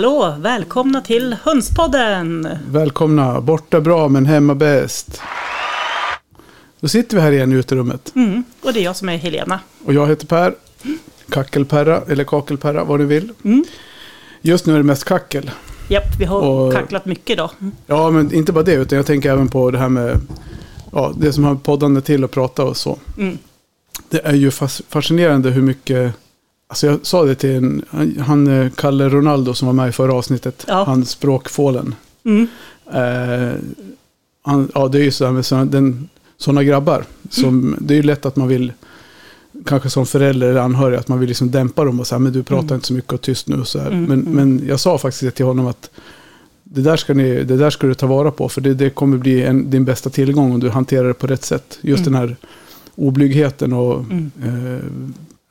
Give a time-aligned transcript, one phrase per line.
[0.00, 2.48] Hallå, välkomna till Hönspodden!
[2.68, 5.22] Välkomna, borta bra men hemma bäst.
[6.80, 8.12] Då sitter vi här igen i uterummet.
[8.16, 9.60] Mm, och det är jag som är Helena.
[9.84, 10.54] Och jag heter Per.
[11.30, 13.32] Kackelperra, eller Kakelperra, vad du vill.
[13.44, 13.64] Mm.
[14.42, 15.50] Just nu är det mest kackel.
[15.88, 17.50] Japp, vi har Och- kacklat mycket idag.
[17.86, 20.16] Ja, men inte bara det, utan jag tänker även på det här med
[20.92, 22.98] ja, det som har poddande till att prata och så.
[23.18, 23.38] Mm.
[24.08, 26.14] Det är ju fas- fascinerande hur mycket...
[26.70, 27.82] Alltså jag sa det till en,
[28.18, 30.64] han, eh, Kalle Ronaldo som var med i förra avsnittet.
[30.68, 30.84] Ja.
[30.84, 31.94] Han språkfålen.
[32.24, 32.46] Mm.
[32.92, 33.54] Eh,
[34.42, 37.04] han, ja, det är ju så här med såna, den, såna grabbar.
[37.30, 38.72] Som, Det är ju lätt att man vill,
[39.66, 42.42] kanske som förälder eller anhörig, att man vill liksom dämpa dem och säga, men du
[42.42, 42.74] pratar Mm.
[42.74, 43.60] inte så mycket och tyst nu.
[43.60, 43.78] Och så.
[43.78, 44.32] Mm, Men, mm.
[44.32, 45.90] men jag sa faktiskt till honom att
[46.64, 49.16] det där ska, ni, det där ska du ta vara på, för det, det kommer
[49.18, 51.78] bli en, din bästa tillgång om du hanterar det på rätt sätt.
[51.80, 52.12] Just Mm.
[52.12, 52.36] den här
[52.94, 54.30] oblygheten och Mm.
[54.42, 54.84] eh,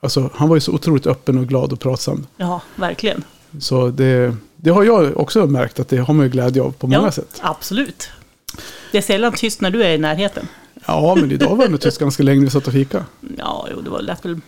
[0.00, 2.26] alltså, han var ju så otroligt öppen och glad och pratsam.
[2.36, 3.24] Ja, verkligen.
[3.58, 6.86] Så det, det har jag också märkt att det har man ju glädje av på
[6.86, 7.40] många ja, sätt.
[7.42, 8.08] Absolut.
[8.92, 10.48] Det är sällan tyst när du är i närheten.
[10.86, 13.04] Ja, men idag var det tyst ganska länge när vi satt och fika.
[13.38, 14.40] Ja, jo, det var lätt väl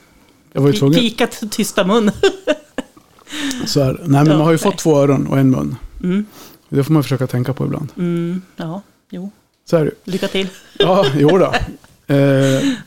[0.53, 1.01] Jag var ju tvungen.
[1.01, 2.11] fikat tysta mun.
[3.67, 4.59] Så här, nej, men man har ju nej.
[4.59, 5.77] fått två öron och en mun.
[6.03, 6.27] Mm.
[6.69, 7.89] Det får man försöka tänka på ibland.
[7.97, 8.43] Mm.
[8.57, 9.31] Ja, jo.
[9.71, 9.91] Så är det.
[10.05, 10.49] Lycka till.
[10.79, 11.55] Ja, jo då.
[12.07, 12.17] Eh,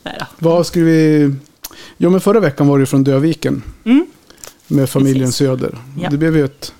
[0.04, 0.26] Nej då.
[0.40, 1.36] vad skulle vi...
[1.98, 4.06] Jo, men förra veckan var det från Döviken Mm.
[4.68, 5.36] med familjen Precis.
[5.36, 5.78] Söder.
[6.02, 6.10] Ja.
[6.10, 6.74] Det blev ju ett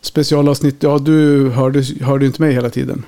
[0.00, 0.76] specialavsnitt.
[0.82, 3.04] Ja, du hörde, hörde inte mig hela tiden.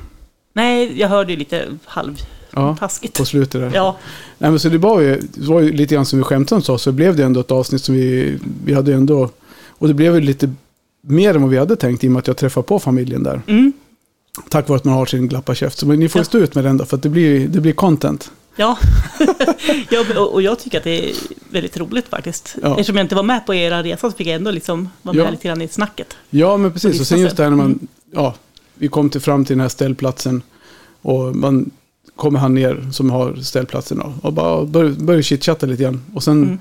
[0.53, 3.19] Nej, jag hörde ju lite halvtaskigt.
[3.19, 3.71] Ja, på slutet där.
[3.75, 3.97] Ja,
[4.39, 6.63] Nej, men så det var, ju, det var ju lite grann som vi skämtade om
[6.63, 9.31] så, så blev det ändå ett avsnitt som vi, vi hade ändå...
[9.69, 10.51] Och det blev ju lite
[11.03, 13.41] mer än vad vi hade tänkt i och med att jag träffade på familjen där.
[13.47, 13.73] mm.
[14.49, 15.79] Tack vare att man har sin glappa käft.
[15.79, 16.25] Så men ni får Ja.
[16.25, 18.31] stå ut med den då, för att det blir, det blir content.
[18.59, 18.79] Ja.
[19.91, 21.15] ja och- jag tycker att det är
[21.51, 22.57] väldigt roligt faktiskt.
[22.63, 22.71] Ja.
[22.71, 25.27] Eftersom jag inte var med på era resa så fick jag ändå liksom vara med
[25.27, 25.31] Ja.
[25.31, 26.17] lite grann i snacket.
[26.31, 27.01] Ja, men precis.
[27.01, 27.89] Och sen just det här när man, sätt.
[28.11, 28.35] ja,
[28.75, 30.43] vi kom till fram till den här ställplatsen.
[31.03, 31.71] Och man
[32.17, 36.03] kommer han ner som har ställplatsen då, och bara började chitchatta lite grann.
[36.15, 36.59] Och sen Mm.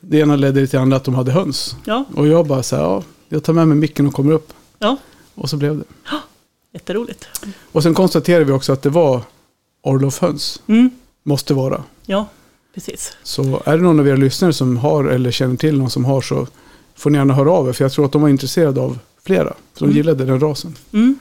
[0.00, 1.76] det ena ledde till det andra att de hade höns.
[1.84, 4.52] Ja, Och jag bara så här, ja, jag tar med mig micken och kommer upp.
[4.78, 4.96] ja,
[5.34, 5.84] Och så blev det.
[6.72, 7.28] jätteroligt.
[7.72, 9.20] Och sen konstaterade vi också att det var
[9.82, 10.62] Orlof höns.
[10.66, 10.90] Mm.
[11.26, 11.82] Måste vara.
[12.06, 12.26] Ja,
[12.74, 13.16] precis.
[13.22, 16.20] Så är det någon av er lyssnare som har eller känner till någon som har
[16.20, 16.46] så
[16.94, 17.72] får ni gärna höra av er.
[17.72, 19.48] För jag tror att de var intresserade av flera.
[19.48, 19.96] Så de Mm.
[19.96, 20.74] gillade den rasen.
[20.92, 21.18] Mm.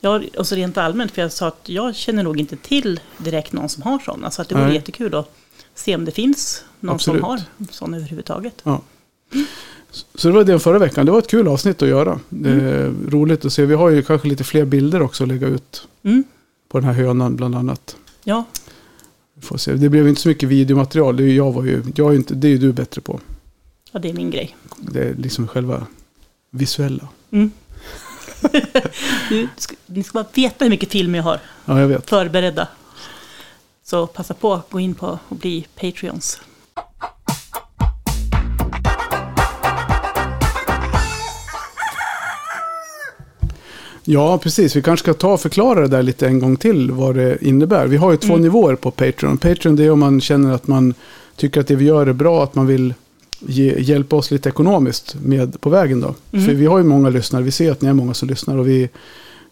[0.00, 3.52] Ja, och så rent allmänt, för jag sa att jag känner nog inte till direkt
[3.52, 4.30] någon som har sådana.
[4.30, 5.30] Så att det vore jättekul att
[5.74, 7.20] se om det finns någon Absolut.
[7.20, 7.40] som har
[7.70, 8.54] sådana överhuvudtaget.
[8.62, 8.80] Ja.
[10.14, 11.06] Så det var det förra veckan.
[11.06, 12.20] Det var ett kul avsnitt att göra.
[12.28, 13.66] Det är roligt att se.
[13.66, 16.24] Vi har ju kanske lite fler bilder också att lägga ut Mm.
[16.68, 17.96] på den här hönan bland annat.
[18.24, 18.44] Ja,
[19.46, 19.74] Får se.
[19.74, 21.16] Det blev inte så mycket videomaterial.
[21.16, 23.20] Det är jag var ju, jag är inte, det är ju du bättre på.
[23.92, 24.56] ja, det är min grej.
[24.78, 25.86] Det är liksom själva
[26.50, 27.08] visuella.
[27.30, 27.50] Mm.
[29.28, 32.10] du, ska, ni ska bara veta hur mycket film jag har Ja, jag vet.
[32.10, 32.68] förberedda.
[33.84, 36.40] Så passa på att gå in på och bli Patreons.
[44.08, 44.76] Ja, precis.
[44.76, 47.86] Vi kanske ska ta och förklara det där lite en gång till vad det innebär.
[47.86, 48.42] Vi har ju två Mm.
[48.42, 49.38] nivåer på Patreon.
[49.38, 50.94] Patreon det är om man känner att man
[51.36, 52.94] tycker att det vi gör är bra, att man vill
[53.40, 56.14] ge, hjälpa oss lite ekonomiskt med på vägen då.
[56.32, 56.44] Mm.
[56.46, 58.68] För vi har ju många lyssnare, vi ser att ni är många som lyssnar och
[58.68, 58.88] vi,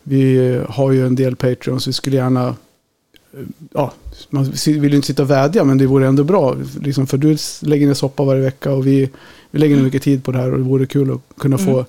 [0.03, 1.89] vi har ju en del Patreons.
[1.89, 3.41] Vi skulle gärna, eh,
[3.73, 3.93] ja,
[4.31, 6.57] man vill ju inte sitta och vädja men det vore ändå bra.
[6.81, 9.11] Liksom, för du lägger ner soppa varje vecka och vi,
[9.51, 11.71] vi lägger ner mycket tid på det här och det vore kul att kunna få
[11.71, 11.85] Mm.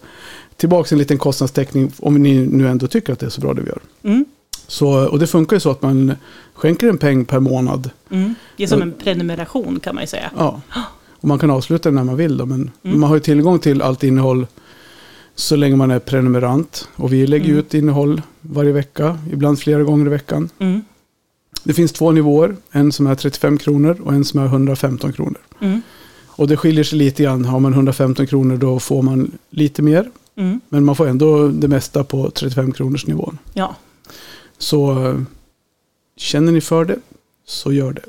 [0.57, 3.61] Tillbaka en liten kostnadstäckning om ni nu ändå tycker att det är så bra det
[3.61, 3.81] vi gör.
[4.03, 4.25] Mm.
[4.67, 6.13] Så, och det funkar ju så att man
[6.53, 7.89] skänker en peng per månad.
[8.09, 8.35] Mm.
[8.57, 10.31] Det är som en prenumeration kan man ju säga.
[10.37, 10.61] Ja.
[11.09, 12.99] Och man kan avsluta den när man vill då, men Mm.
[12.99, 14.47] man har ju tillgång till allt innehåll
[15.35, 16.87] så länge man är prenumerant.
[16.95, 17.57] Och vi lägger Mm.
[17.59, 20.49] ut innehåll varje vecka, ibland flera gånger i veckan.
[20.59, 20.81] Mm.
[21.63, 25.37] Det finns två nivåer, en som är 35 kronor och en som är 115 kronor.
[25.59, 25.81] Mm.
[26.27, 27.45] Och det skiljer sig lite grann.
[27.45, 30.11] Har man 115 kronor då får man lite mer.
[30.37, 30.61] Mm.
[30.69, 33.37] Men man får ändå det mesta på 35 kronors nivån.
[33.53, 33.75] Ja,
[34.57, 34.95] Så
[36.17, 36.99] känner ni för det,
[37.45, 38.01] så gör det.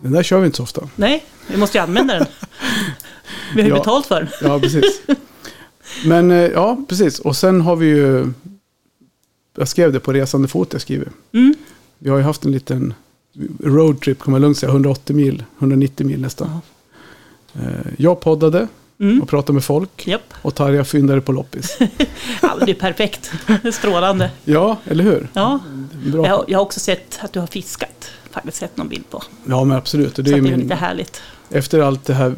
[0.00, 0.88] Den där kör vi inte så ofta.
[0.96, 2.26] nej, vi måste ju använda den.
[3.54, 3.78] Vi har ju Ja.
[3.78, 4.28] betalt för den.
[4.42, 5.00] Ja, precis.
[6.06, 7.18] Men eh, ja, precis.
[7.18, 8.32] Och sen har vi ju...
[9.56, 11.08] Jag skrev det på resande fot jag skriver.
[11.32, 11.54] Mm.
[11.98, 12.94] Vi har ju haft en liten
[13.64, 14.70] roadtrip kan man lugnt säga.
[14.72, 16.58] 180 mil, 190 mil nästan.
[17.54, 17.62] Eh,
[17.98, 18.68] Jag poddade
[19.00, 19.22] Mm.
[19.22, 20.06] och prata med folk.
[20.06, 20.34] Japp.
[20.42, 21.78] Och Tarja fyndare på loppis.
[22.42, 23.32] Ja, det är perfekt.
[23.46, 24.30] Det är strålande.
[24.44, 25.28] Ja, eller hur?
[25.32, 25.58] Ja.
[26.12, 26.26] Bra.
[26.26, 28.10] Jag, jag har också sett att du har fiskat.
[28.30, 29.22] Faktiskt sett någon bild på.
[29.44, 30.18] Ja, men absolut.
[30.18, 31.22] Och det så är det är min, lite härligt.
[31.50, 32.34] efter allt det här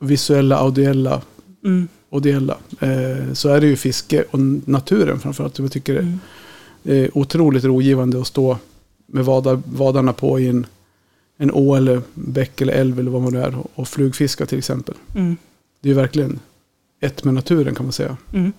[0.00, 1.22] visuella, audiella
[1.64, 1.88] Mm.
[2.10, 2.58] Och dela.
[2.80, 5.58] Eh, så är det ju fiske och naturen framförallt.
[5.58, 6.20] Jag tycker Mm.
[6.82, 8.58] det är otroligt rogivande att stå
[9.06, 10.66] med vadar, vadarna på i en,
[11.36, 14.94] en å eller bäck eller älv eller vad man nu är och, flugfiska till exempel.
[15.14, 15.36] Mm.
[15.80, 16.40] Det är verkligen
[17.00, 18.16] ett med naturen kan man säga.
[18.32, 18.52] Mm.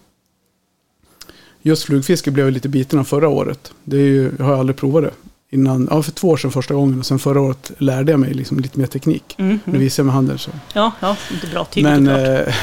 [1.62, 3.74] Just flugfiske blev jag lite biten av förra året.
[3.84, 5.12] Det ju, jag har aldrig provat det.
[5.52, 8.34] Innan, ja, för två år sedan första gången och sen förra året lärde jag mig
[8.34, 9.36] liksom lite mer teknik.
[9.38, 9.60] Mm.
[9.66, 10.52] Nu visar jag med handen så.
[10.74, 12.56] Ja, ja, inte bra tydligt Men, eh,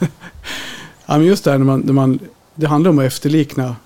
[1.06, 2.18] ja, men just det här när man, när man,
[2.54, 3.76] det handlar om att efterlikna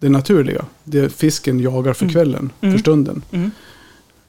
[0.00, 0.64] det naturliga.
[0.84, 2.12] Det fisken jagar för Mm.
[2.12, 2.74] kvällen, Mm.
[2.74, 3.22] för stunden.
[3.30, 3.50] Mm.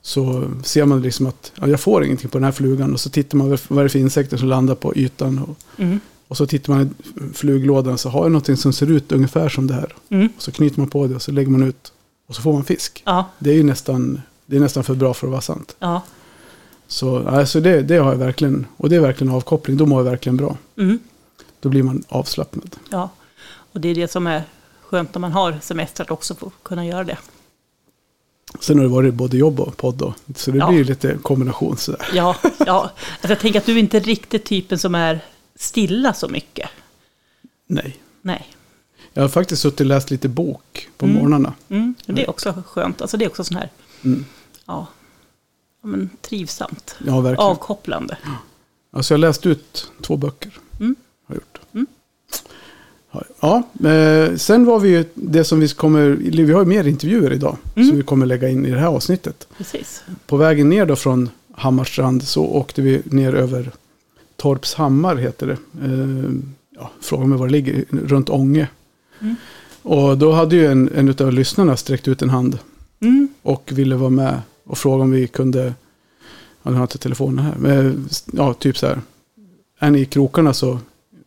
[0.01, 2.93] Så ser man liksom att ja, jag får ingenting på den här flugan.
[2.93, 5.39] Och så tittar man vad vad är det för insekter som landar på ytan.
[5.39, 5.99] Och, Mm.
[6.27, 6.89] och så tittar man i
[7.33, 9.95] fluglådan så har jag någonting som ser ut ungefär som det här.
[10.09, 10.29] Mm.
[10.37, 11.91] Och så knyter man på det och så lägger man ut.
[12.29, 13.01] Och så får man fisk.
[13.05, 15.75] Ja, Det är ju nästan, det är nästan för bra för att vara sant.
[15.79, 16.01] ja.
[16.87, 18.65] Så alltså det, det har jag verkligen.
[18.77, 19.77] Och det är verkligen avkoppling.
[19.77, 20.57] Då mår jag verkligen bra.
[20.77, 20.99] Mm.
[21.59, 22.75] Då blir man avslappnad.
[22.89, 23.09] ja.
[23.73, 24.43] Och det är det som är
[24.81, 27.17] skönt när man har semester att också få kunna göra det.
[28.59, 30.13] Sen har det varit både jobb och podd då.
[30.35, 30.69] Så det Ja.
[30.69, 32.09] blir lite kombination sådär.
[32.13, 32.35] Ja,
[32.65, 32.81] ja.
[33.11, 35.19] Alltså jag tänker att du är inte riktigt typen som är
[35.55, 36.69] stilla så mycket.
[37.67, 37.97] Nej.
[38.21, 38.47] Nej.
[39.13, 41.17] Jag har faktiskt suttit och läst lite bok på Mm.
[41.17, 41.53] morgnarna.
[41.69, 41.93] Mm.
[42.05, 43.01] Det är också skönt.
[43.01, 43.69] Alltså det är också sån här,
[44.03, 44.25] Mm.
[44.65, 44.87] ja,
[45.81, 46.95] ja men trivsamt.
[47.05, 47.49] Ja, verkligen.
[47.51, 48.17] Avkopplande.
[48.91, 50.51] Alltså jag har läst ut två böcker.
[50.79, 50.95] Mm.
[51.27, 51.59] Har gjort.
[51.73, 51.87] Mm.
[53.11, 56.87] Ja, Ja, eh, sen var vi ju det som vi kommer, vi har ju mer
[56.87, 57.57] intervjuer idag.
[57.75, 57.87] Mm.
[57.87, 59.47] Som vi kommer lägga in i det här avsnittet.
[59.57, 60.03] Precis.
[60.27, 63.71] På vägen ner då från Hammarstrand så åkte vi ner över
[64.35, 65.57] Torpshammar heter det.
[65.85, 66.31] Eh,
[66.75, 68.67] ja, fråga mig var det ligger, runt Ånge.
[69.21, 69.35] Mm.
[69.81, 72.59] Och då hade ju en, en av lyssnarna sträckt ut en hand
[73.01, 73.27] Mm.
[73.41, 75.73] och ville vara med och fråga om vi kunde,
[76.63, 79.01] ja nu har inte telefonen här, men ja typ så här.
[79.79, 80.79] Är ni i krokarna så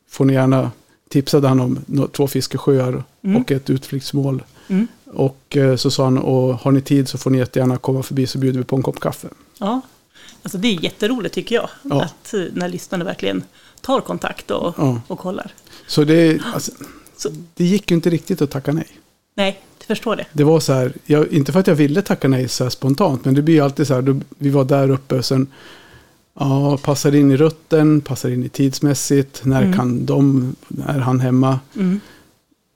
[0.08, 0.70] får ni gärna,
[1.08, 1.78] tipsade han om
[2.12, 3.42] två fiskesjöar Mm.
[3.42, 4.42] och ett utflyktsmål.
[4.68, 4.86] Mm.
[5.06, 8.26] Och eh, så sa han, och har ni tid så får ni jättegärna komma förbi
[8.26, 9.28] så bjuder vi på en kopp kaffe.
[9.58, 9.80] Ja,
[10.42, 11.68] alltså det är jätteroligt tycker jag.
[11.82, 12.02] Ja.
[12.04, 13.42] Att eh, när lyssnarna verkligen
[13.80, 15.00] tar kontakt och, Ja.
[15.06, 15.52] och kollar.
[15.86, 16.72] Så det, alltså,
[17.22, 18.86] Så, det gick ju inte riktigt att tacka nej.
[19.34, 20.26] nej, jag förstår det.
[20.32, 23.34] Det var så här, jag, inte för att jag ville tacka nej så spontant, men
[23.34, 25.46] det blir ju alltid så här, då, vi var där uppe och sen,
[26.38, 29.76] ja, passar in i rutten, passar in i tidsmässigt, när Mm.
[29.76, 30.54] kan de,
[30.86, 31.60] är han hemma?
[31.76, 32.00] Mm.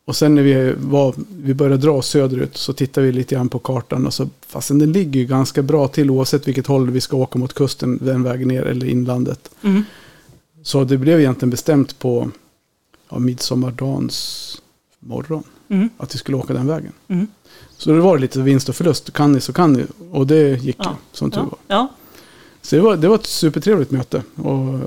[0.04, 3.58] Och sen när vi, var, vi började dra söderut så tittar vi lite grann på
[3.58, 7.16] kartan och så, fastän den ligger ju ganska bra till oavsett vilket håll vi ska
[7.16, 9.50] åka mot kusten, den vägen ner eller inlandet.
[9.62, 9.84] Mm.
[10.62, 12.30] Så det blev egentligen bestämt på
[13.08, 14.62] ja, midsommardagens
[15.00, 15.88] morgon Mm.
[15.96, 16.92] att vi skulle åka den vägen.
[17.08, 17.26] Mm.
[17.76, 19.12] Så det var lite vinst och förlust.
[19.12, 19.84] Kan ni så kan ni.
[20.10, 20.96] Och det gick ju Ja.
[21.12, 21.44] som tur Ja.
[21.44, 21.58] var.
[21.76, 21.88] Ja.
[22.62, 24.22] Så det var, det var ett supertrevligt möte.
[24.34, 24.80] Och,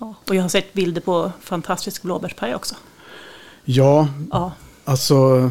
[0.00, 2.74] ja, och jag har sett bilder på fantastisk blåbärspaj också.
[3.64, 4.52] ja, Ja,
[4.84, 5.50] alltså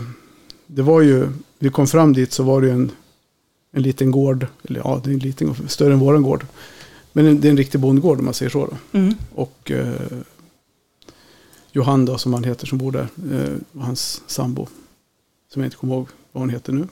[0.67, 1.27] det var ju,
[1.59, 2.91] vi kom fram dit så var det ju en,
[3.71, 4.47] en liten gård.
[4.63, 6.45] Eller ja, det är en liten större än våran gård.
[7.11, 8.65] Men det är en riktig bondgård om man säger så.
[8.91, 8.99] Då.
[8.99, 9.15] mm.
[9.35, 9.93] Och eh,
[11.75, 14.67] Johan då, som han heter som bor där, eh, hans sambo.
[15.53, 16.87] Som jag inte kommer ihåg vad hon heter nu.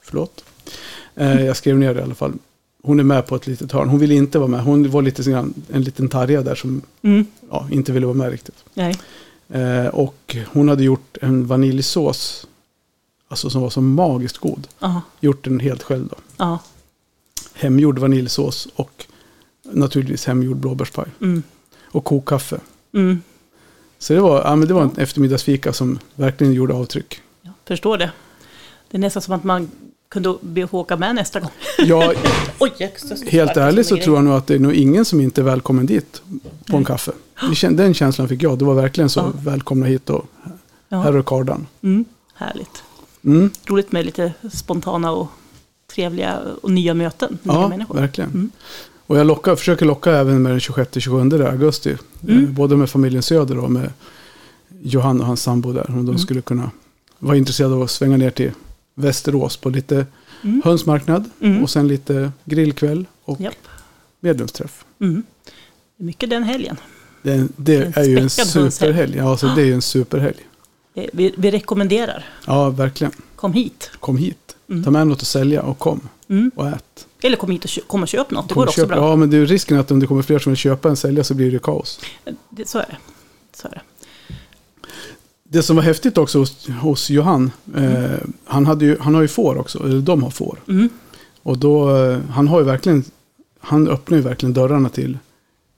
[0.00, 0.44] Förlåt.
[1.14, 2.32] Eh, jag skrev ner det i alla fall.
[2.82, 3.88] Hon är med på ett litet hörn.
[3.88, 4.62] Hon ville inte vara med.
[4.64, 7.26] Hon var lite grann, en liten tarja där som Mm.
[7.50, 8.64] ja, inte ville vara med riktigt.
[8.74, 8.96] nej.
[9.48, 12.46] Eh, och hon hade gjort en vaniljsås.
[13.28, 14.68] Alltså som var så magiskt god.
[14.78, 16.16] Ja, Gjort den helt själv då.
[16.36, 16.58] ja.
[17.54, 19.06] Hemgjord vaniljsås och
[19.62, 21.06] naturligtvis hemgjord blåbärspaj.
[21.20, 21.42] Mm.
[21.82, 22.60] Och kokkaffe.
[22.94, 23.20] Mm.
[24.02, 27.20] Så det var, ja, men det var en eftermiddagsfika som verkligen gjorde avtryck.
[27.42, 28.10] Ja, förstår det.
[28.90, 29.70] Det är nästan som att man
[30.08, 31.50] kunde be att åka med nästa gång.
[31.78, 32.12] Ja,
[32.58, 32.90] Oj, jag
[33.26, 35.86] helt ärligt så tror jag nog att det är nog ingen som inte är välkommen
[35.86, 36.22] dit
[36.70, 37.12] på en kaffe.
[37.70, 38.58] Den känslan fick jag.
[38.58, 39.32] Det var verkligen så Ja.
[39.44, 40.26] välkomna hit och
[40.90, 41.66] här är kardan.
[41.82, 42.04] Mm.
[42.34, 42.82] Härligt.
[43.24, 43.50] Mm.
[43.66, 45.26] Roligt med lite spontana och
[45.94, 47.38] trevliga och nya möten.
[47.42, 47.94] Nya Ja, människor.
[47.94, 48.30] verkligen.
[48.30, 48.50] Mm.
[49.12, 51.96] Och jag lockar, försöker locka även med den 26-27 augusti.
[52.28, 52.44] Mm.
[52.44, 53.90] Eh, Både med familjen Söder och med
[54.82, 55.84] Johan och hans sambo där.
[55.88, 56.18] Om de Mm.
[56.18, 56.70] skulle kunna
[57.18, 58.50] vara intresserade av att svänga ner till
[58.94, 60.06] Västerås på lite
[60.42, 60.62] Mm.
[60.64, 61.30] hönsmarknad.
[61.40, 61.62] Mm.
[61.62, 63.54] Och sen lite grillkväll och Japp.
[64.20, 64.84] medlemsträff.
[65.00, 65.22] Mm.
[65.96, 66.76] Mycket den helgen.
[67.22, 69.16] Det, det En är ju en superhelg.
[69.16, 70.36] Ja, alltså det är ju en superhelg.
[71.12, 72.24] Vi, vi rekommenderar.
[72.46, 73.12] Ja, verkligen.
[73.36, 73.90] Kom hit.
[74.00, 74.56] Kom hit.
[74.70, 74.84] Mm.
[74.84, 76.08] Ta med något att sälja och kom
[76.54, 77.06] och ät.
[77.22, 78.96] Eller kom hit och köp, kom och köp något, det går också bra.
[78.96, 81.34] Ja, men är risken att om det kommer fler som vill köpa en sälja så
[81.34, 82.00] blir det kaos.
[82.50, 82.96] Det, så är det.
[83.56, 83.80] Så är det.
[85.44, 88.10] Det som var häftigt också hos, hos Johan, eh,
[88.44, 90.58] han, hade ju, han har ju får också, eller de har får.
[90.68, 90.88] Mm.
[91.42, 93.04] Och då, eh, han har ju verkligen,
[93.60, 95.18] han öppnar ju verkligen dörrarna till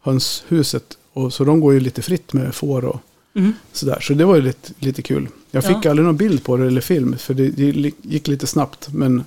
[0.02, 0.98] hönshuset.
[1.12, 3.00] Och så de går ju lite fritt med får och
[3.36, 3.52] Mm.
[3.72, 3.98] sådär.
[4.00, 5.28] Så det var ju lite, lite kul.
[5.50, 5.90] Jag fick Ja.
[5.90, 8.88] aldrig någon bild på det eller film, för det, det gick lite snabbt.
[8.92, 9.24] Men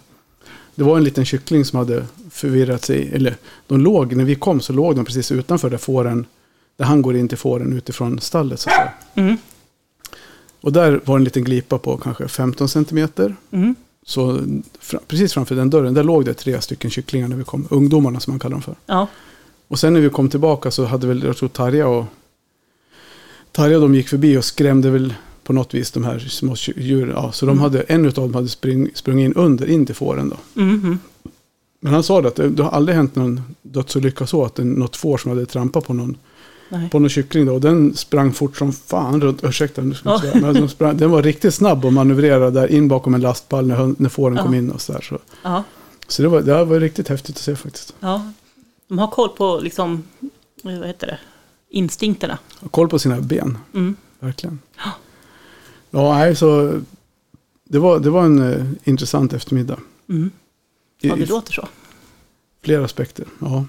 [0.77, 3.09] det var en liten kyckling som hade förvirrat sig.
[3.13, 3.35] Eller
[3.67, 6.25] de låg, när vi kom så låg de precis utanför där fåren,
[6.75, 8.59] där han går in till fåren utifrån stallet.
[8.59, 8.93] Så att säga.
[9.13, 9.37] Mm.
[10.61, 13.35] Och där var en liten glipa på kanske 15 centimeter.
[13.51, 13.75] Mm.
[14.05, 14.41] Så
[15.07, 17.67] precis framför den dörren, där låg det tre stycken kycklingar när vi kom.
[17.69, 18.75] Ungdomarna som man kallar dem för.
[18.85, 19.07] Ja.
[19.67, 22.05] Och sen när vi kom tillbaka så hade väl, jag tror Tarja och
[23.51, 25.13] Tarja och de gick förbi och skrämde väl
[25.47, 27.13] på något vis de här små djuren.
[27.15, 27.61] Ja, så de Mm.
[27.61, 30.61] hade, en av dem hade spring, sprungit in under, in till fåren då.
[30.61, 30.99] Mm.
[31.79, 34.71] Men han sa det att det, det har aldrig hänt någon dödsolycka så att en,
[34.71, 36.17] något får som hade trampat på någon,
[36.69, 36.89] Nej.
[36.89, 37.53] på någon kyckling då.
[37.53, 40.21] Och den sprang fort som fan runt, ursäkta nu ska jag Ja.
[40.21, 43.67] säga, men den, sprang, den var riktigt snabb och manövrerade där in bakom en lastpall
[43.67, 44.43] när, när fåren Ja.
[44.43, 45.01] kom in och så där.
[45.01, 45.63] Så, Ja.
[46.07, 47.93] så det, var, det var riktigt häftigt att se faktiskt.
[47.99, 48.31] ja.
[48.87, 50.03] De har koll på liksom,
[50.63, 51.19] vad heter det,
[51.69, 52.37] instinkterna.
[52.61, 53.57] Ha koll på sina ben.
[53.73, 53.95] Mm.
[54.19, 54.59] Verkligen.
[54.77, 54.91] Ja,
[55.91, 56.81] nej, så
[57.63, 59.79] det var, det var en eh, intressant eftermiddag.
[60.09, 60.31] Mm.
[61.01, 61.67] I, Ja, det i låter så.
[62.63, 63.25] flera aspekter.
[63.39, 63.65] Ja.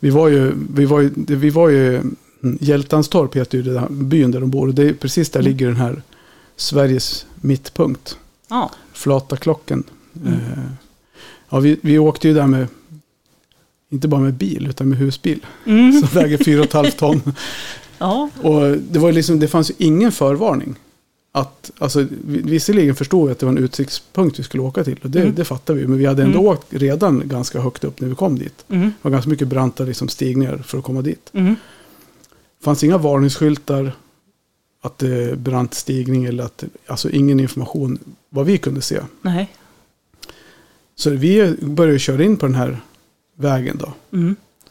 [0.00, 3.78] Vi var ju, vi var ju, det- vi var ju mm, Hjältanstorp heter ju den
[3.78, 4.68] här byn där de bor.
[4.68, 5.50] Och det är precis där Mm.
[5.52, 6.02] ligger den här
[6.56, 8.18] Sveriges mittpunkt.
[8.48, 8.70] Ja.
[8.92, 9.84] Flataklockan.
[10.26, 10.32] Mm.
[10.34, 10.58] Eh,
[11.48, 12.66] ja, vi, vi åkte ju där med,
[13.90, 15.46] inte bara med bil, utan med husbil.
[15.66, 15.92] Mm.
[15.92, 17.22] Som väger 4,5 ton.
[17.98, 18.30] Ja.
[18.42, 20.74] Och det, var liksom, det fanns ju ingen förvarning.
[21.32, 24.98] Att, alltså, vi- visserligen förstod vi att det var en utsiktspunkt vi skulle åka till.
[25.02, 25.34] Och det, Mm.
[25.34, 25.86] det fattade vi.
[25.86, 26.50] Men vi hade ändå Mm.
[26.52, 28.64] åkt redan ganska högt upp när vi kom dit.
[28.68, 28.82] Mm.
[28.86, 31.30] Det var ganska mycket branta liksom, stigningar för att komma dit.
[31.32, 31.54] Mm.
[32.58, 33.92] Det fanns inga varningsskyltar.
[34.82, 37.98] Att det är brant stigning eller att, alltså ingen information
[38.30, 39.00] vad vi kunde se.
[39.22, 39.48] Nej.
[40.94, 42.80] Så vi började köra in på den här
[43.36, 43.92] vägen då.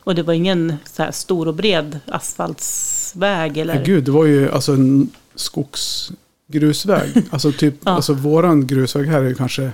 [0.08, 3.86] Och det var ingen så här stor och bred asfaltsväg eller?
[3.86, 7.24] Gud, det var ju alltså en skogsgrusväg.
[7.30, 7.92] alltså typ, Ja.
[7.92, 9.72] alltså våran grusväg här är ju kanske,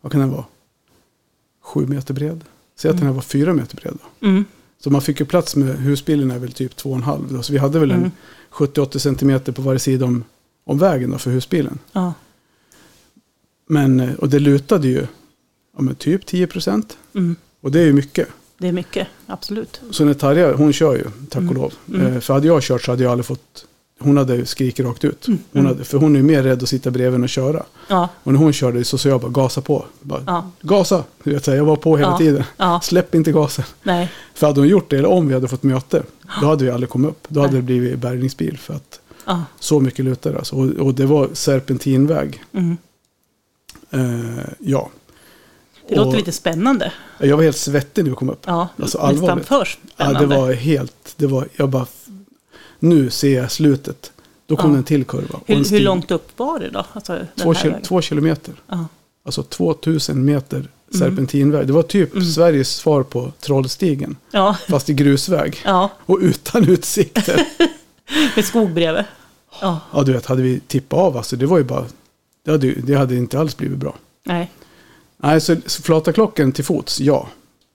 [0.00, 0.44] vad kan den vara?
[1.62, 2.44] Sju meter bred.
[2.78, 3.00] Säg att Mm.
[3.00, 3.98] den här var fyra meter bred.
[4.20, 4.26] Då.
[4.26, 4.44] Mm.
[4.78, 7.32] Så man fick ju plats med, husbilen är väl typ två och en halv.
[7.32, 7.42] Då.
[7.42, 8.10] Så vi hade väl en Mm.
[8.50, 10.24] 70-80 centimeter på varje sida om,
[10.64, 11.78] om vägen då för husbilen.
[11.92, 12.14] Ja.
[13.68, 15.06] Men, eh, och det lutade ju
[15.76, 16.98] ja, men typ 10 procent.
[17.14, 17.36] Mm.
[17.60, 18.28] Och det är ju mycket.
[18.58, 19.80] Det är mycket, absolut.
[19.90, 21.54] Så när Tarja, hon kör ju, tack och Mm.
[21.54, 21.72] lov.
[21.94, 22.06] Mm.
[22.14, 23.64] Eh, För hade jag kört så hade jag aldrig fått,
[24.00, 25.28] hon hade skrikit rakt ut.
[25.28, 25.38] Mm.
[25.52, 27.62] Hon hade, för hon är mer rädd att sitta bredvid än att köra.
[27.88, 28.08] Ja.
[28.22, 29.84] Och när hon körde så sa jag bara gasa på.
[30.00, 30.50] Bara, Ja.
[30.60, 31.04] Gasa!
[31.22, 32.18] Vet, jag var på hela Ja.
[32.18, 32.44] tiden.
[32.82, 33.64] Släpp inte gasen.
[33.82, 34.10] Nej.
[34.34, 36.02] För hade hon gjort det, eller om vi hade fått möte,
[36.40, 37.26] då hade vi aldrig kommit upp.
[37.28, 37.60] Då hade Nej.
[37.62, 38.58] det blivit bärgningsbil.
[38.58, 39.00] För att
[39.60, 40.56] så mycket lutade alltså.
[40.56, 42.42] och, och det var serpentinväg.
[42.52, 42.76] Mm.
[43.90, 44.90] Eh, ja.
[45.88, 46.92] Det Och låter lite spännande.
[47.18, 48.42] Jag var helt svettig när vi kom upp.
[48.46, 49.46] Ja, Alltså, nästan allvarligt.
[49.48, 49.64] för Ja,
[49.94, 50.20] spännande.
[50.20, 51.86] det var helt, det var, jag bara,
[52.78, 54.12] nu ser jag slutet.
[54.46, 54.76] Då kom Ja.
[54.78, 55.40] en till kurva.
[55.46, 56.84] en hur, hur långt upp var det då?
[56.92, 58.54] Alltså, Två, kil, två kilometer.
[58.68, 58.86] Ja.
[59.24, 61.66] Alltså 2000 meter serpentinväg.
[61.66, 62.24] Det var typ Mm.
[62.24, 64.16] Sveriges svar på Trollstigen.
[64.30, 64.56] Ja.
[64.68, 65.60] Fast i grusväg.
[65.64, 67.46] ja, Och utan utsikter.
[68.36, 69.04] med skog bredvid.
[69.60, 71.84] Ja, ja, du vet, hade vi tippat av, alltså det var ju bara...
[72.44, 73.94] Det hade, det hade inte alls blivit bra.
[74.24, 74.50] nej.
[75.18, 77.28] Nej, så, flata klockan till fots, ja.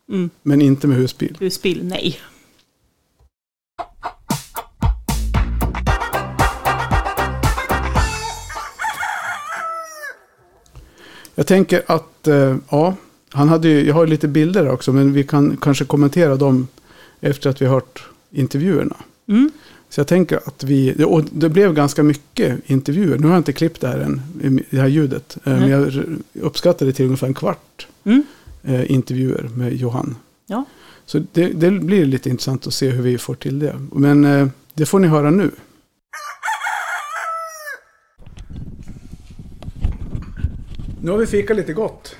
[0.09, 0.29] Mm.
[0.43, 1.37] Men inte med husbil.
[1.39, 2.19] Husbil, nej.
[11.35, 12.95] Jag tänker att, eh, ja,
[13.29, 16.67] han hade ju, jag har lite bilder också, men vi kan kanske kommentera dem
[17.19, 18.95] efter att vi har hört intervjuerna.
[19.27, 19.51] Mm.
[19.91, 23.17] Så jag tänker att vi, och det blev ganska mycket intervjuer.
[23.17, 24.21] Nu har jag inte klippt det här än,
[24.69, 25.37] det här ljudet.
[25.43, 25.69] Eh, Men Nej.
[26.33, 28.23] jag uppskattar det till ungefär en kvart Mm.
[28.63, 30.15] eh, intervjuer med Johan.
[30.47, 30.65] Ja.
[31.05, 33.75] Så det, det blir lite intressant att se hur vi får till det.
[33.93, 35.51] Men eh, det får ni höra nu.
[41.01, 42.15] Nu har vi fikat lite gott.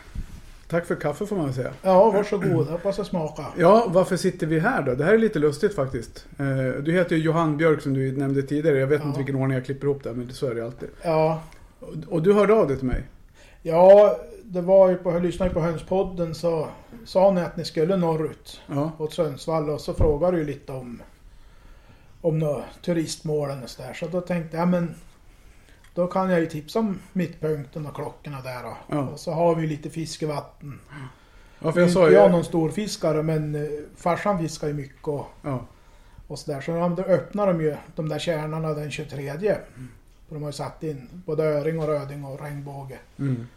[0.72, 1.72] Tack för kaffe får man väl säga.
[1.82, 2.68] Ja, varsågod.
[2.68, 3.46] Hoppas det smakar.
[3.58, 4.96] Ja, varför sitter vi här då?
[4.96, 6.26] Det här är lite lustigt faktiskt.
[6.40, 8.78] Eh, Du heter ju Johan Björk som du nämnde tidigare.
[8.80, 9.08] Jag vet Ja.
[9.08, 10.90] inte vilken ordning jag klipper ihop det, men så är det alltid.
[11.04, 11.42] Ja,
[12.10, 13.04] Och- du hörde av dig till mig?
[13.62, 16.68] ja det var ju på, jag lyssnade ju på Hönspodden så
[17.06, 18.92] sa ni att ni skulle norrut Ja.
[18.98, 21.02] åt Sundsvall och så frågade du ju lite om
[22.22, 23.94] om några turistmålen och sådär.
[23.94, 24.96] Så då tänkte jag, men
[25.94, 28.64] då kan jag ju tipsa om mittpunkten och klockorna där.
[28.64, 28.78] då.
[28.88, 29.00] Ja.
[29.08, 30.80] Och så har vi lite fiskevatten
[31.64, 32.14] Ja, för jag är sa ju...
[32.16, 35.66] jag någon stor fiskare men eh, farsan fiskar ju mycket och, Ja.
[36.28, 36.62] och sådär.
[36.62, 39.32] Så då öppnar de ju de där kärnorna den 23.
[40.28, 42.98] För de har ju satt in både öring och röding och regnbåge.
[43.20, 43.48] Mm.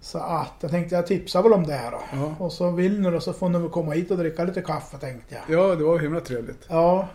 [0.00, 2.00] Så att jag tänkte jag tipsar väl om det här då.
[2.12, 2.34] Ja.
[2.38, 4.98] Och så vill ni då så får ni väl komma hit och dricka lite kaffe
[4.98, 5.58] tänkte jag.
[5.58, 6.66] ja, det var himla trevligt.
[6.68, 7.08] Ja,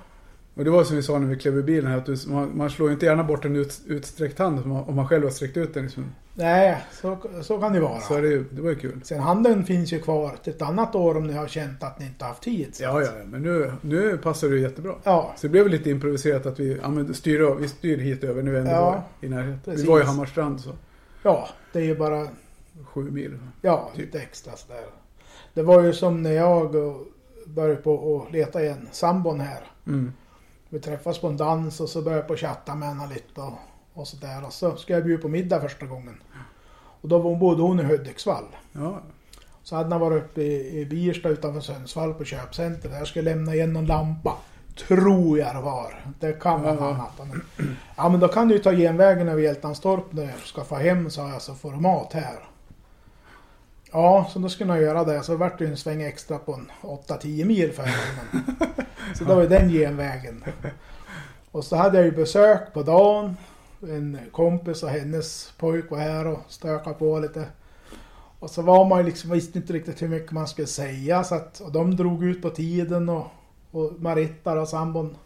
[0.59, 2.57] Och det var som vi sa när vi klev ur bilen här, att du, man,
[2.57, 5.23] man slår ju inte gärna bort en ut, utsträckt hand om man, om man själv
[5.23, 5.83] har sträckt ut den.
[5.83, 6.05] Liksom.
[6.33, 7.99] nej så, så kan det vara.
[7.99, 8.99] Så är det, det var ju kul.
[9.03, 12.05] Sen handen finns ju kvar till ett annat år om ni har känt att ni
[12.05, 12.75] inte har haft tid.
[12.75, 14.95] så Ja, ja, men nu, nu passar det ju jättebra.
[15.03, 18.43] Ja, Så det blev lite improviserat att vi ja, men styr, vi styr hit över
[18.43, 19.59] nu ändå Ja, i närheten.
[19.65, 19.83] precis.
[19.85, 20.69] Vi var i Hammarstrand så
[21.23, 22.27] ja, det är ju bara
[22.83, 23.37] sju mil.
[23.61, 24.05] Ja, Typ.
[24.05, 24.83] lite extra sådär.
[25.53, 26.75] Det var ju som när jag
[27.45, 29.59] började på att leta igen sambon här.
[29.87, 30.13] Mm.
[30.69, 33.41] Vi träffades på en dans och så började jag på att chatta med henne lite
[33.41, 33.53] och,
[33.93, 34.45] och sådär.
[34.45, 36.21] Och så ska jag bjuda på middag första gången.
[37.01, 38.45] Och då bodde hon i Hudiksvall.
[38.71, 38.99] Ja,
[39.63, 42.89] Så hade han varit uppe i, i Birsta utanför Sundsvall på köpcenter.
[42.89, 44.35] Där jag skulle lämna igen någon lampa.
[44.87, 46.05] Tror jag det var.
[46.19, 46.87] Det kan vara Ja.
[46.89, 47.19] annat.
[47.95, 51.29] Ja men då kan du ta genvägen över Hjältanstorp när jag ska få hem sa
[51.29, 52.39] jag så får du mat här.
[53.91, 55.23] Ja, så då skulle jag göra det.
[55.23, 58.45] Så vart det en sväng extra på en 8-10 mil för henne.
[59.15, 60.43] Så då var ju den genvägen.
[61.51, 63.37] Och så hade jag ju besök på dagen.
[63.81, 67.45] En kompis och hennes pojk var här och stökade på lite.
[68.39, 71.23] Och så var man ju liksom, visste inte riktigt hur mycket man skulle säga.
[71.23, 73.27] Så att, och de drog ut på tiden och,
[73.71, 75.17] och Maritta och sambon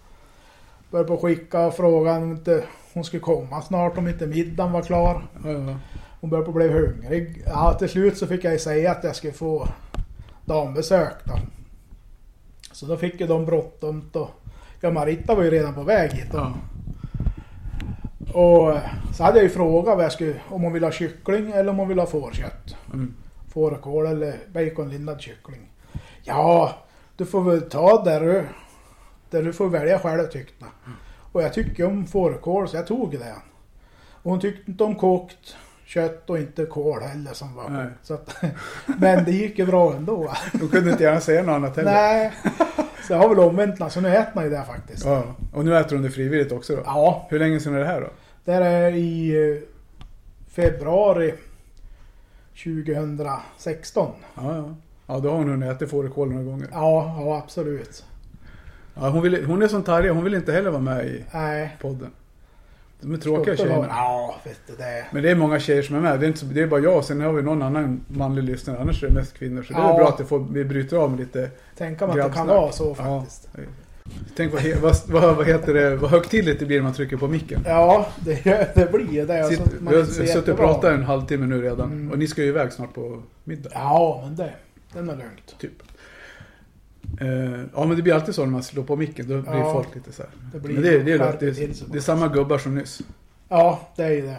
[0.91, 4.71] började på att skicka och fråga om inte hon skulle komma snart om inte middagen
[4.71, 5.27] var klar.
[5.43, 5.75] ja.
[6.23, 7.43] Hon började bli hungrig.
[7.45, 9.67] Ja, till slut så fick jag ju säga att jag skulle få
[10.45, 11.39] dambesök då.
[12.71, 14.29] Så då fick ju de bråttom då.
[14.81, 16.53] Ja, Maritta var ju redan på väg hit ja.
[18.33, 18.77] Och
[19.13, 21.77] så hade jag ju frågat vad jag skulle, om hon ville ha kyckling eller om
[21.77, 22.75] hon ville ha fårkött.
[22.93, 23.13] Mm.
[23.53, 25.71] Fårkål eller baconlindad kyckling.
[26.21, 26.75] Ja,
[27.17, 28.45] du får väl ta där du,
[29.29, 30.93] där du får välja själv tyckte jag.
[31.31, 33.35] Och jag tycker om fårkål så jag tog det.
[34.23, 35.55] Och hon tyckte inte om kokt
[35.93, 37.87] kött och inte kål heller som var Nej.
[38.03, 38.35] Så att,
[38.99, 40.33] Men det gick ju bra ändå.
[40.53, 41.91] De kunde inte gärna säga något annat heller.
[41.91, 42.33] Nej,
[43.07, 45.05] så jag har väl omvänt så nu äter man ju det faktiskt.
[45.05, 45.23] Ja.
[45.53, 46.81] Och nu äter de det frivilligt också då?
[46.85, 48.07] Ja, Hur länge sedan är det här då?
[48.45, 49.61] det är i eh,
[50.47, 51.33] februari
[52.63, 54.11] 2016.
[54.35, 54.75] Ja, ja.
[55.07, 56.67] Ja, då har hon hunnit äta fårikål några gånger.
[56.71, 58.05] Ja, ja absolut.
[58.95, 61.77] Ja, hon, vill, hon är som Tarja, hon vill inte heller vara med i Nej.
[61.81, 62.11] podden.
[63.03, 63.85] De är tråkiga tjejerna.
[63.89, 65.05] Ja, vet du det.
[65.11, 66.19] Men det är många tjejer som är med.
[66.19, 68.77] Det är, inte det är bara jag och sen har vi någon annan manlig lyssnare.
[68.79, 69.63] Annars är det mest kvinnor.
[69.63, 69.95] Så det är Ja.
[69.97, 71.49] bra att det får, vi bryter av med lite...
[71.77, 73.19] Tänka mig att det kan vara så Ja.
[73.19, 73.49] faktiskt.
[74.35, 77.27] Tänk vad, vad, vad, vad heter det, vad högtidligt det blir när man trycker på
[77.27, 77.61] micken.
[77.65, 78.43] Ja, det,
[78.75, 79.49] det blir det.
[79.49, 81.91] Sitt, Alltså, man vi har suttit och pratat en halvtimme nu redan.
[81.91, 82.11] Mm.
[82.11, 83.69] Och ni ska ju iväg snart på middag.
[83.73, 84.53] Ja, men det,
[84.93, 85.55] den är lugnt.
[85.59, 85.71] Typ.
[87.21, 89.27] Eh, ja men det blir alltid så när man slår på micken.
[89.29, 89.73] Då blir Ja.
[89.73, 90.31] folk lite så här.
[90.53, 92.75] Det blir Men det, är- det, är, det, till är, det är samma gubbar som
[92.75, 93.01] nyss.
[93.49, 94.37] Ja, det är ju det.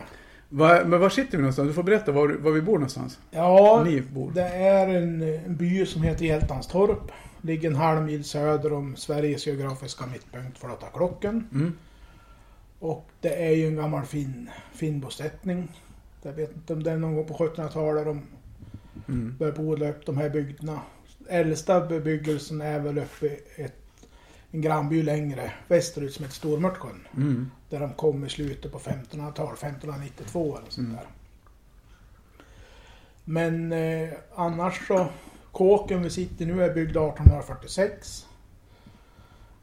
[0.49, 1.69] Va, men var sitter vi någonstans?
[1.69, 3.19] Du får berätta var, var vi bor någonstans.
[3.31, 4.31] Ja, Ni bor.
[4.35, 7.11] det är en, en by som heter Hjältanstorp.
[7.43, 11.49] Ligger en halv mil söder om Sveriges geografiska mittpunkt Flotta Klocken.
[11.53, 11.73] Mm.
[12.79, 15.69] Och det är ju en gammal fin, fin bosättning.
[16.23, 18.23] Jag vet inte om det är någon gång på 1700-talet de
[19.09, 19.35] Mm.
[19.39, 20.81] började odla upp de här bygderna.
[21.29, 23.77] Äldsta bebyggelsen är väl uppe ett,
[24.51, 27.07] en grannby längre västerut som heter Stormörtsjön.
[27.17, 27.51] Mm.
[27.71, 30.97] Där de kom i slutet på 1500-talet, 1592 eller sånt Mm.
[30.97, 31.07] där.
[33.25, 35.07] Men eh, annars så,
[35.53, 38.27] kåken vi sitter nu är byggd 1846.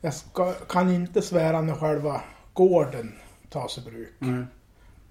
[0.01, 2.21] Jag ska, kan inte svära när själva
[2.53, 3.13] gården
[3.49, 4.13] tas i bruk.
[4.19, 4.43] Nej.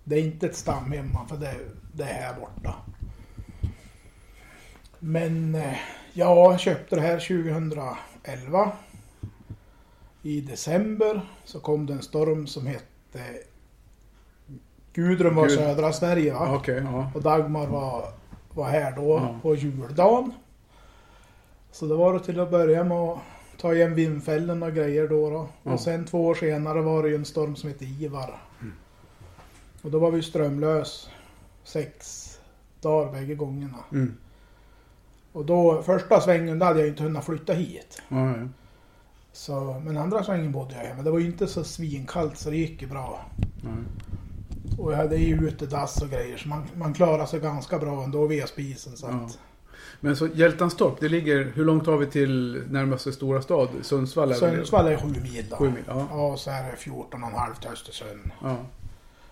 [0.05, 1.55] Det är inte ett stamhemma för det,
[1.95, 2.75] det är här borta.
[5.01, 5.77] Men eh,
[6.13, 8.73] jag köpte det här 2011.
[10.23, 13.25] I december så kom det en storm som hette
[14.93, 15.59] Gudrun var Gud.
[15.59, 16.55] södra Sverige va?
[16.57, 17.11] Okej, ja.
[17.15, 18.05] Och Dagmar var,
[18.55, 19.39] var här då Ja.
[19.43, 20.33] på juldagen.
[21.73, 23.19] Så det var det till att börja med att
[23.59, 25.31] ta igen vindfällen och grejer då.
[25.31, 25.49] då.
[25.63, 25.73] Ja.
[25.73, 28.41] Och sen två år senare var det ju en storm som hette Ivar.
[28.61, 28.73] Mm.
[29.83, 31.11] Och då var vi strömlös
[31.65, 32.27] sex
[32.81, 33.79] dagar bägge gångerna.
[33.93, 34.17] Mm.
[35.33, 38.03] Och då första svängen då hade jag inte hunnit flytta hit.
[38.09, 38.35] Ja.
[39.33, 41.03] Så, men andra svängen bodde jag hemma.
[41.03, 43.25] Det var ju inte så svinkallt så det gick ju bra.
[43.63, 43.71] Ja.
[44.79, 48.27] Och jag hade ju utedass och grejer så man, man klarade sig ganska bra ändå
[48.27, 48.97] via spisen.
[48.97, 49.39] Så att,
[50.01, 53.69] Men så Hjältanstorp, det ligger, hur långt har vi till närmaste stora stad?
[53.83, 54.35] Sundsvall är?
[54.35, 55.57] Sundsvall är sju mil då.
[55.57, 56.07] Sju mil, ja.
[56.11, 58.31] Ja, så är det 14,5 till Östersund.
[58.43, 58.57] ja.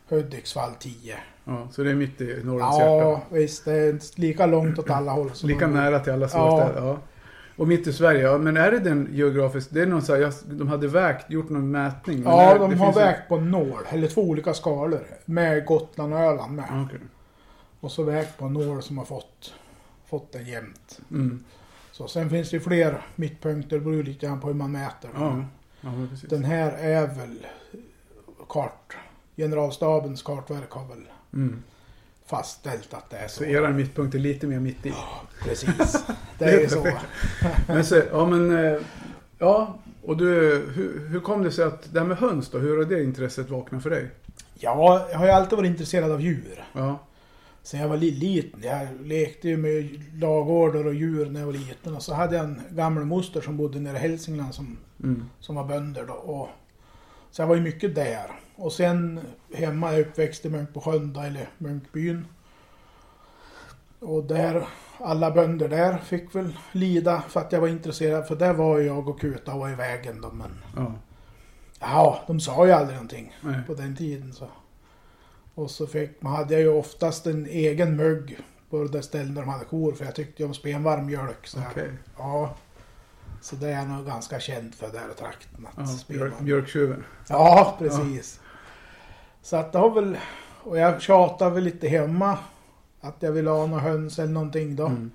[0.08, 1.14] Hudiksvall 10.
[1.44, 2.90] Ja, så det är mitt i Norrlands hjärta.
[2.94, 3.64] Ja, visst.
[3.64, 5.30] Det är lika långt åt alla håll.
[5.34, 6.28] som Lika man- nära till alla Ja.
[6.28, 6.86] småstäder.
[6.86, 6.98] Ja.
[7.56, 8.38] Och mitt i Sverige, ja.
[8.38, 9.74] Men är det den geografiskt?
[9.74, 12.22] Det är någon så här, de hade vägt, gjort någon mätning.
[12.24, 15.00] Ja, är- de har finns en- vägt på nål, eller två olika skalor.
[15.24, 16.64] Med Gotland och Öland med.
[16.70, 16.98] Ja, okej.
[17.80, 19.54] Och så vägt på nål som har fått,
[20.10, 21.00] fått det jämnt.
[21.10, 21.44] Mm.
[21.92, 25.10] Så sen finns det fler mittpunkter, det beror lite grann på hur man mäter.
[25.14, 25.44] Ja,
[25.80, 25.90] ja.
[26.28, 27.46] Den här är väl
[28.48, 28.96] kart.
[29.42, 31.62] Generalstabens kartverk har väl Mm.
[32.26, 33.38] fastställt att det är så.
[33.38, 34.92] Så eran mittpunkt är lite mer mitt i.
[35.42, 36.04] Precis.
[36.38, 36.86] Det är ju så.
[37.68, 38.80] Men så, ja men, eh,
[39.38, 39.78] ja.
[40.02, 40.26] Och du,
[40.74, 43.50] hur, hur kom det sig att, det här med höns då, hur har det intresset
[43.50, 44.10] vaknat för dig?
[44.54, 46.64] Ja, jag har ju alltid varit intresserad av djur.
[46.72, 46.98] Ja,
[47.62, 48.60] Sen jag var li- liten.
[48.62, 51.96] Jag lekte ju med lagårdar och djur när jag var liten.
[51.96, 55.24] Och så hade jag en gammal moster som bodde nere i Hälsingland som, mm.
[55.40, 56.12] som var bönder då.
[56.12, 56.48] Och,
[57.30, 58.30] så jag var ju mycket där.
[58.56, 59.20] Och sen
[59.54, 62.26] hemma, jag uppväxt i Munkbosjön, eller Munkbyn.
[64.00, 64.66] Och där,
[64.98, 68.26] alla bönder där fick väl lida för att jag var intresserad.
[68.28, 70.30] För där var jag och Kuta var i vägen då.
[70.30, 70.92] Men ja,
[71.80, 73.60] ja, de sa ju aldrig någonting nej.
[73.66, 74.32] på den tiden.
[74.32, 74.48] Så.
[75.54, 78.38] Och så fick, man hade jag ju oftast en egen mugg
[78.70, 79.92] på det ställen där de hade kor.
[79.92, 81.46] För jag tyckte ju om spenvarm mjölk.
[81.46, 81.90] Så Okej.
[82.18, 82.56] ja,
[83.40, 85.66] så det är jag nog ganska känd för där trakten.
[85.74, 87.04] Att Ja, björktjuven.
[87.28, 88.40] Ja, precis.
[89.42, 90.18] Så att det har väl...
[90.62, 92.38] Och jag tjatade väl lite hemma.
[93.00, 94.86] Att jag ville ha några höns eller någonting då.
[94.86, 95.10] Mm.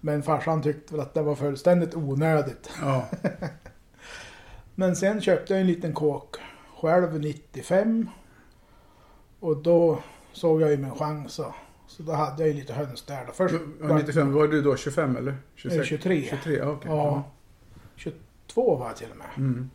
[0.00, 2.70] Men farsan tyckte väl att det var fullständigt onödigt.
[2.80, 3.04] Ja,
[4.74, 6.36] Men sen köpte jag en liten kåk
[6.80, 8.08] själv 95.
[9.40, 11.32] Och då såg jag ju min chans.
[11.32, 11.54] Så,
[11.86, 13.24] så då hade jag ju lite höns där.
[13.26, 13.32] Då.
[13.32, 15.36] Först Ja, 95, var du då 25 eller?
[15.54, 15.88] 26?
[15.88, 16.26] 23.
[16.30, 16.90] 23, ja, okej.
[16.90, 17.24] Ja.
[18.54, 19.26] 22 var jag till och med.
[19.36, 19.70] Mm.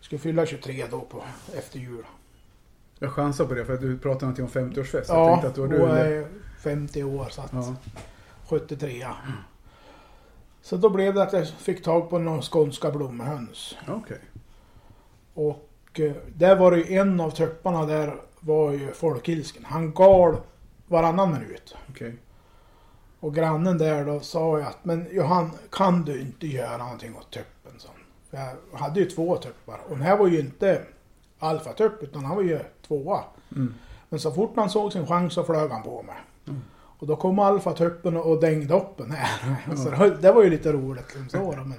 [0.00, 1.22] Skulle fylla 23 då på
[1.54, 2.04] efter jul.
[2.98, 5.04] Jag chansar på det för att du pratade någonting om 50-årsfest.
[5.08, 6.26] jag Ja, tänkte att det var du jag är
[6.60, 7.74] 50 år så att Ja,
[8.48, 9.06] 73.
[10.62, 13.76] Så då blev det att jag fick tag på några skånska blomhöns.
[13.88, 14.20] okej.
[15.34, 19.64] Och eh, där var det ju en av tupparna där var ju folkilsken.
[19.64, 20.36] Han gal
[20.86, 21.76] varannan minut.
[21.90, 22.14] Okej.
[23.20, 27.30] Och grannen där då sa jag att men Johan kan du inte göra någonting åt
[27.30, 27.51] tuppen?
[28.32, 30.82] Jag hade ju två tuppar och den här var ju inte
[31.38, 33.20] alfatupp utan han var ju tvåa.
[33.56, 33.74] Mm.
[34.08, 36.16] Men så fort han såg sin chans så flög han på mig.
[36.48, 36.60] Mm.
[36.74, 39.56] Och då kom alfatuppen och dängde upp den här.
[39.76, 41.14] Så det, var- det var ju lite roligt.
[41.14, 41.74] Liksom så, men.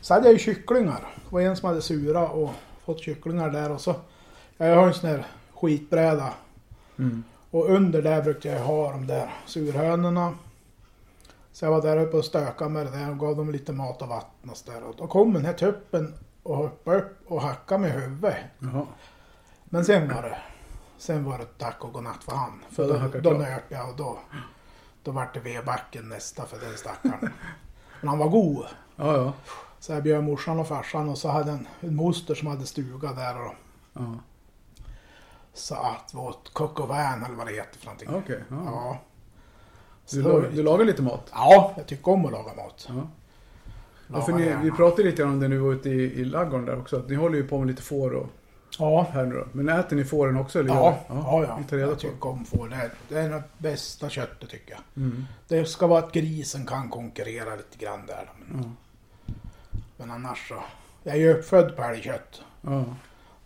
[0.00, 1.00] så hade jag ju kycklingar.
[1.28, 2.50] Det var en som hade sura och
[2.84, 3.70] fått kycklingar där.
[3.72, 3.94] Och så,
[4.56, 6.32] jag har en sån här skitbräda.
[6.98, 7.24] Mm.
[7.50, 10.32] Och under där brukade jag ha de där surhönorna.
[11.56, 14.02] Så jag var där uppe och stökade med det där och gav dem lite mat
[14.02, 14.82] och vatten och så där.
[14.82, 18.36] Och då kom den här tuppen och hoppade upp och hackade med huvudet.
[18.58, 18.86] Jaha.
[19.64, 20.38] Men sen var det,
[20.98, 22.64] sen var det tack och godnatt för han.
[22.70, 24.18] För då, då nöp jag och då,
[25.02, 27.32] då vart det vedbacken nästa för den stackaren.
[28.00, 28.66] Men han var god.
[28.96, 29.32] Ja, ja.
[29.80, 33.12] Så jag bjöd morsan och farsan och så hade en, en moster som hade stuga
[33.12, 33.54] där och
[33.92, 34.14] ja.
[35.52, 38.08] så att åt coq au vin eller vad det heter för någonting.
[38.14, 38.44] Okej.
[38.50, 38.56] ja.
[38.64, 38.98] Ja.
[40.10, 41.30] Du, lag, du lagar lite mat?
[41.32, 42.86] Ja, jag tycker om att laga mat.
[42.88, 43.08] Ja.
[44.12, 46.66] Ja, för ni, vi pratade lite om det när vi var ute i, i ladugården
[46.66, 47.04] där också.
[47.08, 48.26] Ni håller ju på med lite får och
[48.78, 49.46] Ja, här nu då.
[49.52, 50.60] Men äter ni fåren också?
[50.60, 51.60] Eller ja, ja, ja.
[51.70, 52.68] Vi reda jag tycker om får.
[52.68, 55.04] Det är, det är det bästa köttet tycker jag.
[55.04, 55.24] Mm.
[55.48, 58.30] Det ska vara att grisen kan konkurrera lite grann där.
[58.38, 59.32] Men, Ja.
[59.96, 60.62] men annars så.
[61.02, 62.42] Jag är ju uppfödd på älgkött.
[62.60, 62.84] Ja.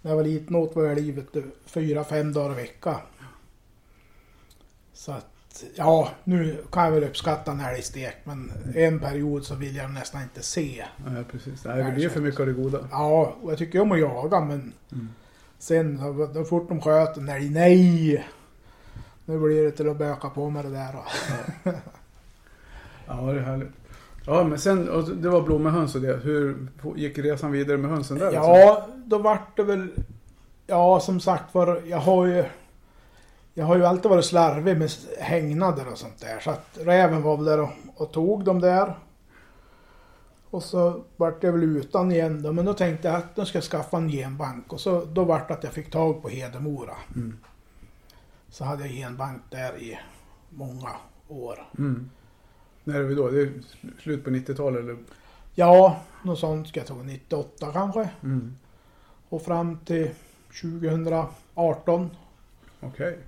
[0.03, 1.27] När jag var liten åt var jag livet
[1.67, 2.97] fyra, fem dagar i vecka.
[4.93, 5.27] Så att,
[5.75, 8.17] ja, nu kan jag väl uppskatta en älgstek.
[8.25, 10.85] Men en period så vill jag nästan inte se.
[11.07, 11.65] ja, precis.
[11.65, 12.79] Nej, det blir för mycket av det goda.
[12.91, 15.09] Ja, och jag tycker om att jaga men Mm.
[15.59, 15.99] sen
[16.35, 18.27] så- fort de sköt en älg, nej!
[19.25, 20.93] Nu blir det till att böka på med det där.
[20.93, 21.03] då.
[23.07, 23.69] Ja, det är härligt.
[24.27, 26.17] Ja, men sen, och det var blommehöns och det.
[26.23, 28.31] Hur gick resan vidare med hönsen där?
[28.31, 28.51] liksom?
[28.51, 29.89] Ja, då vart det väl...
[30.67, 32.45] Ja, som sagt var, jag har ju...
[33.55, 36.41] Jag har ju alltid varit slarvig med hängnader och sånt där.
[36.41, 38.99] Så att räven var väl där och, och tog dem där.
[40.51, 42.53] Och så vart jag väl utan igen då.
[42.53, 44.73] Men då tänkte jag att nu ska jag skaffa en genbank.
[44.73, 46.97] Och så, då vart det att jag fick tag på Hedemora.
[47.15, 47.39] Mm.
[48.49, 49.99] Så hade jag genbank där i
[50.51, 50.91] många
[51.29, 51.69] år.
[51.79, 52.11] Mm.
[52.85, 53.31] När är vi då?
[53.31, 53.53] Det är
[54.03, 54.97] slut på 90-talet eller?
[55.55, 56.97] Ja, något sånt ska jag tro.
[56.97, 58.11] 98 kanske.
[58.23, 58.57] Mm.
[59.29, 60.11] Och fram till
[60.63, 62.11] 2018.
[62.81, 63.19] Okej.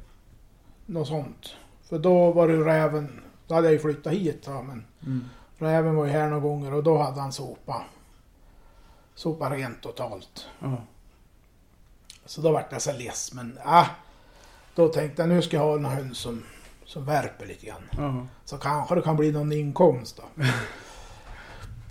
[0.86, 1.56] Något sånt.
[1.88, 3.20] För då var det ju räven.
[3.46, 5.24] Då hade jag ju flyttat hit va, men Mm.
[5.58, 7.82] räven var ju här några gånger och då hade han sopa.
[9.14, 10.46] Sopa rent totalt.
[10.60, 10.76] Ja.
[12.24, 13.86] Så då vart jag så less men äh,
[14.74, 16.42] Då tänkte jag nu ska jag ha en höns som,
[16.84, 17.82] som värper lite grann.
[17.98, 18.26] Ja.
[18.44, 20.44] Så kanske det kan bli någon inkomst då.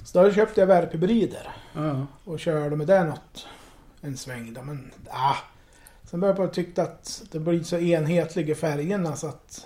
[0.03, 2.05] Så då köpte jag värphybrider Ja.
[2.25, 3.47] och körde med det något,
[4.01, 4.61] en sväng då.
[4.63, 5.35] Men ah,
[6.11, 9.65] sen började jag tycka att det blir så enhetlig i färgerna så att...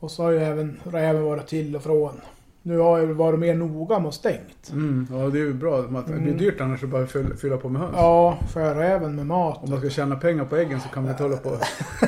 [0.00, 2.20] Och så har ju även räven varit till och från.
[2.62, 4.70] Nu har jag varit mer noga med att stängt.
[4.72, 5.06] Mm.
[5.12, 5.82] ja, det är ju bra.
[5.82, 6.36] Det blir Mm.
[6.38, 7.94] dyrt annars att bara fylla, fylla på med höns.
[7.96, 9.58] Ja, för räven med mat.
[9.62, 11.50] Om man ska tjäna pengar på äggen så kan man inte hålla på.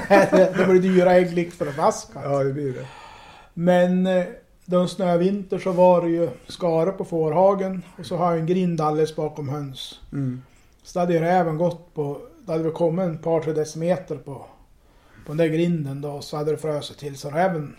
[0.09, 2.23] det, det blir dyra ägg likt förbaskat.
[2.25, 2.87] Ja, det blir det.
[3.55, 4.25] Men eh,
[4.65, 8.81] den snövinter så var det ju skare på fårhagen och så har jag en grind
[8.81, 10.01] alldeles bakom höns.
[10.13, 10.43] Mm.
[10.83, 14.35] Så hade ju räven gått på, det hade väl kommit en par tre decimeter på,
[14.35, 14.47] på
[15.27, 17.77] den där grinden då och så hade det frusit till så räven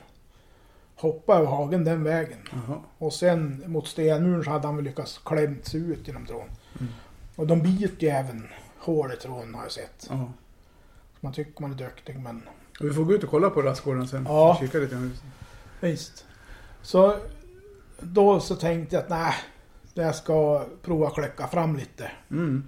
[0.95, 2.39] hoppade över hagen den vägen.
[2.51, 2.77] Jaha.
[2.97, 6.49] Och sen mot stenmuren så hade han väl lyckats klämt sig ut genom trån.
[6.79, 6.93] Mm.
[7.35, 10.07] Och de biter ju även hål i tråden har jag sett.
[10.09, 10.29] Ja.
[11.19, 12.41] Man tycker man är duktig men
[12.79, 14.25] Och vi får gå ut och kolla på rastgården sen.
[14.29, 14.57] Ja.
[14.61, 15.13] Kika lite grann.
[15.79, 16.25] Visst.
[16.81, 17.15] Så
[17.99, 19.33] då så tänkte jag att nej,
[19.93, 22.63] jag ska prova kläcka fram lite Mm.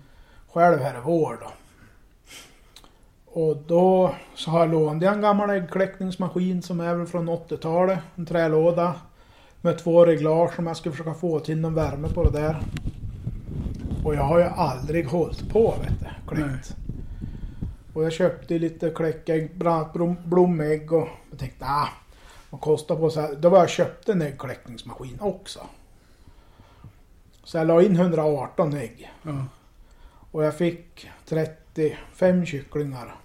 [0.48, 1.52] själv här i vår då.
[3.32, 8.00] Och då så har jag lånat en gammal äggkläckningsmaskin som är väl från 80-talet.
[8.16, 8.96] En trälåda.
[9.62, 12.62] Med två reglage som jag ska försöka få till någon värme på det där.
[14.04, 16.76] Och jag har ju aldrig hållit på vet du, kläckt.
[17.94, 21.90] Och jag köpte lite kläckägg, bland annat blom, blomägg och jag tänkte ah,
[22.50, 23.36] vad kostar på så här.
[23.36, 25.60] Då var jag köpte en äggkläckningsmaskin också.
[27.44, 29.12] Så jag la in 118 ägg.
[29.24, 29.46] Ja.
[30.32, 31.10] Och jag fick
[31.80, 33.16] 35 kycklingar.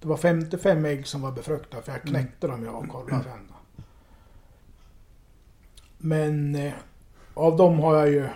[0.00, 3.48] Det var 55 ägg som var befruktade för jag knäckte dem jag och kollade sen.
[3.48, 3.82] då.
[5.98, 6.72] Men eh,
[7.34, 8.28] av dem har jag ju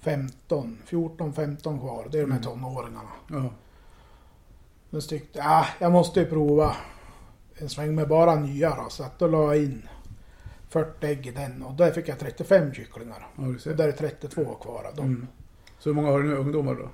[0.00, 2.08] 15, 14-15 kvar.
[2.10, 2.42] Det är de här Mm.
[2.42, 3.08] tonåringarna.
[3.30, 3.50] Ja.
[4.90, 6.76] Men så tyckte jag, ah, jag måste ju prova
[7.56, 8.86] en sväng med bara nya då.
[8.90, 9.88] Så att då la jag in
[10.68, 13.26] 40 ägg i den och där fick jag 35 kycklingar.
[13.36, 13.74] Ja, ser.
[13.74, 15.06] där är 32 kvar av dem.
[15.06, 15.26] Mm.
[15.78, 16.88] Så hur många har du nu ungdomar då?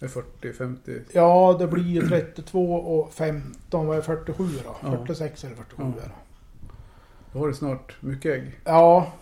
[0.00, 0.98] Det är 40, 50?
[1.12, 4.76] Ja, det blir ju 32 och 15, vad är 47 då?
[4.82, 4.90] Ja.
[4.90, 5.88] 46 eller 47 Ja.
[6.02, 6.10] är det.
[7.32, 8.60] Då har du snart mycket ägg.
[8.64, 9.12] Ja.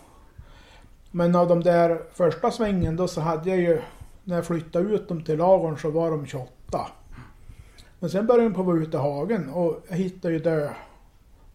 [1.11, 3.81] Men av de där första svängen då så hade jag ju,
[4.23, 6.87] när jag flyttade ut dem till lagorn så var de 28.
[7.99, 10.59] Men sen började de på att vara ute i hagen och jag hittade ju dö.
[10.59, 10.73] Det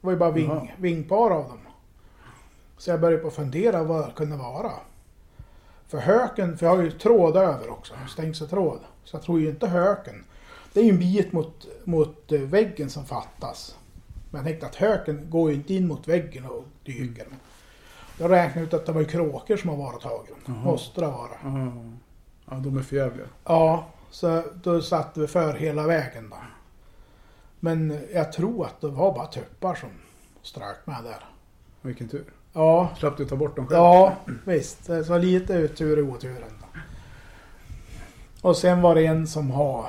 [0.00, 1.58] var ju bara ving, vingpar av dem.
[2.78, 4.70] Så jag började på att fundera vad det kunde vara.
[5.94, 8.80] För höken, för jag har ju tråd över också, stängseltråd.
[9.04, 10.24] Så jag tror ju inte höken.
[10.72, 13.78] Det är ju en bit mot, mot eh, väggen som fattas.
[14.30, 17.26] Men jag tänkte att höken går ju inte in mot väggen och dyker.
[18.18, 20.36] Jag räknade ut att det var ju kråkor som har varit dem.
[20.46, 20.56] Jaha.
[20.56, 21.30] Måste det vara.
[21.44, 21.72] Ja.
[22.50, 23.26] ja, de är för jävliga.
[23.44, 26.36] Ja, så då satte vi för hela vägen då.
[27.60, 29.90] Men jag tror att det var bara tuppar som
[30.42, 31.24] strök med där.
[31.82, 32.24] Vilken tur.
[32.56, 33.78] Ja, Slapp du ta bort dem själv?
[33.78, 34.84] ja visst.
[35.06, 36.50] Så lite tur i oturen.
[38.40, 39.86] Och sen var det en som har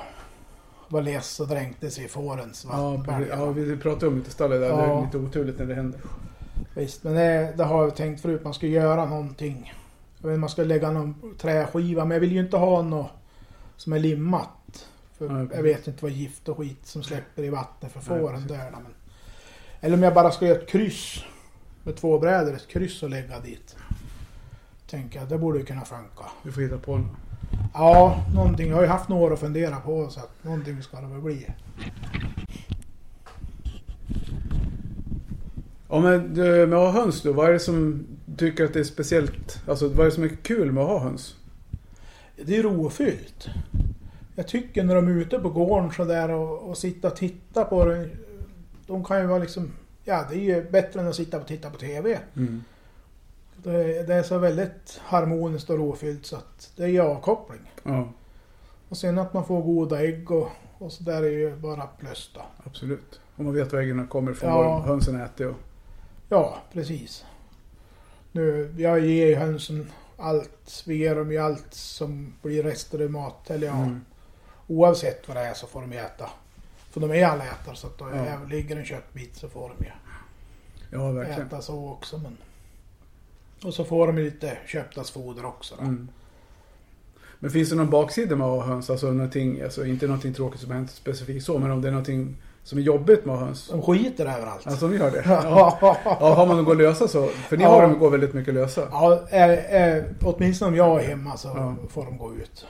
[0.87, 3.17] var less och dränkte sig i fårens Ja, vattenberg.
[3.17, 3.33] precis.
[3.39, 4.69] ja, vi pratade om lite stallet där.
[4.69, 4.99] Det Ja.
[5.01, 5.99] är lite oturligt när det händer.
[6.73, 8.43] Visst, men det, det har jag tänkt förut.
[8.43, 9.73] Man ska göra någonting.
[10.21, 13.09] Jag vet, man ska lägga någon träskiva, men jag vill ju inte ha något
[13.77, 14.87] som är limmat.
[15.17, 18.47] För Ja, jag vet inte vad gift och skit som släpper i vattnet för fåren
[18.47, 18.71] där.
[18.71, 18.85] Men,
[19.81, 21.23] eller om jag bara ska göra ett kryss
[21.85, 23.75] med två brädor, ett kryss och lägga dit.
[24.87, 26.25] Tänker jag, det borde ju kunna funka.
[26.43, 27.11] Du får hitta på något.
[27.73, 28.69] Ja, någonting.
[28.69, 31.47] Jag har ju haft några att fundera på så att någonting ska det väl bli.
[35.89, 37.33] Ja, men du, med att ha höns då.
[37.33, 39.61] Vad är det som tycker att det är speciellt?
[39.67, 41.35] Alltså vad är det som är kul med att ha höns?
[42.35, 43.49] Det är rofyllt.
[44.35, 47.85] Jag tycker när de är ute på gården sådär och, och sitta och titta på
[47.85, 48.09] det.
[48.87, 49.71] De kan ju vara liksom,
[50.05, 52.19] ja det är ju bättre än att sitta och titta på TV.
[52.35, 52.63] Mm.
[53.63, 57.71] Det, det är så väldigt harmoniskt och rofyllt så att det är ju avkoppling.
[57.83, 58.09] Ja,
[58.89, 62.31] Och sen att man får goda ägg och, och så där är ju bara plus
[62.35, 62.41] då.
[62.65, 63.19] absolut.
[63.35, 64.61] Om man vet var äggen kommer ifrån, Ja.
[64.61, 65.55] vad hönsen äter och...
[66.29, 67.25] Ja, precis.
[68.31, 70.83] Nu, jag ger ju hönsen allt.
[70.87, 73.49] Vi ger dem ju allt som blir rester i mat.
[73.49, 74.01] Eller ja, Mm.
[74.67, 76.29] oavsett vad det är så får de äta.
[76.95, 78.37] För de är allätare så att då Ja.
[78.49, 79.91] ligger en köttbit så får de ju
[80.91, 81.41] Ja, verkligen.
[81.47, 82.17] äta så också.
[82.17, 82.37] Men...
[83.63, 85.75] Och så får de ju lite köptasfoder också.
[85.79, 86.07] Mm.
[87.39, 88.89] Men finns det någon baksida med att ha höns?
[88.89, 92.35] Alltså, någonting, alltså inte någonting tråkigt som hänt specifikt så, men om det är någonting
[92.63, 93.67] som är jobbigt med höns?
[93.69, 94.67] De skiter överallt.
[94.67, 95.23] Alltså de gör det?
[95.25, 95.77] Ja.
[95.81, 97.27] ja, ja, har man något att lösa så?
[97.27, 97.69] För ni Ja.
[97.69, 98.87] har dem går väldigt mycket lösa.
[98.91, 101.75] ja eh, eh, åtminstone om jag är hemma så Ja.
[101.89, 102.67] får de gå ut.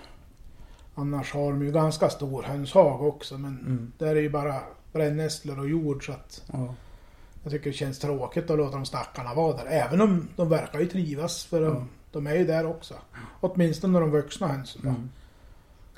[0.96, 3.92] Annars har de ju ganska stor hönshag också men Mm.
[3.98, 4.56] där är ju bara
[4.94, 6.74] brännässlor och jord så att Ja.
[7.44, 9.66] jag tycker det känns tråkigt att låta de stackarna vara där.
[9.66, 11.84] Även om de verkar ju trivas för de, Ja.
[12.12, 12.94] de är ju där också.
[13.42, 14.82] Åtminstone de vuxna hönsen.
[14.82, 15.10] Mm.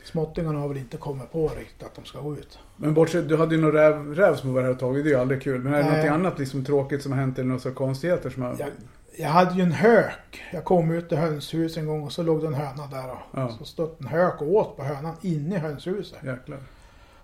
[0.03, 2.59] Småttingarna har väl inte kommit på riktigt att de ska gå ut.
[2.77, 5.13] Men bortsett, du hade ju någon räv, räv som var här och tagit, det är
[5.13, 5.61] ju aldrig kul.
[5.61, 5.91] Men är det Nej.
[5.91, 8.55] någonting annat liksom tråkigt som har hänt eller några konstigheter som har...
[8.59, 8.69] Jag,
[9.17, 10.43] jag hade ju en hök.
[10.53, 13.11] Jag kom ut i hönshuset en gång och så låg det en höna där.
[13.11, 13.49] Och Ja.
[13.59, 16.23] Så stod en hök och åt på hönan inne i hönshuset.
[16.23, 16.59] Jäklar.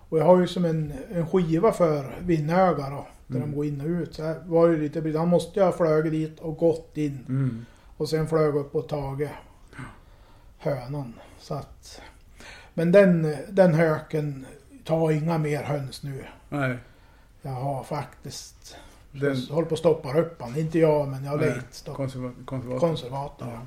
[0.08, 3.50] Och jag har ju som en, en skiva för vinnögar då, där Mm.
[3.50, 4.14] de går in och ut.
[4.14, 7.24] Så jag var ju lite Han måste ju ha flugit dit och gått in.
[7.28, 7.66] Mm.
[7.96, 9.30] Och sen flög upp och tagit
[10.58, 11.14] hönan.
[11.38, 12.00] Så att,
[12.74, 14.46] men den, den höken
[14.84, 16.24] tar inga mer höns nu.
[16.48, 16.76] Nej.
[17.42, 18.76] Jag har faktiskt
[19.20, 20.58] Den håller på att stoppa upp han.
[20.58, 21.96] Inte jag men jag stopp.
[21.96, 22.78] konserva- konservator.
[22.88, 23.48] Konservator.
[23.52, 23.60] Ja.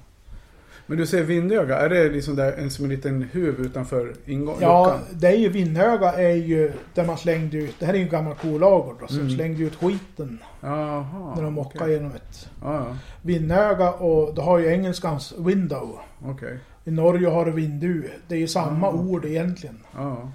[0.89, 4.61] Men du säger vindöga, är det liksom där en som en liten huv utanför ingången?
[4.61, 8.03] Ja, det är ju Vinnöga är ju där man slängde ut, det här är ju
[8.03, 9.27] en gammal kolagård då, så Mm.
[9.27, 11.33] de slängde ut skiten Jaha.
[11.35, 11.93] när de mockade okej.
[11.93, 12.85] genom ett ja.
[13.21, 15.99] Vinnöga och då har ju engelskans window.
[16.25, 16.57] Okej.
[16.85, 18.09] I Norge har du vindu.
[18.27, 18.93] Det är ju samma Ah.
[18.93, 19.77] ord egentligen.
[19.95, 20.31] Ja.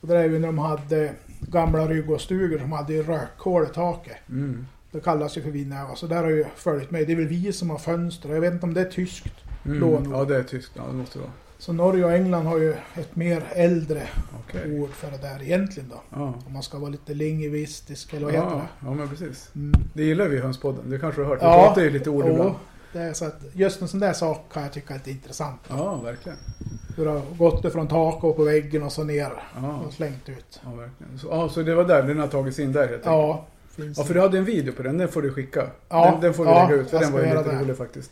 [0.00, 4.16] Och det är ju när de hade gamla ryggåstugor som hade rökhål i taket.
[4.28, 4.66] Mm.
[4.90, 5.94] Det kallas ju för Vinnöga.
[5.96, 7.06] Så där har ju följt med.
[7.06, 8.28] Det är väl vi som har fönster.
[8.34, 9.34] Jag vet inte om det är tyskt.
[9.64, 9.78] Mm.
[9.78, 10.14] Lånord.
[10.14, 10.72] Ja, det är tyskt.
[10.76, 11.32] Ja, det måste det vara.
[11.58, 14.02] Så Norge och England har ju ett mer äldre
[14.40, 14.80] Okej.
[14.80, 16.02] ord för det där egentligen då.
[16.10, 16.34] Ja.
[16.46, 18.86] Om man ska vara lite lingvistisk eller vad heter Ja, det?
[18.86, 19.50] ja, men precis.
[19.54, 19.80] Mm.
[19.92, 20.90] Det gillar vi i Hönspodden.
[20.90, 21.42] Det kanske du har hört.
[21.42, 21.64] Vi Ja.
[21.66, 22.54] pratar ju lite ord ibland.
[22.92, 25.60] det är så att just en sån där sak kan jag tycka är lite intressant.
[25.68, 26.38] Ja, verkligen.
[26.98, 29.32] Hur det har gått ifrån tak och på väggen och så ner
[29.62, 30.60] Ja, och slängt ut.
[30.64, 31.18] ja verkligen.
[31.18, 33.06] Så, ja, så det var där den har tagits in där helt enkelt?
[33.06, 34.98] Ja, finns Ja, för du hade en video på den.
[34.98, 35.66] Den får du skicka.
[35.88, 36.90] Ja, den, den får vi ja, lägga ut.
[36.90, 37.60] För den var ju lite det.
[37.62, 38.10] rolig faktiskt.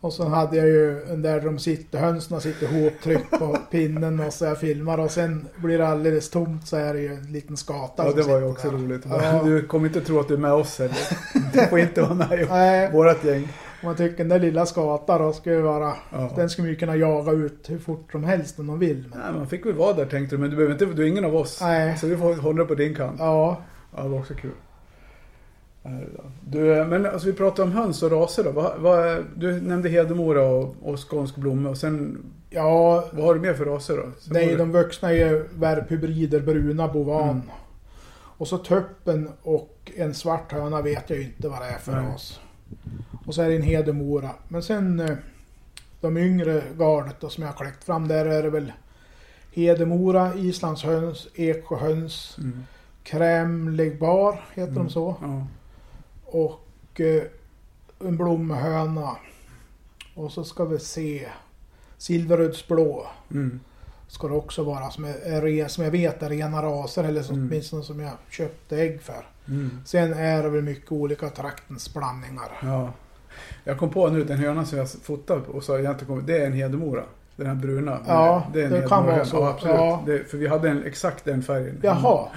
[0.00, 4.32] Och sen hade jag ju en där de sitter, hönsen sitter ihoptryckt på pinnen och
[4.32, 7.56] så jag filmar och sen blir det alldeles tomt så är det ju en liten
[7.56, 8.78] skata Ja, det var ju också där.
[8.78, 9.02] roligt.
[9.10, 9.42] Ja.
[9.44, 10.96] Du kommer inte tro att du är med oss heller.
[11.52, 13.48] Du får inte vara med i vårat gäng.
[13.84, 15.92] Om man tycker den där lilla skatan då ska ju vara...
[16.12, 16.30] Ja.
[16.36, 19.04] Den skulle man ju kunna jaga ut hur fort som helst om de vill.
[19.10, 21.08] Men, Nej, man fick väl vara där tänkte du, men du behöver inte, du är
[21.08, 21.60] ingen av oss.
[21.60, 21.98] Nej.
[21.98, 23.16] Så vi får hålla det på din kant.
[23.18, 23.62] ja,
[23.96, 24.50] Ja, det var också kul.
[26.40, 28.50] Du, men alltså vi pratar om höns och raser då.
[28.50, 32.18] Vad, vad, du nämnde Hedemora och, och skånsk blomme och sen,
[32.50, 34.02] ja vad har du mer för raser då?
[34.18, 37.28] Sen nej, det- de vuxna är ju värphybrider, bruna, bovan.
[37.30, 37.42] Mm.
[38.36, 41.92] Och så tuppen och en svart höna vet jag ju inte vad det är för
[41.92, 42.12] Nej.
[42.12, 42.40] ras.
[43.26, 44.30] Och så är det en hedemora.
[44.48, 45.16] Men sen eh,
[46.00, 48.72] de yngre gardet då, som jag har kläckt fram, där är det väl
[49.52, 52.62] Hedemora, islandshöns, eksjöhöns, Mm.
[53.04, 54.84] krämlegbar, heter Mm.
[54.84, 55.16] de så?
[55.22, 55.46] Ja.
[56.24, 57.22] Och eh,
[58.00, 59.16] en blommehöna.
[60.14, 61.28] Och så ska vi se
[61.98, 63.06] Silverödsblå.
[63.30, 63.60] Mm.
[64.08, 67.48] Ska det också vara som, är, som jag vet är rena raser eller som, Mm.
[67.48, 69.26] åtminstone som jag köpte ägg för.
[69.48, 69.78] Mm.
[69.86, 72.52] Sen är det väl mycket olika traktens blandningar.
[72.62, 72.92] Ja.
[73.64, 76.38] Jag kom på nu den hönan som jag fotade och sa jag inte kom, det
[76.38, 77.02] är en Hedemora.
[77.36, 77.98] Den här bruna.
[78.06, 79.36] Ja, det, är en det kan vara så.
[79.36, 79.76] Ja, absolut.
[79.76, 80.02] Ja.
[80.06, 81.78] Det, för vi hade en, exakt den färgen.
[81.82, 82.28] Jaha.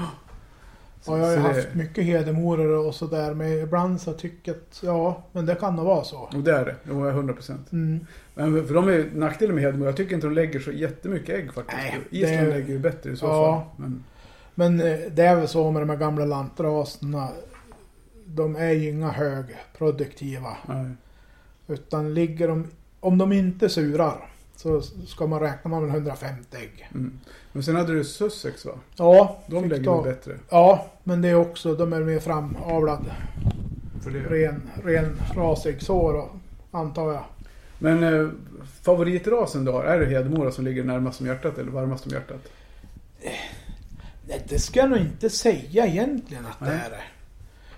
[1.02, 4.56] Så, Ja, jag har ju haft mycket hedemoror och sådär men ibland så tycker jag
[4.58, 6.18] att ja, men det kan nog vara så.
[6.18, 6.76] och det är det.
[6.90, 7.72] Jo, jag är 100 procent.
[7.72, 8.06] Mm.
[8.36, 9.88] Men för de är nackdelen med Hedemora.
[9.90, 11.78] Jag tycker inte de lägger så jättemycket ägg faktiskt.
[11.84, 13.54] Nej, Island det- lägger ju bättre i så Ja.
[13.56, 13.86] fall.
[13.86, 14.04] Men,
[14.56, 17.28] Men eh, det är väl så med de här gamla lantraserna.
[18.28, 20.58] De är ju inga högproduktiva.
[20.68, 20.86] nej.
[21.68, 22.68] Utan ligger de,
[23.00, 26.90] om de inte surar så ska man räkna med 150 ägg.
[26.94, 27.20] Mm.
[27.52, 28.72] Men sen hade du Sussex va?
[28.96, 30.36] Ja, De lägger ta- väl bättre.
[30.50, 33.06] Ja, men det är också, de är mer framavlad.
[34.04, 34.20] För det.
[34.20, 36.36] Ren, ren rasäggsår och-
[36.72, 37.24] antar jag.
[37.80, 38.30] Men eh,
[38.82, 42.42] favoritrasen du har, är det Hedemora som ligger närmast om hjärtat eller varmast om hjärtat?
[44.28, 46.82] Nej, det ska jag nog inte säga egentligen att det Nej.
[46.86, 47.02] är det.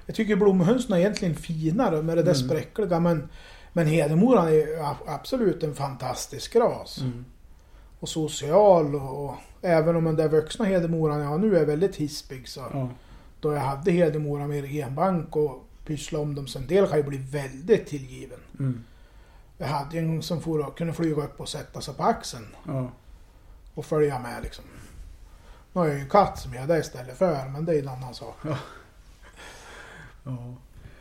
[0.10, 2.47] Jag tycker blomhönsen är egentligen finare med det där Mm.
[2.49, 3.30] spräckliga men,
[3.74, 7.01] men Hedemoran är absolut en fantastisk ras.
[7.01, 7.26] Mm.
[7.99, 11.95] Och social och, och även om den där vuxna Hedemoran jag har nu är väldigt
[11.95, 12.89] hispig så Ja.
[13.39, 16.97] då jag hade Hedemora med i genbank och pysslade om dem så en del kan
[16.97, 18.39] ju bli väldigt tillgiven.
[18.60, 18.84] Mm.
[19.57, 22.89] Jag hade en som for kunde flyga upp och sätta sig på axeln Ja.
[23.74, 24.66] och följa med liksom.
[25.74, 27.88] Nu har jag ju en katt som gör det istället för men det är en
[27.88, 28.36] annan sak.
[28.41, 28.57] ja.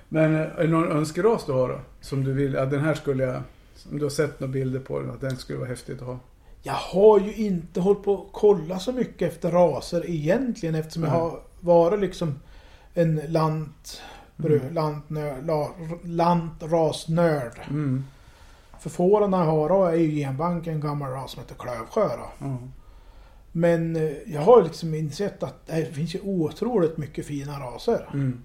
[0.09, 1.81] Men eh, är det någon önskeras du har då?
[2.01, 3.43] Som du vill, ja, den här skulle jag,
[3.91, 6.19] om du har sett några bilder på den, att den skulle vara häftigt att ha.
[6.62, 11.12] Jag har ju inte hållit på att kolla så mycket efter raser egentligen eftersom jag
[11.12, 11.21] Nej.
[11.21, 12.35] har varit liksom
[12.95, 14.03] en lant,
[14.45, 14.75] Mm.
[14.75, 15.71] lantnö, la,
[16.05, 17.61] lantrasnörd.
[17.71, 18.05] Mm.
[18.81, 22.47] För fåren jag har då är ju genbank en gammal ras som heter klövsjö då.
[22.47, 22.59] Ja.
[23.53, 28.09] Men eh, jag har liksom insett att det finns ju otroligt mycket fina raser.
[28.12, 28.43] Mm.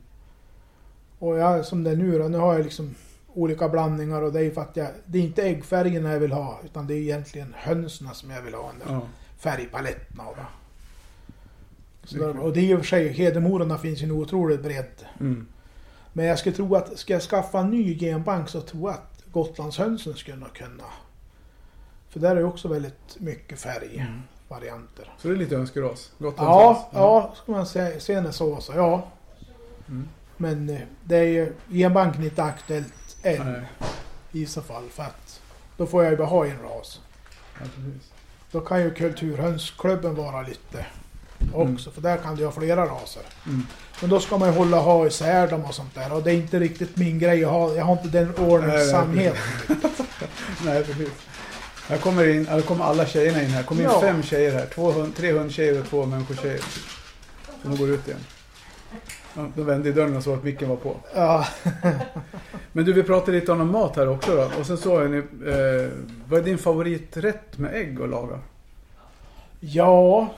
[1.23, 2.95] Och jag, som det är nu då, nu har jag liksom
[3.33, 6.59] olika blandningar och det är för att jag, det är inte äggfärgerna jag vill ha
[6.65, 9.01] utan det är egentligen hönsen som jag vill ha under Ja.
[9.37, 10.23] färgpaletterna.
[10.27, 10.37] Och,
[12.03, 15.05] så där, och det är och för sig, hedemorarna finns ju en otrolig bredd.
[15.19, 15.47] Mm.
[16.13, 19.23] Men jag skulle tro att ska jag skaffa en ny genbank så tror jag att
[19.31, 20.83] Gotlandshönsen skulle kunna.
[22.09, 25.13] För där är ju också väldigt mycket färgvarianter.
[25.17, 26.11] Så det är lite önskeras?
[26.17, 29.07] Gotlands Ja, ja, ska man se, se det så så ja.
[29.87, 30.07] Mm.
[30.43, 33.61] Men eh, det är ju, genbanken är inte aktuellt än Nej.
[34.31, 34.83] i så fall.
[34.89, 35.41] För att
[35.77, 36.99] då får jag ju bara ha en ras.
[37.59, 37.65] Ja.
[38.51, 40.85] Då kan ju kulturhönsklubben vara lite
[41.53, 41.91] också.
[41.91, 43.21] För där kan du ha flera raser.
[43.45, 43.67] Mm.
[44.01, 46.13] Men då ska man ju hålla ha isär dem och sånt där.
[46.13, 47.73] Och det är inte riktigt min grej att ha.
[47.73, 49.41] Jag har inte den ordningsamheten.
[50.65, 51.09] Nej, precis.
[51.87, 53.63] Här kommer, in, här kommer alla tjejerna in här.
[53.63, 54.01] Kommer in Ja.
[54.01, 54.65] fem tjejer här.
[54.65, 56.61] Två hund, tre hundtjejer och två människotjejer.
[57.63, 58.19] De går ut igen.
[59.35, 60.95] Ja, de vände dörren och såg att micken var på.
[61.15, 61.45] Ja,
[62.71, 64.59] Men du, vi pratade lite om mat här också då.
[64.59, 65.89] Och sen såg jag ni, eh,
[66.29, 68.39] vad är din favoriträtt med ägg att laga?
[69.59, 70.29] ja.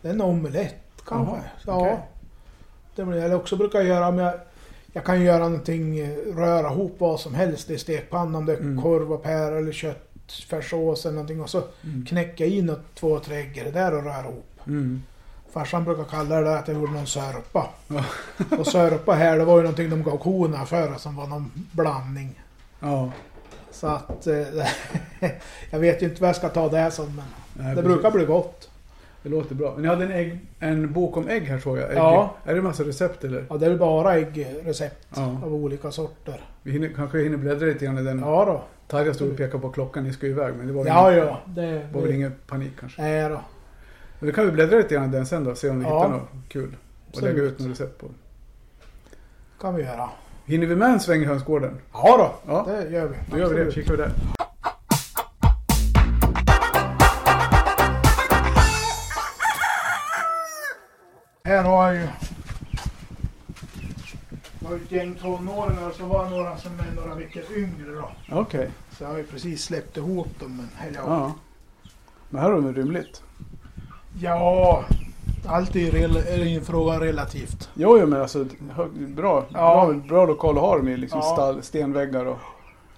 [0.00, 0.74] Det är en omelett
[1.06, 1.34] kanske.
[1.66, 2.06] Jaha, ja.
[2.96, 4.10] Det blir jag också brukar göra.
[4.10, 4.34] Men jag,
[4.92, 8.34] jag kan göra någonting, eh, röra ihop vad som helst i stekpannan.
[8.34, 8.82] Om det är Mm.
[8.82, 11.40] korv och pär eller köttfärssås eller någonting.
[11.40, 11.62] Och så
[12.08, 14.60] knäcka i något, två, tre ägg där och röra ihop.
[14.66, 15.02] Mm.
[15.52, 17.68] Farsan brukar kalla det att jag gjorde någon sörpa.
[17.88, 18.04] Ja.
[18.58, 22.40] och sörpa här, det var ju någonting de gav korna för som var någon blandning.
[22.80, 23.10] Ja.
[23.70, 24.36] Så att eh,
[25.70, 27.24] jag vet ju inte vad jag ska ta det som men
[27.54, 27.92] Nej, det precis.
[27.92, 28.70] brukar bli gott.
[29.22, 29.74] Det låter bra.
[29.78, 31.90] Ni hade en, ägg, en bok om ägg här såg jag.
[31.90, 31.96] Ägg.
[31.98, 32.34] Ja.
[32.44, 33.44] Är det massa recept eller?
[33.50, 35.40] Ja, det är väl bara äggrecept Ja.
[35.44, 36.40] av olika sorter.
[36.62, 38.18] Vi hinner, kanske hinner bläddra lite grann i den.
[38.18, 38.62] Ja då.
[38.88, 40.54] Tarja stod och pekade på klockan, ni ska ju iväg.
[40.58, 41.40] Men det var, Ja, ingen, ja.
[41.46, 43.02] Det, var väl det, ingen panik kanske.
[43.02, 43.40] nej då.
[44.18, 45.96] Men då kan vi bläddra lite grann i den sen då, se om vi Ja.
[45.98, 46.68] hittar något kul.
[46.68, 47.34] Och Absolut.
[47.34, 48.06] lägga ut något recept på.
[49.60, 50.08] kan vi göra.
[50.44, 51.78] Hinner vi med en sväng i hönsgården?
[51.92, 52.64] Ja då, Ja.
[52.68, 53.16] det gör vi.
[53.30, 54.12] Då gör vi det, kikar vi där.
[61.44, 62.08] Här har jag ju...
[64.66, 67.90] Har ju ett gäng tonåringar och så var det några som är några veckor yngre
[67.94, 68.10] då.
[68.32, 68.70] Okej.
[68.98, 70.56] Så jag har ju precis släppt ihop dem.
[70.56, 71.04] Men, eller, ja.
[71.06, 71.34] Ja.
[72.30, 73.22] Men här har vi rymligt.
[74.20, 74.84] Ja,
[75.46, 75.80] allt är
[76.44, 77.70] ju en fråga relativt.
[77.74, 78.46] Jo, jo men alltså
[78.96, 79.86] bra, Ja.
[79.86, 80.96] bra, bra lokal att ha dem i.
[80.96, 81.32] Liksom Ja.
[81.34, 82.38] stall, stenväggar och...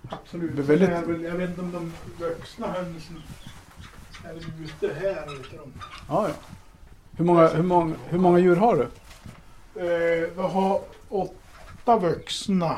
[0.08, 0.56] Absolut.
[0.56, 1.92] Det är väldigt- är väl, jag vet inte om de
[2.24, 3.22] vuxna hönsen
[4.24, 5.26] är ute här.
[5.26, 5.72] De.
[6.08, 6.34] Ja, ja.
[7.16, 8.82] Hur många, hur, många, hur många djur har du?
[9.80, 12.76] Eh, vi har åtta vuxna.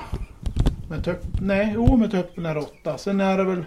[0.90, 2.98] Med tupp, nej, jo med tuppen är åtta.
[2.98, 3.64] Sen är det väl,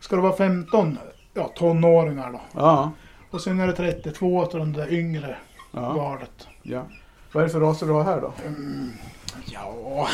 [0.00, 0.98] ska det vara 15
[1.34, 2.40] ja, tonåringar då.
[2.52, 2.90] Ja.
[3.30, 5.36] Och sen är det 32 till de där yngre
[5.72, 5.92] ja.
[5.92, 6.48] gardet.
[6.62, 6.86] ja.
[7.32, 8.32] Vad är det för raser du har här då?
[9.44, 10.08] Ja,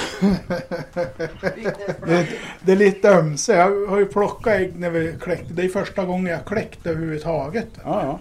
[2.06, 2.28] det,
[2.60, 3.54] det är lite ömse.
[3.54, 5.54] Jag har ju plockat ägg när vi kläckte.
[5.54, 7.68] Det är första gången jag kläckt överhuvudtaget.
[7.84, 8.20] Ja, ja.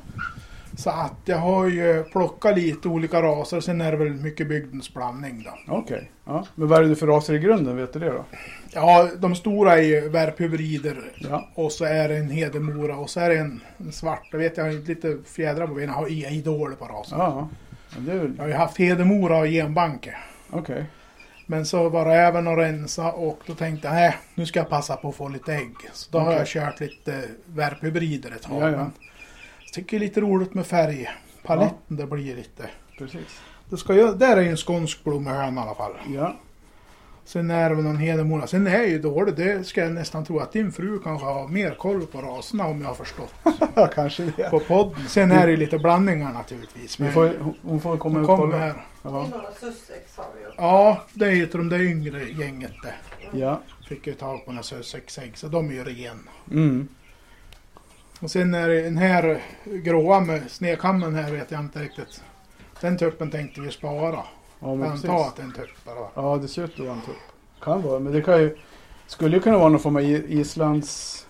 [0.75, 3.59] Så att jag har ju plockat lite olika raser.
[3.59, 5.73] Sen är det väl mycket bygdens blandning då.
[5.73, 6.11] Okej.
[6.25, 6.45] Ja.
[6.55, 7.77] Men vad är det för raser i grunden?
[7.77, 8.25] Vet du det då?
[8.73, 10.97] Ja, de stora är ju värphybrider.
[11.15, 11.49] Ja.
[11.55, 14.27] Och så är det en hedemora och så är det en, en svart.
[14.31, 15.89] Jag vet jag har lite fjädrar på benen.
[15.89, 17.19] Jag har dålig på rasen.
[17.19, 17.49] Ja.
[17.89, 17.99] ja.
[17.99, 18.33] Det är väl...
[18.37, 20.15] Jag har ju haft hedemora och genbanke.
[20.49, 20.85] Okej.
[21.45, 24.69] Men så var det även att rensa och då tänkte jag nej, nu ska jag
[24.69, 25.75] passa på att få lite ägg.
[25.93, 26.37] Så då har Okej.
[26.37, 28.61] jag kört lite värphybrider ett tag.
[28.61, 28.89] Ja, ja.
[29.73, 31.97] Tycker det är lite roligt med färgpaletten.
[31.97, 32.69] Det blir lite.
[32.97, 33.41] Precis.
[33.69, 35.91] Det ska jag, där är ju en skånsk blommehöna i alla fall.
[36.13, 36.35] Ja.
[37.25, 38.47] Sen är det väl någon hedemora.
[38.47, 39.35] Sen är ju dålig.
[39.35, 42.81] Det ska jag nästan tro att din fru kanske har mer koll på raserna om
[42.81, 43.33] jag har förstått.
[43.75, 44.49] ja, kanske det.
[44.49, 45.07] På podden.
[45.07, 46.99] Sen är det ju lite blandningar naturligtvis.
[46.99, 48.57] Vi Men får, hon- får komma hon och kommer kolla.
[48.57, 48.85] här.
[49.03, 49.27] Ja.
[49.59, 50.47] Sussex har vi ju.
[50.57, 52.93] Ja, det heter de där yngre gänget det.
[53.37, 53.59] ja.
[53.89, 55.37] Fick ju tag på några Sussex-ägg.
[55.37, 56.29] Så de är ju ren.
[56.51, 56.87] Mm.
[58.23, 62.23] Och sen är det den här gråa med snedkammen här vet jag inte riktigt.
[62.81, 64.19] Den tuppen tänkte vi spara.
[64.59, 66.07] Ja, men antar att det är en tupp bara.
[66.13, 67.15] Ja, det ser ut att vara en tupp.
[67.61, 68.57] Kan vara, men det kan ju...
[69.07, 71.25] Skulle ju kunna vara någon form av Islands...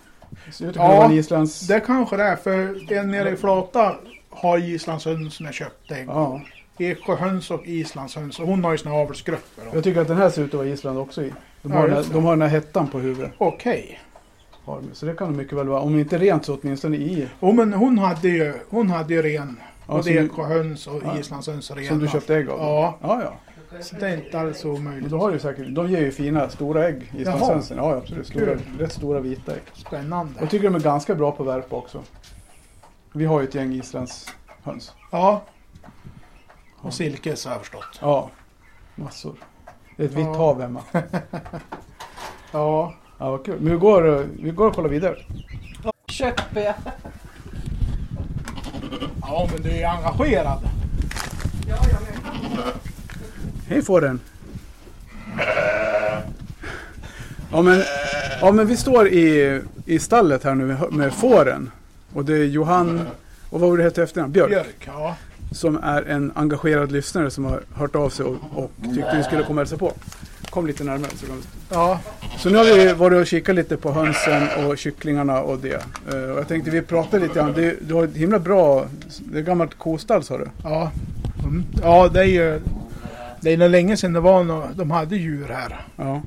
[0.46, 1.60] Det ser ut att Ja, vara Islands...
[1.60, 3.96] Det kanske det är för en nere i Flata
[4.30, 6.48] har islandshöns som jag köpte en gång.
[6.76, 6.84] Ja.
[6.86, 8.40] Eksjöhöns och islandshöns.
[8.40, 9.64] Och hon har ju såna avelsgrupper.
[9.72, 11.32] Jag tycker att den här ser ut att vara Island också i.
[11.62, 13.32] De Ja, har, den, just här, de har den här hettan på huvudet.
[13.38, 14.00] Okej.
[14.64, 14.94] Har de.
[14.94, 15.80] Så det kan det mycket väl vara.
[15.80, 17.28] Om inte rent så åtminstone i.
[17.40, 19.60] Jo men hon hade ju, hon hade ju ren.
[19.88, 21.18] Ja, du, Eksjöhöns och Ja.
[21.18, 21.88] islandshöns rena.
[21.88, 22.58] som du köpte ägg av?
[22.58, 22.98] Ja.
[23.02, 23.32] Ja, ja.
[23.82, 25.10] Så det är inte alls omöjligt.
[25.10, 27.76] då har du säkert, de ger ju fina stora ägg, islandshönsen.
[27.76, 28.26] Ja, absolut.
[28.26, 29.62] Stora, rätt stora vita ägg.
[29.74, 30.32] Spännande.
[30.40, 32.02] Jag tycker de är ganska bra på värp också.
[33.12, 34.92] Vi har ju ett gäng islandshöns.
[35.10, 35.42] Ja.
[36.80, 37.98] Och silkes har jag förstått.
[38.00, 38.30] Ja,
[38.94, 39.34] massor.
[39.96, 40.36] Det är ett vitt Ja.
[40.36, 40.80] hav hemma.
[42.52, 42.94] Ja.
[43.18, 43.60] Ja, vad kul.
[43.60, 45.16] Men vi går, vi går och kollar vidare.
[46.08, 46.74] Köper jag.
[49.20, 50.58] Ja, men du är engagerad.
[51.68, 52.72] Ja, jag med.
[53.68, 54.20] Hej fåren!
[57.52, 57.82] Ja men,
[58.40, 61.70] ja men vi står i, i stallet här nu med, med fåren.
[62.14, 63.00] Och det är Johan,
[63.50, 64.32] och vad var det hette efternamn?
[64.32, 64.48] Björk.
[64.48, 65.16] Björk, ja.
[65.52, 69.42] Som är en engagerad lyssnare som har hört av sig och, och tyckte vi skulle
[69.42, 69.92] komma och hälsa på.
[70.54, 71.10] Kom lite närmare.
[71.16, 71.42] Så, kan vi...
[71.70, 72.00] Ja,
[72.38, 75.84] så nu har vi varit och kikat lite på hönsen och kycklingarna och det.
[76.08, 77.52] Eh, och jag tänkte vi pratar lite grann.
[77.52, 78.86] Det, du har ett himla bra,
[79.18, 80.46] det är gammalt kostall sa du?
[80.62, 80.90] ja.
[81.44, 81.64] Mm.
[81.82, 82.60] Ja, det är ju...
[83.40, 85.86] Det är nog länge sedan det var nå de hade djur här.
[85.96, 86.22] Ja,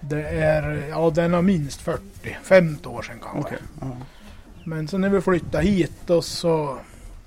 [0.00, 2.00] Det är, ja den har minst 40,
[2.42, 3.40] 50 år sedan kanske.
[3.40, 3.58] okej.
[3.80, 3.96] Ja.
[4.64, 6.78] Men så när vi flyttade hit och så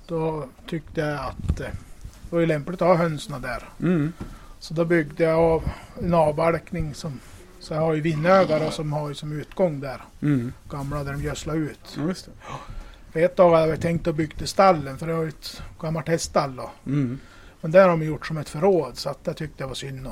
[0.07, 3.63] då tyckte jag att eh, det var ju lämpligt att ha hönsen där.
[3.81, 4.13] Mm.
[4.59, 5.63] Så då byggde jag av
[6.03, 7.19] en avbalkning som
[7.59, 10.01] så jag har ju vinnögar som har ju som utgång där.
[10.21, 10.53] Mm.
[10.69, 11.97] Gamla där de gödslar ut.
[11.97, 12.31] Ja, just det.
[13.11, 16.07] För ett tag hade jag tänkt att bygga stallen för det var ju ett gammalt
[16.07, 16.69] häststall då.
[16.85, 17.19] Mm.
[17.61, 20.07] Men där har de gjort som ett förråd så att det tyckte jag var synd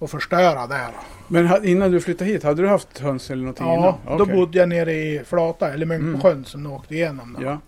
[0.00, 0.90] att, förstöra där.
[1.28, 4.18] Men innan du flyttade hit, hade du haft höns eller någonting Ja, innan?
[4.18, 4.36] då Okej.
[4.36, 7.36] bodde jag nere i Flata, eller Munksjön som ni åkte igenom.
[7.40, 7.46] Då.
[7.46, 7.58] Ja,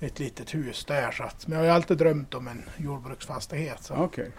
[0.00, 1.10] Ett litet hus där.
[1.10, 3.82] Så att, men jag har ju alltid drömt om en jordbruksfastighet.
[3.82, 4.30] Så okej.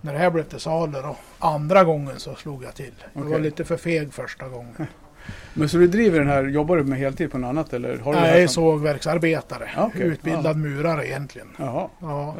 [0.00, 2.94] När det här blev till salu då, andra gången så slog jag till.
[3.12, 3.40] Jag var Okej.
[3.42, 4.74] lite för feg första gången.
[5.54, 7.98] Men så du driver den här, jobbar du med heltid på något annat eller?
[7.98, 9.70] Har du här Jag är som- sågverksarbetare.
[9.78, 11.48] Okej, Utbildad murare egentligen.
[11.58, 12.34] Jaha, Ja,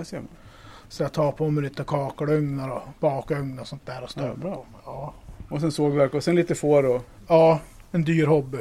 [0.88, 4.48] så jag tar på mig lite kakelugnar och bakugn och sånt där och Ja, på
[4.48, 4.58] mig.
[4.84, 5.14] Ja.
[5.50, 7.02] Och sen sågverk och sen lite får och...
[7.28, 7.58] ja,
[7.92, 8.58] en dyr hobby.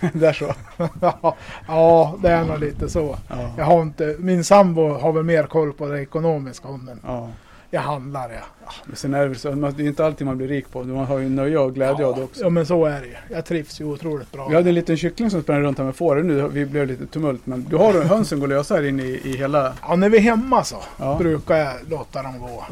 [0.12, 0.54] där så.
[1.68, 3.16] ja, det är nog lite så.
[3.28, 3.54] Ja.
[3.58, 7.00] Jag har inte, min sambo har väl mer koll på det ekonomiska om den.
[7.06, 7.28] ja.
[7.70, 8.72] Jag handlar ja.
[8.84, 10.84] Men sen är det så, det är inte alltid man blir rik på.
[10.84, 12.42] Man har ju nöje och glädje av det också.
[12.42, 13.14] Ja men så är det ju.
[13.30, 14.48] Jag trivs ju otroligt bra.
[14.48, 16.48] Vi hade en liten kyckling som sprang runt här med får nu.
[16.48, 17.46] Vi blev lite tumult.
[17.46, 19.72] Men du har hönsen går lösa här inne i, i hela...
[19.82, 22.64] Ja, när vi är hemma så Ja, brukar jag låta dem gå.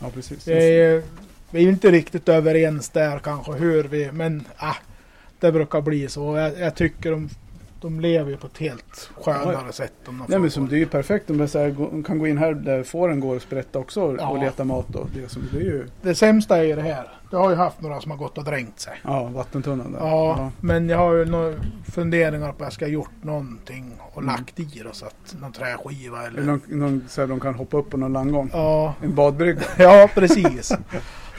[0.00, 0.48] ja precis.
[0.48, 1.02] Vi är,
[1.50, 4.76] vi är inte riktigt överens där kanske hur vi, men äh,
[5.40, 6.36] det brukar bli så.
[6.36, 7.28] Jag, jag tycker de,
[7.84, 9.72] de lever ju på ett helt skönare Ja, ja.
[9.72, 9.92] sätt.
[10.06, 11.36] Om de Nej men som det är ju perfekt om
[11.92, 14.36] man kan gå in här där fåren går och sprätta också och, Ja.
[14.42, 17.08] leta mat och det som det är ju Det sämsta är ju det här.
[17.30, 19.00] Jag har ju haft några som har gått och dränkt sig.
[19.04, 19.98] ja, vattentunnan där.
[19.98, 21.54] Ja, men jag har ju några
[21.94, 25.52] funderingar på att jag ska ha gjort någonting och lagt i det så att någon
[25.52, 28.50] träskiva Eller någon, någon, så här, de kan hoppa upp på någon landgång.
[28.52, 29.62] Ja, En badbrygga.
[29.78, 30.72] ja precis.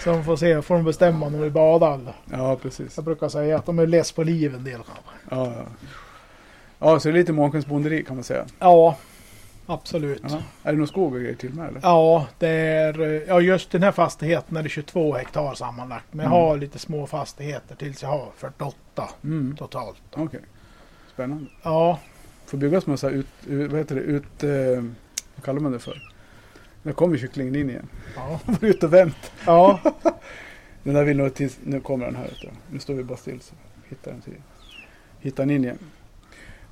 [0.04, 2.14] Så de får se, får de bestämma om de vill bada eller?
[2.32, 2.94] Ja precis.
[2.96, 4.80] Jag brukar säga att de är less på liv en del.
[5.30, 5.66] Ja, ja.
[6.80, 8.46] Ja så det är lite Månsjöns bonderi kan man säga.
[8.60, 8.98] Ja,
[9.66, 10.22] absolut.
[10.30, 10.42] Ja.
[10.64, 11.80] Är det någon skog och grejer till med eller?
[11.84, 16.06] Ja, det är, ja, just den här fastigheten är det 22 hektar sammanlagt.
[16.12, 16.42] Men jag Mm.
[16.48, 19.56] har lite små fastigheter tills jag har 48 Mm.
[19.58, 20.02] totalt.
[20.14, 20.40] Okej.
[21.14, 21.46] Spännande.
[21.64, 22.00] Ja,
[22.46, 24.84] Får byggas med så här ut, ut, vad heter det, ut, eh,
[25.36, 26.10] vad kallar man det för?
[26.84, 27.88] Nu kommer kycklingen in igen.
[28.16, 29.32] ja, Var ut och vänt.
[29.46, 29.80] ja,
[30.84, 32.54] Den där vill nog tills, nu kommer den här.
[32.72, 33.54] Nu står vi bara still så
[33.90, 34.34] hittar den till.
[35.20, 35.78] Hittar den in igen.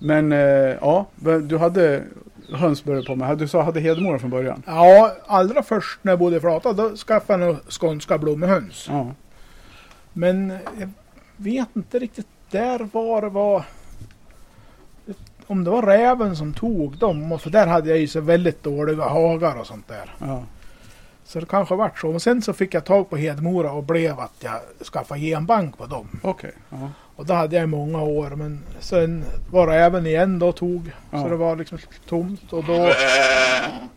[0.03, 0.39] Men eh,
[0.81, 1.05] ja,
[1.43, 2.03] du hade
[2.49, 3.37] höns på med.
[3.37, 4.63] Du sa hade Hedemora från början.
[4.65, 8.85] ja, allra först när jag bodde i Flata då skaffade jag skånska blommehöns.
[8.89, 9.11] Ja.
[10.13, 10.89] Men jag
[11.37, 13.63] vet inte riktigt där var det var.
[15.47, 17.31] Om det var räven som tog dem.
[17.31, 20.15] och För där hade jag ju så väldigt dåliga hagar och sånt där.
[20.19, 20.43] ja.
[21.25, 22.11] Så det kanske vart så.
[22.11, 24.59] Men sen så fick jag tag på Hedemora och blev att jag
[24.93, 26.07] skaffade genbank på dem.
[26.21, 26.53] Okej.
[26.69, 26.89] Ja.
[27.15, 28.29] Och det hade jag i många år.
[28.29, 30.91] Men sen var det även igen då tog.
[31.11, 31.21] Ja.
[31.23, 31.77] Så det var liksom
[32.09, 32.53] tomt.
[32.53, 32.89] Och då,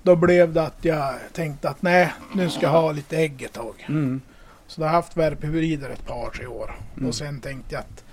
[0.02, 3.52] då blev det att jag tänkte att nej, nu ska jag ha lite ägg ett
[3.52, 3.86] tag.
[3.88, 4.20] Mm.
[4.66, 6.70] Så jag har haft värphybrider ett par, tre år.
[6.96, 7.08] Mm.
[7.08, 8.04] Och sen tänkte jag att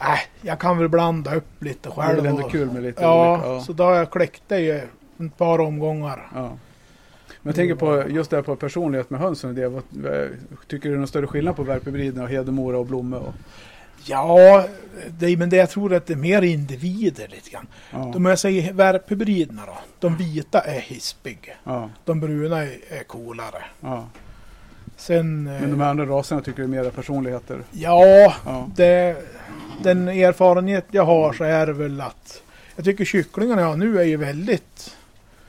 [0.00, 2.26] nej, jag kan väl blanda upp lite Det är själv.
[2.26, 3.48] ändå kul med lite Ja, olika.
[3.48, 3.60] Ja.
[3.60, 6.28] så då har jag kläckt det ju ett par omgångar.
[6.34, 6.48] Ja.
[7.42, 9.54] Men jag tänker på just det här på personlighet med hönsen.
[9.54, 9.82] Det, vad,
[10.68, 13.16] tycker du det är någon större skillnad på värphybriden och Hedemora och Blomme?
[13.16, 13.34] Och,
[14.08, 14.66] Ja,
[15.18, 17.66] det, men det jag tror att det är mer individer lite grann.
[17.90, 17.98] ja.
[17.98, 19.78] Om jag säger värphybriderna då.
[19.98, 21.56] De vita är hispig.
[21.64, 21.90] ja.
[22.04, 23.64] De bruna är, är coolare.
[23.80, 24.06] Ja.
[24.96, 25.44] Sen...
[25.44, 27.58] Men de eh, andra raserna tycker du är mera personligheter?
[27.70, 28.34] Ja,
[28.76, 29.16] det,
[29.82, 32.42] den erfarenhet jag har så är det väl att
[32.76, 34.96] jag tycker kycklingarna jag har nu är ju väldigt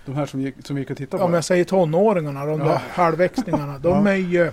[0.06, 1.26] De här som gick, som vi gick och tittade på?
[1.26, 3.80] Om jag säger tonåringarna, de där halvväxlingarna.
[3.82, 4.52] De är ju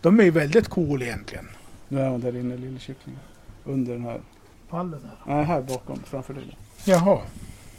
[0.00, 1.48] de är ju väldigt cool egentligen.
[1.94, 3.20] Nu är hon där inne, lilla kycklingen.
[3.64, 4.20] Under den här.
[4.70, 5.34] Pallen här.
[5.34, 6.56] Nej, här bakom, framför dig.
[6.84, 7.18] Jaha.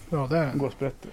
[0.10, 1.12] Ja, det är De går och sprätter.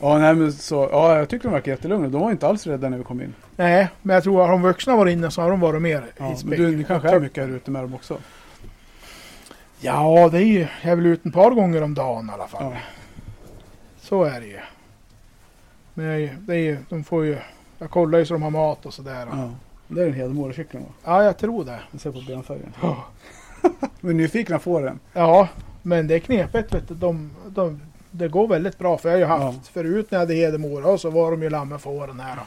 [0.00, 2.08] Ja, nej, men så, ja, jag tycker de verkar jättelugna.
[2.08, 3.34] De var inte alls rädda när vi kom in.
[3.56, 6.24] Nej, men jag tror att de vuxna var inne så har de varit mer Ja,
[6.26, 6.58] i men spel.
[6.78, 8.18] du, kanske är mycket här ute med dem också?
[9.80, 12.46] Ja, det är ju, jag är väl ute ett par gånger om dagen i alla
[12.46, 12.64] fall.
[12.74, 12.78] Ja.
[14.00, 14.60] Så är det ju.
[15.94, 17.38] Men det är ju, de får ju,
[17.78, 19.26] jag kollar ju så de har mat och sådär.
[19.30, 19.50] Ja.
[19.88, 20.88] Det är en Hedemorakyckling va?
[21.04, 21.80] ja, jag tror det.
[21.90, 22.72] Jag ser på benfärgen.
[24.00, 24.98] Vi är nyfikna på den.
[25.12, 25.48] Ja,
[25.82, 26.94] men det är knepigt vet du.
[26.94, 27.80] De, de,
[28.10, 29.70] det går väldigt bra för jag har ju haft Ja.
[29.72, 32.36] förut när jag hade Hedemora och så var de ju lammefåren här.
[32.36, 32.42] Då.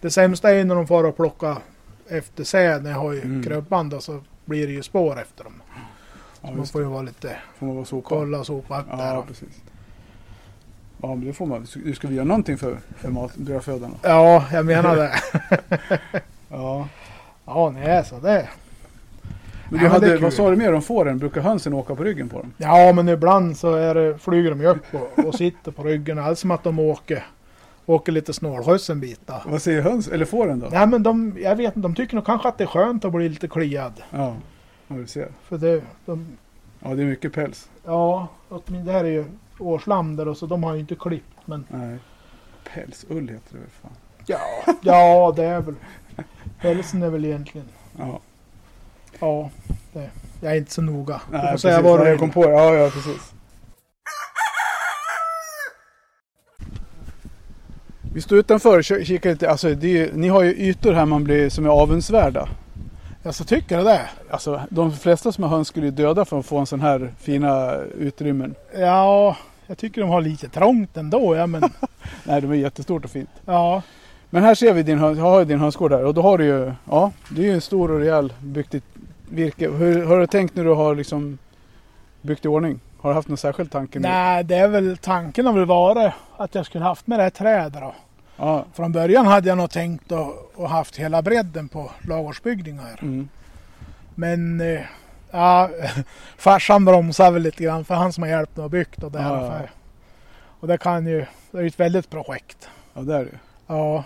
[0.00, 1.56] Det sämsta är när de får och plocka
[2.08, 3.42] efter säd när jag har ju Mm.
[3.44, 5.62] krubban då så blir det ju spår efter dem.
[6.42, 9.06] Ja, man får ju vara lite, Får man vara så kolla och sopa där.
[9.06, 9.22] Ja, då.
[9.22, 9.48] precis.
[11.02, 11.66] Ja, men det får man.
[11.84, 13.94] Du ska vi göra någonting för, för mat, brödfödan?
[14.02, 15.12] Ja, jag menar det.
[16.50, 16.88] Ja.
[17.46, 18.48] ja, nej så det.
[19.70, 20.32] Men Ja, du men det är hade, vad kul.
[20.32, 21.18] sa du mer om fåren?
[21.18, 22.52] Brukar hönsen åka på ryggen på dem?
[22.56, 26.18] Ja, men ibland så är det, flyger de ju upp och, och sitter på ryggen.
[26.18, 27.26] Allt som att de åker,
[27.86, 29.20] åker lite snålskjuts en bit.
[29.26, 29.42] Då.
[29.46, 30.68] Vad säger höns, eller fåren då?
[30.72, 33.12] Nej, men de, jag vet inte, de tycker nog kanske att det är skönt att
[33.12, 33.92] bli lite kliad.
[34.10, 34.34] Ja,
[34.88, 35.28] ja du ser.
[35.48, 36.26] För det, de,
[36.84, 37.68] Ja, det är mycket päls.
[37.84, 38.28] ja,
[38.66, 39.24] det här är ju
[39.58, 41.36] årslam där och så de har ju inte klippt.
[41.44, 41.96] Men Nej.
[42.74, 43.90] Pälsull heter det väl fan.
[44.26, 44.38] ja,
[44.82, 45.74] ja det är väl,
[46.60, 47.66] pälsen är väl egentligen,
[47.98, 48.20] Ja,
[49.20, 49.50] ja,
[49.92, 51.20] det, jag är inte så noga.
[51.30, 52.44] Du Nej, får säga vad du kom på.
[52.50, 53.32] Ja, ja, precis.
[58.14, 59.50] Vi står utanför och kikar lite.
[59.50, 62.48] Alltså, ju- ni har ju ytor här man blir, som är avundsvärda.
[63.22, 64.00] Jag så tycker du det?
[64.30, 67.12] Alltså, de flesta som har höns skulle ju döda för att få en sån här
[67.20, 68.54] fina utrymmen.
[68.78, 69.36] Ja,
[69.66, 71.36] jag tycker de har lite trångt ändå.
[71.36, 71.62] Ja, men
[72.24, 73.30] Nej, de är jättestort och fint.
[73.46, 73.82] ja,
[74.30, 77.12] Men här ser vi din, har din hönsgård här och då har du ju, ja,
[77.28, 78.82] det är ju en stor och rejäl byggt i
[79.30, 79.70] virke.
[79.70, 81.38] Hur har du tänkt när du har liksom
[82.22, 82.80] byggt i ordning?
[82.98, 83.98] Har du haft någon särskild tanke?
[83.98, 84.08] nu?
[84.08, 87.30] nej, det är väl tanken har väl varit att jag skulle haft med det här
[87.30, 87.94] trädet då.
[88.36, 92.98] Ja, Från början hade jag nog tänkt att haft hela bredden på ladugårdsbyggningen här.
[93.02, 93.28] mm.
[94.14, 94.80] Men eh,
[95.30, 95.70] ja,
[96.36, 99.22] farsan bromsar väl lite grann för han som har hjälpt mig att bygga och det
[99.22, 99.62] här.
[99.62, 99.68] Ja,
[100.60, 102.68] och det kan ju, det är ju ett väldigt projekt.
[102.94, 103.38] ja det är det.
[103.66, 104.04] Ja,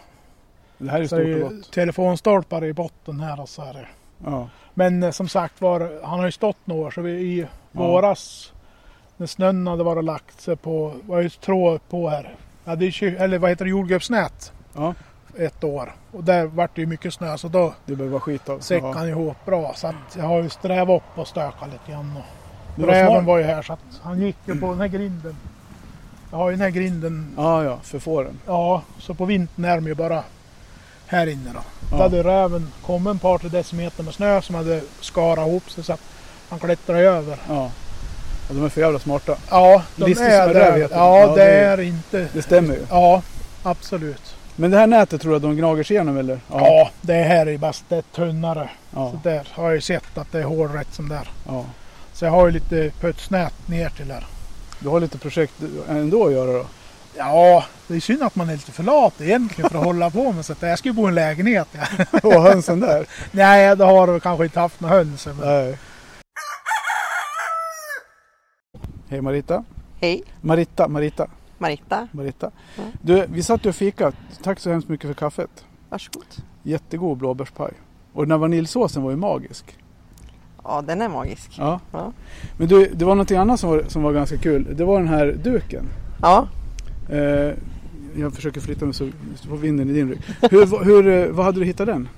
[0.80, 1.72] Det här är så är stort och ju gott.
[1.72, 3.86] telefonstolpar i botten här och så är det.
[4.24, 7.46] Ja, Men eh, som sagt var, han har ju stått några år så vi i
[7.72, 8.52] våras
[9.16, 12.34] när snön hade varit lagt sig på, var ju tråd på här.
[12.64, 14.94] Ja, det är, tju- eller vad heter det, jordgubbsnät ja,
[15.38, 15.94] ett år.
[16.12, 18.58] Och där vart det ju mycket snö så då det behöver skit av.
[18.60, 18.92] säck Ja.
[18.92, 19.72] han ihop bra.
[19.74, 22.12] Så att jag har ju strävat upp och stökat lite grann.
[22.76, 25.36] Och räven var ju här så att han gick ju på den här grinden.
[26.30, 27.34] Jag har ju den här grinden.
[27.36, 28.38] Ja, ja, för fåren.
[28.46, 30.22] Ja, så på vintern är de ju bara
[31.10, 31.60] här inne då.
[31.90, 32.02] Då Ja.
[32.02, 35.92] hade räven kommit en par tre decimeter med snö som hade skarat ihop sig så
[35.92, 36.00] att
[36.48, 37.36] han klättrade över.
[37.48, 37.70] Ja.
[38.48, 39.36] Och de är för jävla smarta.
[39.50, 40.88] Ja, de Listig är en räv det.
[40.94, 42.28] Ja, Ja, det det- är inte...
[42.32, 42.80] Det stämmer ju.
[42.90, 43.22] Ja,
[43.62, 44.34] absolut.
[44.56, 46.40] Men det här nätet tror jag de gnager sig igenom eller?
[46.52, 47.84] Ja, det här är bäst.
[47.88, 48.70] Det är tunnare.
[48.94, 49.10] Ja.
[49.10, 51.30] Så där har jag ju sett att det är hårdrätt som där.
[51.46, 51.64] ja.
[52.12, 54.26] Så jag har ju lite putsnät ner till här.
[54.78, 55.52] Du har lite projekt
[55.88, 56.66] ändå att göra då?
[57.20, 60.32] Ja, det är synd att man är lite för lat egentligen för att hålla på
[60.32, 60.68] med sånt där.
[60.68, 61.68] Jag skulle bo i en lägenhet.
[61.72, 62.18] Ja.
[62.22, 63.06] Och hönsen där?
[63.30, 65.26] Nej, det har du kanske inte haft några höns.
[65.26, 65.36] Men...
[65.36, 65.78] Nej.
[69.08, 69.64] Hej Marita.
[70.00, 71.26] Hej, Marita, Marita,
[71.58, 72.08] Marita.
[72.12, 72.50] Marita.
[72.78, 72.90] Mm.
[73.02, 74.14] Du, vi satt ju och fikat.
[74.42, 75.64] Tack så hemskt mycket för kaffet.
[75.88, 76.26] Varsågod.
[76.62, 77.72] Jättegod blåbärspaj.
[78.12, 79.76] Och den här vaniljsåsen var ju magisk.
[80.64, 81.54] Ja, den är magisk.
[81.58, 81.80] Ja.
[81.92, 82.12] Ja.
[82.56, 84.76] Men du, det var någonting annat som var, som var ganska kul.
[84.76, 85.84] Det var den här duken.
[86.22, 86.48] Ja,
[87.10, 87.54] Eh,
[88.16, 89.08] jag försöker flytta mig så
[89.48, 90.20] får vinden i din rygg.
[90.50, 92.08] Hur, hur, eh, vad hade du hittat den?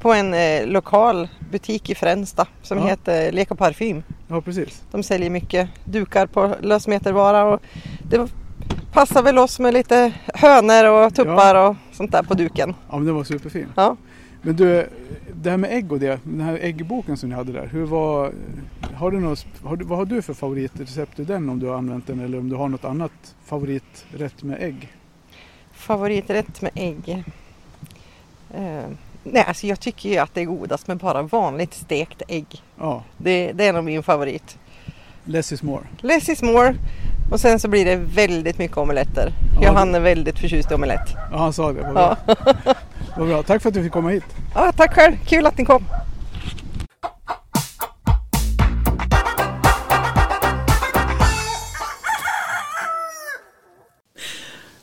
[0.00, 2.84] på en eh, lokal butik i Fränsta som Ja.
[2.86, 4.02] heter Lek och Parfym.
[4.28, 4.82] Ja, precis.
[4.90, 7.60] De säljer mycket dukar på lösmetervara och
[8.10, 8.28] det
[8.92, 12.74] passar väl oss med lite hönor och tuppar och sånt där på duken.
[12.90, 13.66] Ja, men den var superfin.
[13.74, 13.96] Ja.
[14.42, 14.88] Men du,
[15.34, 17.66] det här med ägg och det, den här äggboken som ni hade där.
[17.66, 18.32] Hur var,
[18.94, 21.74] har du något, har du, vad har du för favoritrecept i den om du har
[21.76, 24.92] använt den eller om du har något annat favoriträtt med ägg?
[25.72, 27.24] Favoriträtt med ägg?
[28.54, 28.84] Eh,
[29.24, 32.62] nej, alltså jag tycker ju att det är godast med bara vanligt stekt ägg.
[32.78, 34.58] Ja, Det, det är nog min favorit.
[35.24, 35.82] less is more.
[36.00, 36.74] Less is more.
[37.32, 39.32] Och sen så blir det väldigt mycket omeletter.
[39.60, 41.14] Ja, Johan är väldigt förtjust i omelett.
[41.30, 41.92] Ja, han sa det.
[41.94, 42.16] Ja.
[43.16, 43.42] Vad bra.
[43.42, 44.24] Tack för att du fick komma hit.
[44.54, 45.84] ja, tack själv, kul att ni kom.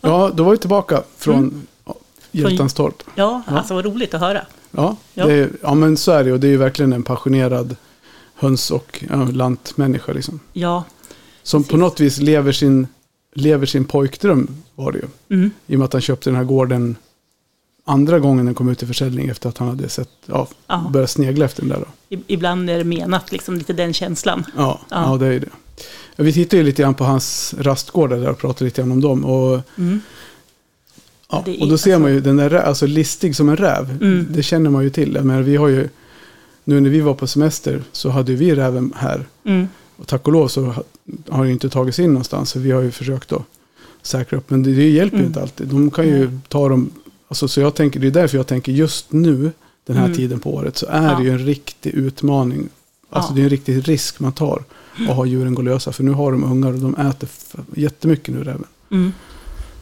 [0.02, 1.62] Ja, då var vi tillbaka från Mm.
[1.86, 1.96] ja,
[2.32, 3.04] Hjältanstorp.
[3.16, 3.58] Ja, Ja.
[3.58, 4.46] alltså vad roligt att höra.
[4.72, 5.26] Ja, Ja.
[5.26, 7.76] Det är, ja, men så är det och det är ju verkligen en passionerad
[8.36, 10.40] höns och ja, lantmänniska liksom.
[10.54, 10.84] Ja,
[11.44, 11.80] Som på Precis.
[11.80, 12.88] något vis lever sin,
[13.34, 15.36] lever sin pojkdröm var det ju.
[15.38, 15.52] Mm.
[15.68, 16.96] I och med att han köpte den här gården
[17.90, 20.90] andra gången den kom ut till försäljning efter att han hade sett, ja, Ja.
[20.94, 22.16] börjat snegla efter den där då.
[22.16, 24.44] I- Ibland är det menat, liksom lite den känslan.
[24.58, 25.04] Ja, ja.
[25.12, 25.18] Ja.
[25.18, 25.50] det är det.
[26.24, 29.26] Vi tittar ju lite grann på hans rastgårdar där och pratar lite grann om dem.
[29.26, 30.02] Och, Mm.
[31.32, 33.98] ja, och då ser alltså- man ju den där, alltså listig som en räv.
[34.02, 34.28] Mm.
[34.30, 35.20] Det känner man ju till.
[35.24, 35.90] Men vi har ju,
[36.64, 39.26] nu när vi var på semester så hade vi räven här.
[39.44, 39.68] Mm.
[39.98, 40.84] Och tack och lov så ha-
[41.30, 42.50] har det inte tagits in någonstans.
[42.50, 43.42] Så vi har ju försökt att
[44.02, 44.50] säkra upp.
[44.50, 45.28] Men det, det hjälper ju Mm.
[45.28, 45.68] inte alltid.
[45.68, 46.90] De kan ju ta dem.
[47.30, 49.52] Alltså, så jag tänker, det är därför jag tänker just nu,
[49.86, 50.18] den här Mm.
[50.18, 51.18] tiden på året, så är Ja.
[51.18, 52.70] det ju en riktig utmaning.
[53.10, 53.36] Alltså Ja.
[53.36, 54.64] det är en riktig risk man tar
[55.10, 55.92] att ha djuren gå lösa.
[55.92, 57.30] För nu har de ungar och de äter
[57.76, 58.64] jättemycket nu räven.
[58.92, 59.14] Mm.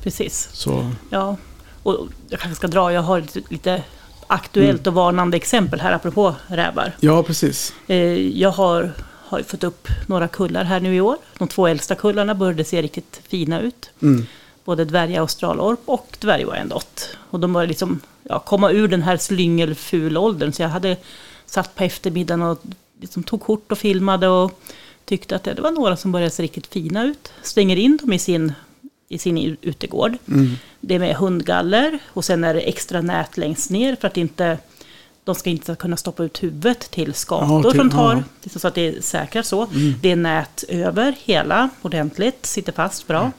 [0.03, 0.49] Precis.
[0.53, 1.37] Så Ja,
[1.83, 3.83] och jag kanske ska dra, jag har lite,
[4.27, 6.91] aktuellt och varnande exempel här apropå rävar.
[6.99, 7.73] ja, precis.
[7.87, 7.97] Eh,
[8.39, 8.91] Jag har,
[9.25, 11.17] har fått upp några kullar här nu i år.
[11.37, 13.89] De två äldsta kullarna började se riktigt fina ut.
[14.01, 14.25] Mm.
[14.67, 17.01] Både dvärg australorp och dvärg wyandotte.
[17.29, 20.53] Och de började liksom, ja, komma ur den här slyngelfulåldern.
[20.53, 20.97] Så jag hade
[21.45, 22.61] satt på eftermiddagen och
[23.01, 24.59] liksom tog kort och filmade och
[25.05, 27.31] tyckte att det, var några som började se riktigt fina ut.
[27.41, 28.53] Stänger in dem i sin,
[29.09, 30.17] i sin utegård.
[30.27, 30.55] Mm.
[30.81, 34.57] Det är med hundgaller och sen är det extra nät längst ner för att inte
[35.23, 38.59] de ska inte kunna stoppa ut huvudet till skator Ja, till- som tar, ja.
[38.59, 39.67] så att det är säkert så.
[40.01, 43.31] Det är nät över hela ordentligt, sitter fast bra.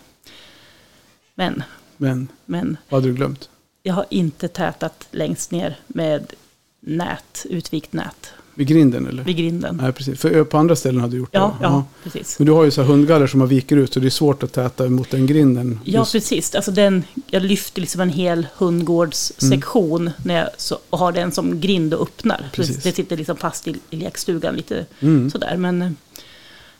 [1.38, 1.62] Men,
[1.96, 3.48] Men men vad hade du glömt?
[3.82, 6.32] jag har inte tätat längst ner med
[6.80, 9.22] nät, utvikt nät Vid grinden eller?
[9.24, 9.78] vid grinden.
[9.82, 10.20] Nej, precis.
[10.20, 11.64] För på andra ställen hade du gjort Ja, det?
[11.64, 12.38] ja, precis.
[12.38, 14.42] Men du har ju så här hundgaller som har viker ut så det är svårt
[14.42, 15.80] att täta mot den grinden.
[15.84, 16.12] Ja, just.
[16.12, 16.54] precis.
[16.54, 21.60] Alltså den, jag lyfter liksom en hel hundgårdssektion när jag så, och har den som
[21.60, 22.38] grind och öppnar.
[22.38, 22.82] Så Precis.
[22.82, 25.30] det sitter liksom fast i, i lekstugan lite Mm.
[25.30, 25.56] sådär.
[25.56, 25.90] Men eh,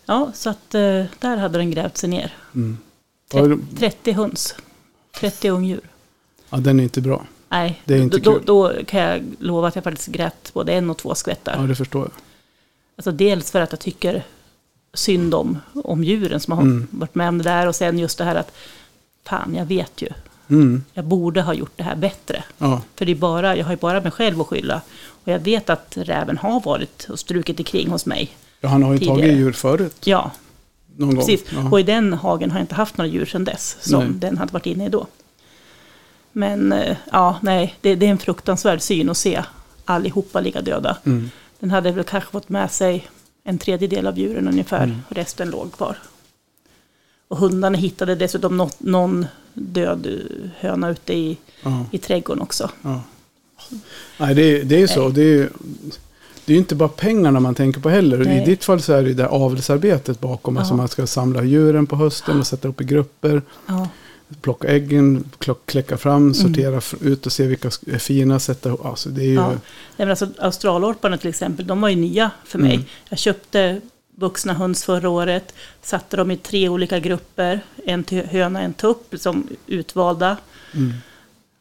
[0.07, 2.37] ja, så att eh, där hade den grävt sig ner.
[2.55, 2.79] Mm.
[3.29, 4.55] Tre- Ja, 30 höns,
[5.21, 5.81] 30 ungdjur.
[6.51, 7.25] ja, den är inte bra.
[7.49, 8.43] Nej, Det är inte då, kul.
[8.47, 11.57] då, kan jag lova att jag faktiskt grät både en och två skvättar.
[11.61, 12.11] Ja, det förstår jag.
[12.97, 14.23] Alltså dels för att jag tycker
[14.95, 16.87] synd om, om djuren som har Mm.
[16.91, 17.67] varit med om det där.
[17.67, 18.53] Och sen just det här att,
[19.25, 20.09] fan jag vet ju,
[20.51, 20.85] Mm.
[20.93, 22.45] jag borde ha gjort det här bättre.
[22.59, 24.81] Ja, För det är bara, jag har ju bara mig själv att skylla.
[25.25, 28.37] Och jag vet att räven har varit och strukit omkring hos mig.
[28.61, 29.39] ja, han har ju tagit Tidigare.
[29.39, 29.97] djur förut.
[30.07, 30.31] Ja,
[30.99, 31.51] Någon precis.
[31.51, 31.73] gång.
[31.73, 33.77] Och i den hagen har jag inte haft några djur sedan dess.
[33.81, 34.15] Som Nej.
[34.15, 35.07] den hade varit inne i då.
[36.33, 39.43] Men eh, ja, nej, det, det är en fruktansvärd syn att se
[39.85, 40.97] allihopa ligga döda.
[41.07, 41.31] Mm.
[41.61, 43.09] Den hade väl kanske fått med sig
[43.45, 44.85] en tredjedel av djuren ungefär.
[44.85, 44.97] Mm.
[45.09, 45.99] Och resten låg kvar.
[47.29, 52.71] Och hundarna hittade dessutom nå- någon död eh, höna ute i, Ja, i trädgården också.
[52.83, 53.03] ja.
[54.19, 55.09] Nej, det är, det är ju så.
[55.09, 55.51] Det är
[56.49, 58.23] det är ju inte bara pengarna man tänker på heller.
[58.23, 58.45] I Nej.
[58.45, 60.57] ditt fall så är det ju det avelsarbetet bakom.
[60.57, 60.77] Alltså Ja.
[60.77, 63.43] man ska samla djuren på hösten och sätta upp i grupper.
[63.67, 63.89] Ja,
[64.41, 65.25] Plocka äggen,
[65.67, 65.99] kläcka Mm.
[65.99, 68.39] fram, sortera f- ut och se vilka är fina.
[68.39, 69.35] Sätta, alltså det är ju...
[69.35, 69.53] ja.
[69.97, 72.75] Nej, alltså, Australorparna till exempel, de var ju nya för mig.
[72.75, 72.87] Mm.
[73.09, 73.81] Jag köpte
[74.17, 77.61] vuxna höns förra året, satte dem i tre olika grupper.
[77.87, 80.37] En till höna, en tupp, som utvalda.
[80.75, 80.93] Mm.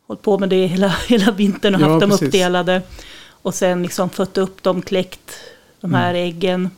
[0.07, 2.27] Hållit på med det hela, hela vintern och Ja, haft dem precis.
[2.27, 2.81] uppdelade.
[3.41, 5.31] Och sen liksom fött upp dem, kläckt
[5.81, 6.23] de här Mm.
[6.29, 6.69] äggen.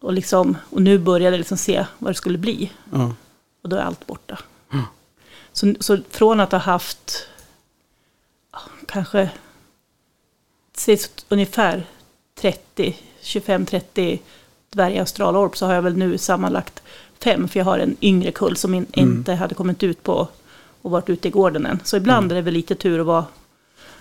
[0.00, 2.70] Och, liksom, och nu började jag liksom se vad det skulle bli.
[2.92, 3.14] Ja.
[3.62, 4.38] Och då är allt borta.
[4.70, 4.84] Ja.
[5.52, 7.26] Så, så från att ha haft
[8.86, 9.30] kanske
[11.28, 11.86] ungefär
[12.40, 14.18] 30, 25-30
[14.70, 16.82] dvärgaustralorp så har jag väl nu sammanlagt
[17.18, 17.48] fem.
[17.48, 19.10] För jag har en yngre kull som in, Mm.
[19.10, 20.28] inte hade kommit ut på
[20.82, 21.80] och varit ute i gården än.
[21.84, 22.30] Så ibland Mm.
[22.30, 23.24] är det väl lite tur att vara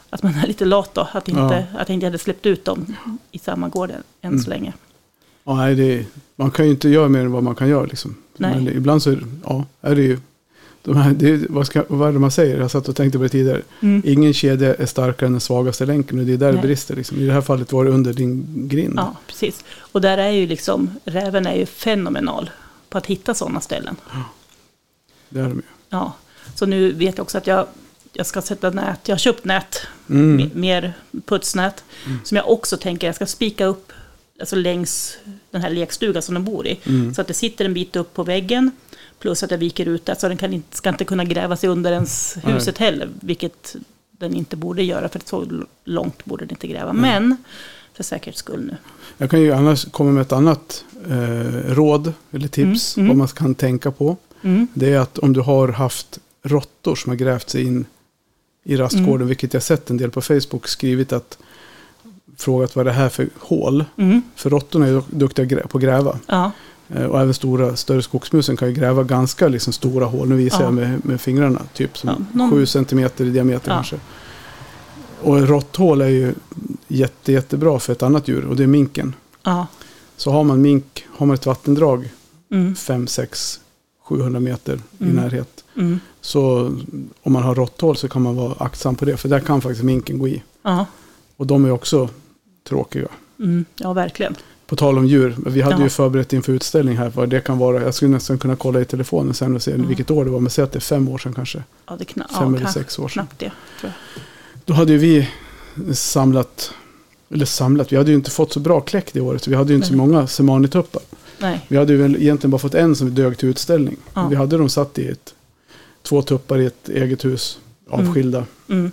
[0.09, 1.07] att man är lite lat då.
[1.11, 1.39] Att, inte,
[1.73, 1.79] Ja.
[1.79, 2.95] att jag inte hade släppt ut dem
[3.31, 4.39] i samma gård än, Mm.
[4.39, 4.73] så länge.
[5.43, 6.05] Ja, nej, det är,
[6.35, 7.85] man kan ju inte göra mer än vad man kan göra.
[7.85, 8.15] Liksom.
[8.37, 8.55] Nej.
[8.55, 10.19] Men ibland så är det, ja, är det ju...
[10.81, 12.59] De här, det, vad, ska, vad är det man säger?
[12.59, 13.61] Jag satt och tänkte på det tidigare.
[13.79, 14.01] Mm.
[14.05, 16.19] Ingen kedja är starkare än den svagaste länken.
[16.19, 16.61] Och det är där det Nej.
[16.61, 16.95] brister.
[16.95, 17.17] Liksom.
[17.17, 18.93] I det här fallet var det under din grind.
[18.97, 19.63] Ja, precis.
[19.77, 22.49] Och där är ju liksom, räven är ju fenomenal
[22.89, 23.95] på att hitta sådana ställen.
[25.29, 25.61] Det är de ju.
[25.89, 26.13] Ja,
[26.55, 27.67] så nu vet jag också att jag,
[28.19, 28.99] jag ska sätta nät.
[29.07, 30.39] Jag har köpt nät, Mm.
[30.39, 30.93] me- mer
[31.25, 31.83] putsnät.
[32.23, 33.91] Som jag också tänker jag ska spika upp
[34.39, 35.17] alltså längs
[35.51, 36.79] den här lekstugan som de bor i.
[36.83, 37.13] Mm.
[37.13, 38.71] Så att det sitter en bit upp på väggen.
[39.19, 41.69] Plus att jag viker ut det så den kan inte, ska inte kunna gräva sig
[41.69, 43.09] under ens huset heller.
[43.21, 43.75] Vilket
[44.11, 45.45] den inte borde göra för så
[45.83, 46.93] långt borde den inte gräva.
[46.93, 47.37] Men
[47.93, 48.77] för säkerhets skull nu.
[49.17, 52.97] Jag kan ju annars komma med ett annat eh, råd eller tips.
[52.97, 53.07] Mm, mm.
[53.07, 54.17] Vad man kan tänka på.
[54.41, 54.67] Mm.
[54.73, 57.85] Det är att om du har haft råttor som har grävt sig in
[58.69, 59.15] i rastgården.
[59.15, 59.27] Mm.
[59.27, 61.37] Vilket jag sett en del på Facebook skrivit att
[62.37, 63.85] frågat vad det här för hål.
[63.97, 64.21] Mm.
[64.35, 66.19] För råttorna är duktiga på att gräva.
[66.27, 66.51] Ja,
[66.95, 70.29] Eh, Och även stora, större skogsmusen kan ju gräva ganska liksom stora hål.
[70.29, 70.63] Nu visar Ja.
[70.65, 71.61] jag med, med fingrarna.
[71.73, 73.75] Typ som Ja, någon- 7 centimeter i diameter Ja.
[73.75, 73.99] kanske.
[75.21, 76.33] Och ett råtthål är ju
[76.87, 78.45] jätte, jättebra för ett annat djur.
[78.45, 79.15] Och det är minken.
[79.43, 79.67] Ja.
[80.17, 82.09] Så har man mink, har man ett vattendrag
[82.51, 82.75] Mm.
[82.75, 83.59] 5, 6,
[84.03, 85.15] 700 meter i Mm.
[85.15, 85.63] närhet.
[85.77, 85.99] Mm.
[86.21, 86.59] Så
[87.23, 89.17] om man har råtthål så kan man vara aktsam på det.
[89.17, 90.43] För där kan faktiskt minken gå i.
[90.63, 90.85] Ja.
[91.37, 92.09] Och de är också
[92.69, 93.07] tråkiga.
[93.39, 93.65] Mm.
[93.75, 94.35] ja, verkligen.
[94.67, 95.83] På tal om djur, vi hade Ja.
[95.83, 97.81] ju förberett inför utställning här vad det kan vara.
[97.83, 99.87] Jag skulle nästan kunna kolla i telefonen sen och se Mm.
[99.87, 100.39] vilket år det var.
[100.39, 101.63] Men säg att det är fem år sedan kanske.
[101.87, 103.27] Ja, det kna- Fem ja, eller sex år sedan.
[103.27, 104.21] Knappt det, tror jag.
[104.65, 105.29] Då hade ju vi
[105.93, 106.71] samlat,
[107.29, 109.43] eller samlat, vi hade ju inte fått så bra kläck det året.
[109.43, 110.07] Så vi hade ju inte så Nej.
[110.07, 111.01] många semanituppar.
[111.39, 111.65] Nej.
[111.67, 113.95] Vi hade ju egentligen bara fått en som dög till utställning.
[114.13, 114.27] Ja.
[114.27, 115.33] Vi hade dem satt i ett,
[116.09, 118.45] två tuppar i ett eget hus, avskilda.
[118.69, 118.91] Mm.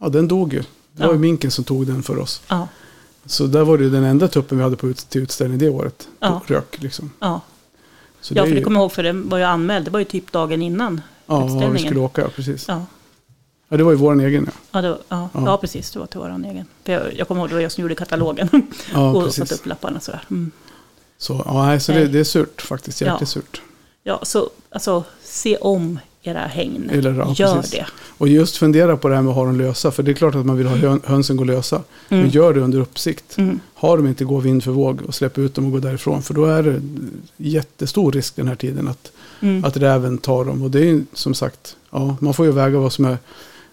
[0.00, 0.60] Ja, den dog ju.
[0.60, 0.66] Det
[1.02, 1.06] Ja.
[1.06, 2.42] var ju minken som tog den för oss.
[2.48, 2.68] Ja.
[3.26, 6.08] Så där var det den enda tuppen vi hade på ut, till utställning det året.
[6.20, 6.40] Ja.
[6.46, 7.10] Rök liksom.
[7.20, 7.40] Ja.
[8.20, 9.84] Så ja, är för det ju- kommer jag ihåg, för den var ju anmäld.
[9.84, 11.86] Det var ju typ dagen innan Ja, var vi utställningen.
[11.88, 12.64] skulle åka, ja, precis.
[12.68, 12.86] Ja.
[13.68, 13.76] Ja.
[13.76, 14.52] det var ju vår egen, ja.
[14.72, 15.42] Ja, det var, ja, Ja.
[15.46, 15.56] ja.
[15.56, 15.90] precis.
[15.90, 16.66] Det var till våran egen.
[16.84, 18.48] För jag, jag kommer ihåg, det var jag som gjorde katalogen.
[18.92, 19.38] Ja, och precis.
[19.48, 20.24] satte upp lapparna sådär.
[20.30, 20.50] Mm.
[21.18, 23.12] Så, ja, så det, det är surt faktiskt, Ja.
[23.12, 23.62] jättesurt.
[24.02, 25.04] Ja, så alltså,
[25.34, 26.90] se om era hägn.
[26.92, 27.70] Eller, ja, Gör precis.
[27.72, 27.86] det.
[28.18, 29.90] Och just fundera på det här med att ha dem lösa.
[29.90, 31.82] För det är klart att man vill ha hön, hönsen gå lösa.
[32.08, 32.30] Men Mm.
[32.30, 33.38] gör det under uppsikt.
[33.38, 33.60] Mm.
[33.74, 36.22] Har de inte gå vind för våg och släpp ut dem och gå därifrån.
[36.22, 36.80] För då är det
[37.36, 39.64] jättestor risk den här tiden att, Mm.
[39.64, 40.62] att räven tar dem.
[40.62, 43.18] Och det är som sagt, ja, man får ju väga vad som är,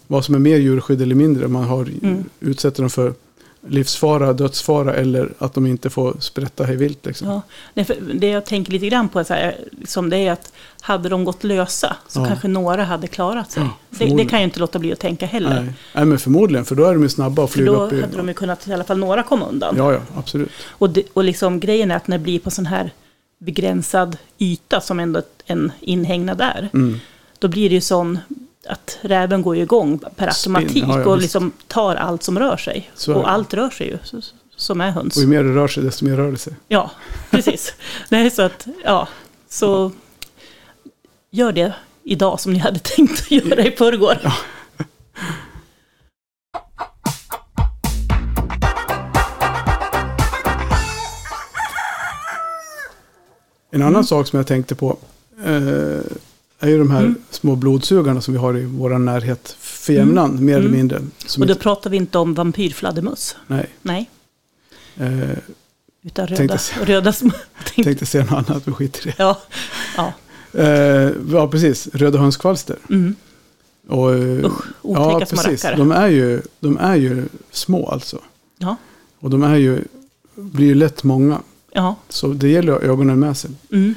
[0.07, 1.47] vad som är mer djurskydd eller mindre.
[1.47, 2.23] Man har, Mm.
[2.39, 3.13] utsätter dem för
[3.67, 7.05] livsfara, dödsfara eller att de inte får sprätta hej vilt.
[7.05, 7.27] Liksom.
[7.27, 7.41] Ja,
[8.13, 11.43] det jag tänker lite grann på så här, liksom det är att hade de gått
[11.43, 12.25] lösa så Ja.
[12.25, 13.63] kanske några hade klarat sig.
[13.63, 15.61] Ja, det, det kan jag inte låta bli att tänka heller.
[15.63, 15.73] Nej.
[15.95, 16.65] Nej, men förmodligen.
[16.65, 18.01] För då är de ju snabba För flyga då upp i...
[18.01, 19.75] hade de ju kunnat i alla fall några komma undan.
[19.77, 20.49] Ja, ja, absolut.
[20.69, 22.91] Och, det, och liksom grejen är att när det blir på sån här
[23.39, 26.69] begränsad yta som ändå en inhägnad är.
[26.73, 26.99] Mm.
[27.39, 28.19] Då blir det ju sån
[28.67, 32.39] att räven går ju igång per Spinn, automatik ja, ja, och liksom tar allt som
[32.39, 32.91] rör sig.
[33.07, 34.21] Och allt rör sig ju,
[34.55, 35.15] som är höns.
[35.15, 36.53] Och ju mer det rör sig, desto mer rör det sig.
[36.67, 36.91] Ja,
[37.29, 37.73] precis.
[38.09, 39.07] Nej, så att, ja,
[39.49, 39.91] så
[41.31, 44.17] gör det idag som ni hade tänkt att göra i förrgår.
[53.73, 54.97] En annan sak som jag tänkte på
[55.45, 55.99] eh,
[56.61, 57.15] är ju de här Mm.
[57.29, 60.77] små blodsugarna som vi har i vår närhet för jämnan, mer eller Mm.
[60.77, 60.97] mindre.
[60.97, 61.03] Och
[61.37, 63.35] då inte, pratar vi inte om vampyrfladdermöss.
[63.47, 64.09] nej, Nej,
[64.97, 65.29] eh,
[66.03, 67.29] utan Tänkte röda, se- röda små...
[67.63, 69.15] tänkte- tänkte säga något annat, men skit i det.
[69.17, 69.41] Ja,
[69.97, 70.13] ja.
[70.53, 71.87] Eh, ja, precis.
[71.93, 72.75] Röda hönskvalster.
[72.89, 73.15] Mm.
[73.87, 75.61] Och, eh, Usch, ja, precis.
[75.77, 78.19] De är, ju, de är ju små alltså.
[78.57, 78.75] Ja,
[79.19, 79.79] Och de är ju,
[80.35, 81.41] blir ju lätt många.
[81.73, 81.95] ja.
[82.09, 83.51] Så det gäller att ha ögonen med sig.
[83.71, 83.95] Mm.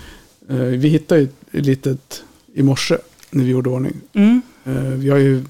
[0.48, 2.22] Eh, vi hittade ju ett litet
[2.54, 2.96] i morse
[3.30, 3.94] när vi gjorde ordning.
[4.12, 4.42] Mm.
[4.64, 5.44] Eh, vi, har ju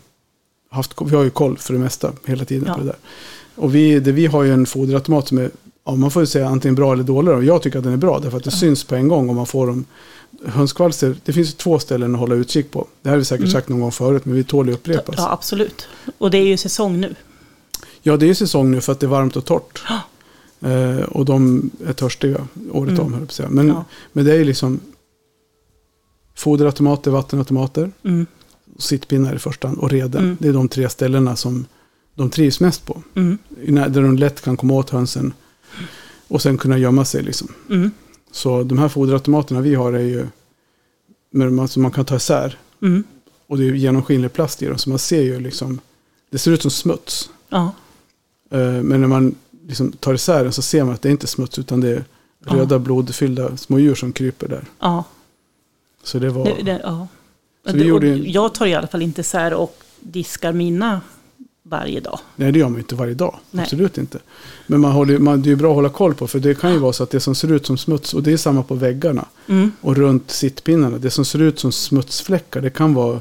[0.70, 2.74] haft, vi har ju koll för det mesta hela tiden Ja.
[2.74, 2.96] på det där.
[3.56, 5.50] Och vi, det, vi har ju en foderautomat som är,
[5.84, 7.34] ja, man får ju säga antingen bra eller dålig.
[7.34, 9.36] Och jag tycker att den är bra därför att det syns på en gång om
[9.36, 9.84] man får dem.
[10.46, 12.86] Hönskvalster, det finns ju två ställen att hålla utkik på.
[13.02, 13.52] Det här har vi säkert Mm.
[13.52, 15.14] sagt någon gång förut, men vi tål ju upprepas.
[15.18, 15.88] ja, absolut.
[16.18, 17.14] Och det är ju säsong nu.
[18.02, 19.82] Ja, det är ju säsong nu för att det är varmt och torrt.
[20.60, 23.04] Eh, och de är törstiga året Mm.
[23.06, 23.28] om, höll.
[23.50, 23.84] Men, Ja.
[24.12, 24.80] men det är ju liksom
[26.34, 28.26] foderautomater, vattenautomater, Mm.
[28.78, 30.24] sittpinnar i första hand och reden.
[30.24, 30.36] Mm.
[30.40, 31.66] Det är de tre ställena som
[32.14, 33.02] de trivs mest på.
[33.14, 33.38] Mm.
[33.92, 35.32] Där de lätt kan komma åt hönsen
[36.28, 37.22] och sen kunna gömma sig.
[37.22, 37.48] Liksom.
[37.70, 37.90] Mm.
[38.32, 40.26] Så de här foderautomaterna vi har är ju
[41.68, 42.58] som man kan ta isär.
[42.82, 43.04] Mm.
[43.46, 44.78] Och det är genomskinlig plast i dem.
[44.78, 45.80] Så man ser ju liksom,
[46.30, 47.30] det ser ut som smuts.
[47.48, 47.72] Ja.
[48.50, 49.34] Eh, Men när man
[49.68, 52.04] liksom tar isär den så ser man att det är inte smuts utan det är
[52.46, 52.54] Ja.
[52.54, 54.64] röda blodfyllda små djur som kryper där.
[54.80, 55.04] Ja.
[56.04, 56.44] Så det var...
[56.44, 57.08] Det, det, ja.
[57.66, 61.00] Så vi gjorde Jag tar i alla fall inte sär och diskar mina
[61.62, 62.18] varje dag.
[62.36, 63.36] Nej, det gör man ju inte varje dag.
[63.50, 63.62] Nej.
[63.62, 64.18] Absolut inte.
[64.66, 66.26] Men man håller, man, det är bra att hålla koll på.
[66.26, 68.32] För det kan ju vara så att det som ser ut som smuts, och det
[68.32, 69.72] är samma på väggarna Mm.
[69.80, 70.98] och runt sittpinnarna.
[70.98, 73.20] Det som ser ut som smutsfläckar, det kan vara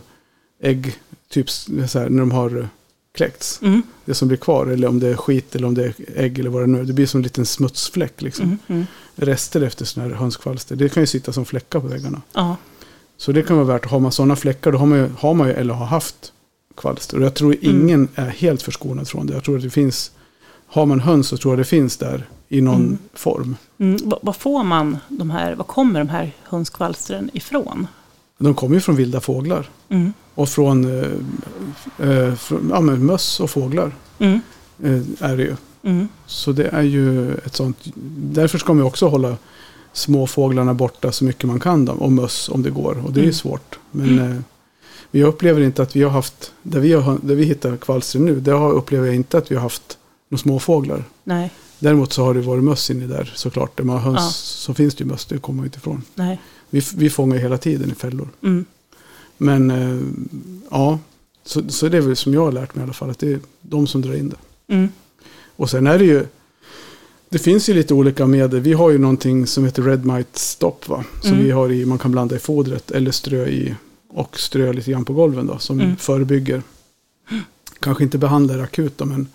[0.62, 0.96] ägg,
[1.30, 2.68] typ så här, när de har
[3.16, 3.60] kläckts.
[3.62, 3.82] Mm.
[4.06, 6.50] Det som blir kvar, eller om det är skit eller om det är ägg eller
[6.50, 6.84] vad det nu är.
[6.84, 8.46] Det blir som en liten smutsfläck liksom.
[8.46, 8.58] Mm.
[8.68, 8.86] Mm.
[9.16, 10.76] Rester efter sådana här hönskvalster.
[10.76, 12.22] Det kan ju sitta som fläckar på väggarna.
[12.34, 12.58] Ja.
[13.18, 15.48] Så det kan vara värt, har man sådana fläckar då har man ju, har man
[15.48, 16.34] ju eller har haft
[16.78, 17.18] kvalster.
[17.18, 17.82] Och jag tror Mm.
[17.82, 19.34] ingen är helt förskonad från det.
[19.34, 20.12] Jag tror att det finns,
[20.68, 22.98] har man höns så tror jag det finns där i någon Mm.
[23.14, 23.56] form.
[23.78, 23.98] Mm.
[24.22, 27.88] Vad får man de här, vad kommer de här hönskvalstren ifrån?
[28.38, 29.70] De kommer ju från vilda fåglar.
[29.90, 30.14] Mm.
[30.36, 34.40] Och från, eh, eh, från ja, men möss och fåglar Mm.
[34.84, 35.56] eh, är det ju.
[35.84, 36.08] Mm.
[36.26, 37.78] Så det är ju ett sånt,
[38.16, 39.38] därför ska man också hålla
[39.94, 43.02] småfåglarna borta så mycket man kan då, och möss om det går.
[43.06, 43.34] Och det är ju Mm.
[43.34, 43.80] svårt.
[43.92, 44.38] Men eh,
[45.12, 48.40] jag upplever inte att vi har haft, där vi, har, där vi hittar kvalster nu,
[48.40, 49.98] där upplever jag inte att vi har haft
[50.30, 51.04] några småfåglar.
[51.24, 53.78] Nej, Däremot så har det varit möss inne där såklart.
[53.78, 54.30] Där man har höns Ja.
[54.32, 56.02] så finns det ju möss, det kommer man inte ifrån.
[56.16, 56.40] nej.
[56.70, 58.30] Vi, vi fångar hela tiden i fällor.
[58.44, 58.66] Mm.
[59.38, 60.00] Men eh,
[60.72, 61.00] ja,
[61.46, 63.10] så, så det är väl som jag har lärt mig i alla fall.
[63.10, 64.74] Att det är de som drar in det.
[64.74, 64.90] Mm.
[65.56, 66.26] Och sen är det ju,
[67.34, 68.60] det finns ju lite olika medel.
[68.60, 71.04] Vi har ju någonting som heter Red Mite Stop va?
[71.22, 71.44] Som Mm.
[71.46, 73.76] vi har i, man kan blanda i fodret eller strö i
[74.10, 75.58] och strö lite grann på golven då.
[75.58, 75.96] Som Mm.
[75.98, 76.62] förebygger.
[77.80, 79.28] Kanske inte behandlar akut då, men,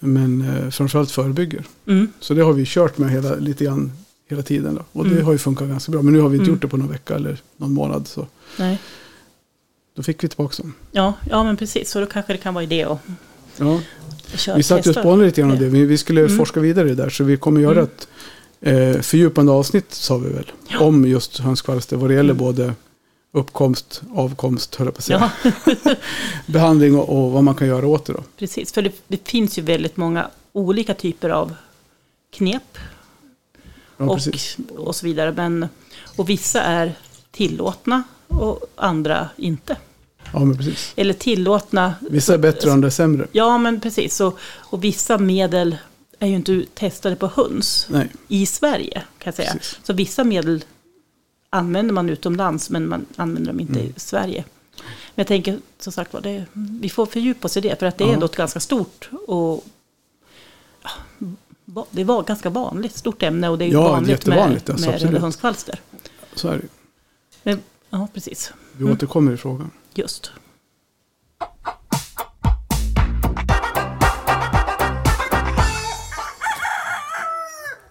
[0.00, 1.64] men eh, framförallt förebygger.
[1.86, 2.08] Mm.
[2.20, 3.92] Så det har vi kört med hela, lite grann
[4.30, 4.84] hela tiden då.
[4.92, 5.24] Och det Mm.
[5.24, 6.02] har ju funkat ganska bra.
[6.02, 6.54] Men nu har vi inte Mm.
[6.54, 8.08] gjort det på någon vecka eller någon månad.
[8.08, 8.26] Så
[8.58, 8.78] Nej.
[9.96, 10.74] då fick vi tillbaka dem.
[10.92, 11.90] Ja, ja, men precis.
[11.90, 12.98] Så då kanske det kan vara idé att
[13.56, 13.80] Ja.
[14.56, 15.68] Vi satt och spånade lite grann om det.
[15.68, 16.36] Vi, skulle Mm.
[16.38, 17.10] forska vidare där.
[17.10, 17.84] Så vi kommer göra Mm.
[17.84, 18.08] ett
[18.60, 20.52] eh, fördjupande avsnitt, sa vi väl.
[20.68, 20.80] Ja.
[20.80, 21.96] Om just hönskvalster.
[21.96, 22.44] Vad det gäller Mm.
[22.44, 22.72] både
[23.32, 25.30] uppkomst, avkomst, höll jag på att säga.
[25.84, 25.94] Ja,
[26.46, 28.22] Behandling och, och vad man kan göra åt det då.
[28.38, 28.72] precis.
[28.72, 31.54] För det, det finns ju väldigt många olika typer av
[32.36, 32.78] knep
[33.96, 34.56] Ja, och, precis.
[34.76, 35.32] och så vidare.
[35.36, 35.68] Men,
[36.16, 36.94] och vissa är
[37.30, 39.76] tillåtna och andra inte.
[40.32, 40.92] Ja, men precis.
[40.96, 41.94] Eller tillåtna.
[42.10, 43.26] Vissa är bättre och andra är sämre.
[43.32, 44.20] Ja, men precis.
[44.20, 45.76] Och, och vissa medel
[46.18, 49.52] är ju inte testade på höns Nej, i Sverige, kan jag säga.
[49.52, 49.80] Precis.
[49.82, 50.64] Så vissa medel
[51.50, 53.92] använder man utomlands, men man använder dem inte Mm.
[53.96, 54.44] i Sverige.
[55.14, 56.44] Men jag tänker, som sagt var, det,
[56.80, 58.14] vi får fördjupa oss i det, för att det är Ja.
[58.14, 59.64] ändå ett ganska stort och
[60.82, 60.90] ja,
[61.90, 65.12] det var ganska vanligt, stort ämne och det är Ja, vanligt med, alltså, med absolut.
[65.14, 65.80] rödhönskvalster.
[66.34, 66.66] så är det.
[67.42, 67.60] Men,
[67.90, 68.52] ja, precis.
[68.72, 68.94] Vi Mm.
[68.94, 69.70] återkommer i frågan.
[69.98, 70.32] Just.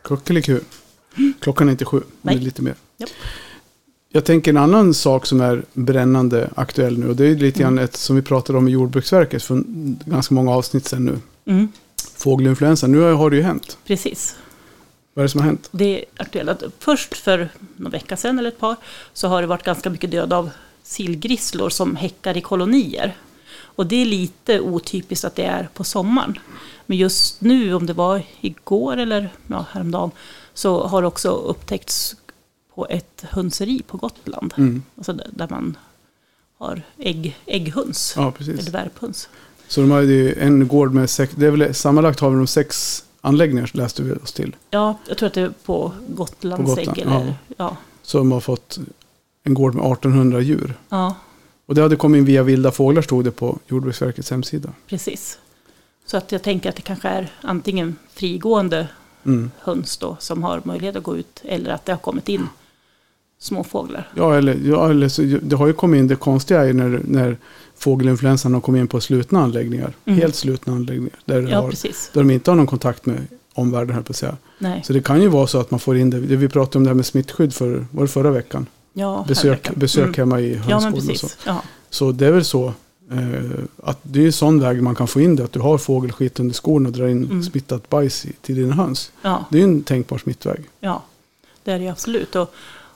[0.04, 0.60] Kuckeliku.
[1.40, 2.76] Klockan är inte sju, men det är lite mer.
[2.98, 3.10] Japp.
[4.10, 7.10] Jag tänker en annan sak som är brännande aktuell nu.
[7.10, 7.76] Och det är lite Mm.
[7.76, 9.64] grann ett som vi pratade om i Jordbruksverket för
[10.10, 11.20] ganska många avsnitt sedan nu.
[11.54, 11.68] Mm,
[12.16, 12.88] Fågelinfluensa.
[12.88, 13.78] Nu har det ju hänt.
[13.88, 14.36] precis.
[15.14, 15.70] Vad är det som har hänt?
[15.72, 16.64] Det är aktuellt.
[16.80, 18.76] Först för någon vecka sedan eller ett par
[19.14, 20.50] så har det varit ganska mycket död av
[20.88, 23.18] sillgrisslor som häckar i kolonier.
[23.60, 26.40] Och det är lite otypiskt att det är på sommaren.
[26.86, 30.12] Men just nu, om det var igår eller ja, häromdagen,
[30.54, 32.16] så har det också upptäckts
[32.76, 34.54] på ett hönseri på Gotland.
[34.58, 34.84] Mm.
[34.98, 35.78] Alltså där- man
[36.58, 39.30] har ägg, ägghöns, Ja, eller värphöns.
[39.68, 42.48] Så de har ju en gård med sex, det är väl sammanlagt har vi de
[42.48, 44.56] sex anläggningar läste vi oss till.
[44.70, 46.86] Ja, jag tror att det är på Gotlandsägg.
[46.86, 47.34] På Gotland, eller, ja.
[47.58, 47.78] ja.
[48.02, 48.80] Så de har fått
[49.48, 50.74] en gård med 1800 djur.
[50.90, 51.16] ja,
[51.66, 54.70] Och det hade kommit in via vilda fåglar stod det på Jordbruksverkets hemsida.
[54.88, 55.40] Precis.
[56.06, 58.88] Så att jag tänker att det kanske är antingen frigående
[59.26, 59.52] Mm.
[59.60, 62.48] höns då som har möjlighet att gå ut eller att det har kommit in
[63.40, 64.10] småfåglar.
[64.16, 67.02] Ja, eller, ja, eller så, det har ju kommit in, det konstiga är ju när,
[67.08, 67.38] när
[67.78, 69.94] fågelinfluensan har kommit in på slutna anläggningar.
[70.06, 70.20] Mm.
[70.20, 71.20] Helt slutna anläggningar.
[71.26, 71.72] Där, Ja, har,
[72.14, 74.38] där de inte har någon kontakt med omvärlden, jag på att säga.
[74.60, 74.84] Nej.
[74.86, 76.20] Så det kan ju vara så att man får in det.
[76.20, 78.66] det vi pratade om det här med smittskydd för, var det förra veckan?
[79.00, 79.74] Ja, Besök, herrveckan.
[79.78, 80.14] besök Mm.
[80.18, 81.28] hemma i Ja, hönsgården och så.
[81.46, 82.74] Ja, Så det är väl så.
[83.12, 85.44] Eh, att det är en sån väg man kan få in det.
[85.44, 87.44] Att du har fågelskit under skorna och drar in Mm.
[87.44, 89.12] smittat bajs i, till dina höns.
[89.22, 90.64] ja, Det är en tänkbar smittväg.
[90.80, 91.04] ja,
[91.64, 92.36] det är det absolut.
[92.36, 92.54] Och,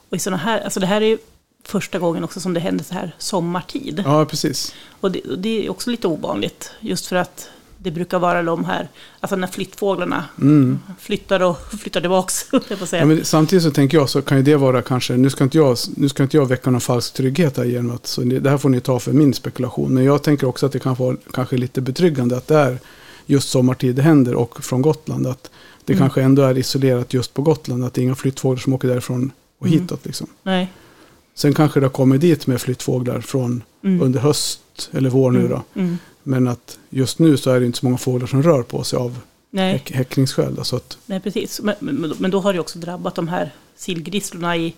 [0.10, 1.18] och i såna här, alltså det här är
[1.64, 4.04] första gången också som det händer så här sommartid.
[4.06, 4.74] Ja, precis.
[5.02, 6.72] Och det, och det är också lite ovanligt.
[6.80, 7.50] Just för att
[7.84, 8.88] det brukar vara de här,
[9.20, 10.80] alltså när flyttfåglarna Mm.
[11.00, 12.34] flyttar och flyttar tillbaks,
[12.86, 13.02] säga.
[13.02, 15.58] Ja, men samtidigt så tänker jag så kan ju det vara kanske, nu ska inte
[15.58, 18.50] jag, nu ska inte jag väcka någon falsk trygghet här genom att, så det det
[18.50, 19.94] här får ni ta för min spekulation.
[19.94, 22.80] Men jag tänker också att det kan vara kanske lite betryggande att det är
[23.26, 25.28] just sommartid det händer och från Gotland.
[25.28, 25.50] Att
[25.86, 26.00] det Mm.
[26.04, 29.32] kanske ändå är isolerat just på Gotland, att det är inga flyttfåglar som åker därifrån
[29.60, 29.80] och Mm.
[29.80, 30.06] hitåt.
[30.06, 30.28] Liksom.
[30.44, 30.72] Nej.
[31.36, 34.02] Sen kanske det har kommit dit med flyttfåglar från Mm.
[34.02, 35.64] under höst eller vår nu då.
[35.82, 35.98] Mm.
[36.24, 38.98] Men att just nu så är det inte så många fåglar som rör på sig
[38.98, 39.18] av
[39.50, 39.72] Nej.
[39.72, 40.56] häck, häckningsskäl.
[40.56, 41.62] då, Så att, Nej, precis.
[41.62, 44.74] Men, men, men då har det också drabbat de här sillgrisslorna i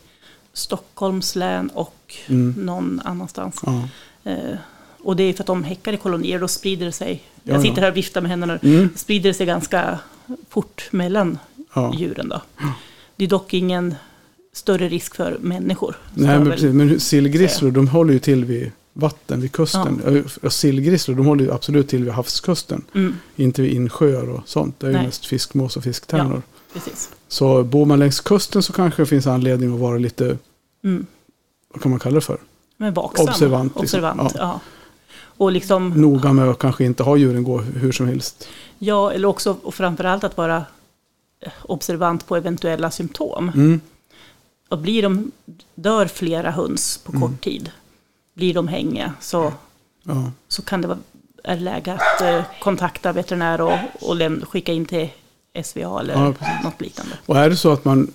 [0.54, 3.62] Stockholms län och mm, någon annanstans.
[3.66, 3.88] ja.
[4.24, 4.58] Eh,
[5.04, 7.24] och det är för att de häckar i kolonier, då sprider det sig.
[7.44, 8.58] Ja, jag sitter här och viftar med händerna.
[8.58, 10.00] Mm, Sprider det sig ganska
[10.50, 11.38] fort mellan
[11.74, 11.94] ja.
[11.98, 12.41] djuren då.
[13.16, 13.96] Det är dock ingen
[14.54, 15.96] större risk för människor.
[16.14, 20.26] Nej, men, precis, men sillgrisslor de håller ju till vid vatten, vid kusten.
[20.44, 22.84] Och sillgrisslor de håller ju absolut till vid havskusten.
[22.96, 24.80] Mm, Inte vid insjöar och sånt.
[24.80, 25.06] Det är ju Nej.
[25.06, 26.41] mest fiskmås och fisktärnor.
[26.74, 27.10] precis.
[27.28, 30.38] Så bor man längs kusten så kanske det finns anledning att vara lite,
[30.84, 31.06] Mm.
[31.74, 32.38] vad kan man kalla det för?
[32.78, 33.28] Men vaksam.
[33.28, 33.84] Observant, liksom.
[34.00, 34.39] Observant, Ja.
[34.39, 34.60] ja.
[35.38, 38.48] Och liksom, Noga med att kanske inte ha djuren gå hur som helst.
[38.80, 40.66] ja, eller också och framförallt att vara
[41.39, 43.50] eh, observant på eventuella symptom.
[43.56, 43.82] Mm.
[44.70, 45.32] Och blir de,
[45.76, 47.72] dör flera höns på kort tid,
[48.34, 49.53] blir de hängiga, så,
[50.03, 50.31] Ja.
[50.47, 50.97] så kan det vara
[51.43, 55.09] är läge att eh, kontakta veterinär och, och läm- skicka in till
[55.63, 57.11] SVA eller Ja, något liknande.
[57.25, 58.11] Och är det så att man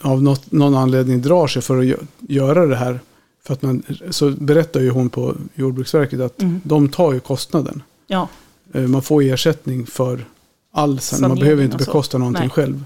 [0.00, 3.00] av- något, någon anledning drar sig för att gö- göra det här.
[3.44, 6.60] För att man, så berättar ju hon på Jordbruksverket att Mm.
[6.64, 7.82] de tar ju kostnaden.
[8.06, 8.28] Ja,
[8.74, 10.24] Eh, Man får ersättning för
[10.72, 11.20] all sen.
[11.28, 12.50] Man behöver inte bekosta någonting Nej.
[12.50, 12.84] själv.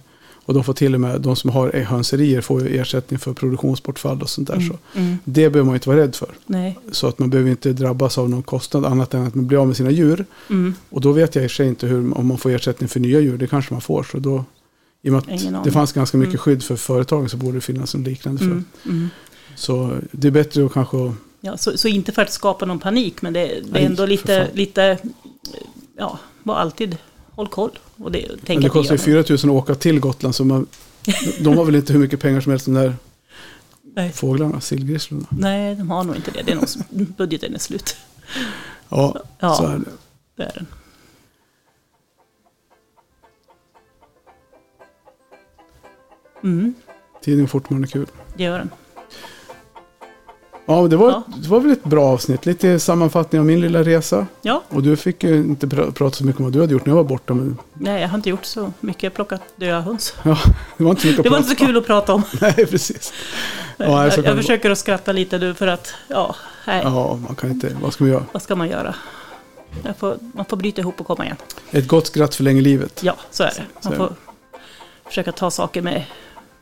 [0.48, 4.30] Och de får till och med, de som har hönserier får ersättning för produktionsbortfall och
[4.30, 4.54] sånt där.
[4.54, 6.28] mm, Så mm, det behöver man inte vara rädd för.
[6.46, 9.58] nej, Så att man behöver inte drabbas av någon kostnad annat än att man blir
[9.60, 10.24] av med sina djur.
[10.50, 12.88] mm, Och då vet jag i och för sig inte hur, om man får ersättning
[12.88, 13.38] för nya djur.
[13.38, 14.02] Det kanske man får.
[14.02, 14.44] Så då,
[15.02, 16.38] I och med att det fanns ganska mycket Mm.
[16.38, 18.46] skydd för företagen så borde det finnas en liknande för.
[18.46, 19.08] mm, mm.
[19.56, 21.12] Så det är bättre att kanske...
[21.40, 24.48] Ja, så, så inte för att skapa någon panik, men det, det är ändå lite,
[24.54, 24.98] lite,
[25.98, 26.96] ja, var alltid
[27.36, 27.78] håll koll.
[27.96, 30.34] Och det, tänk det kostar ju gör 4 000 att åka till Gotland.
[30.34, 30.66] Så man,
[31.40, 32.96] de har väl inte hur mycket pengar som helst de där
[33.82, 34.12] Nej.
[34.12, 35.26] fåglarna, sillgrisslorna.
[35.30, 36.42] Nej, de har nog inte det.
[36.42, 36.82] det är nog, som-
[37.16, 37.96] budgeten är slut.
[38.88, 39.54] Ja, Ja.
[39.54, 39.84] så är det.
[40.36, 40.66] Det är den.
[46.42, 46.74] Mm,
[47.22, 48.06] Tiden går fortfarande kul.
[48.36, 48.70] det gör den.
[50.66, 51.22] Ja, det var, Ja.
[51.42, 52.46] det var väl ett bra avsnitt.
[52.46, 54.26] Lite sammanfattning av min lilla resa.
[54.42, 56.86] Ja, Och du fick ju inte pra- prata så mycket om vad du hade gjort
[56.86, 57.34] när jag var borta.
[57.34, 59.02] Men nej, jag har inte gjort så mycket.
[59.02, 60.14] Jag har plockat döda höns.
[60.22, 60.38] ja,
[60.76, 62.22] det var inte så mycket Det var inte så kul att prata om.
[62.40, 63.12] Nej, precis.
[63.76, 66.36] Ja, jag, jag det försöker att skratta lite nu för att, ja,
[66.66, 67.76] nej, Ja, man kan inte.
[67.82, 68.24] Vad ska man göra?
[68.32, 68.94] vad ska man göra?
[69.84, 71.36] Jag får, man får bryta ihop och komma igen.
[71.70, 73.00] Ett gott skratt förlänger livet.
[73.04, 73.62] Ja, så är det.
[73.88, 74.12] Man får
[75.04, 76.04] försöka ta saker med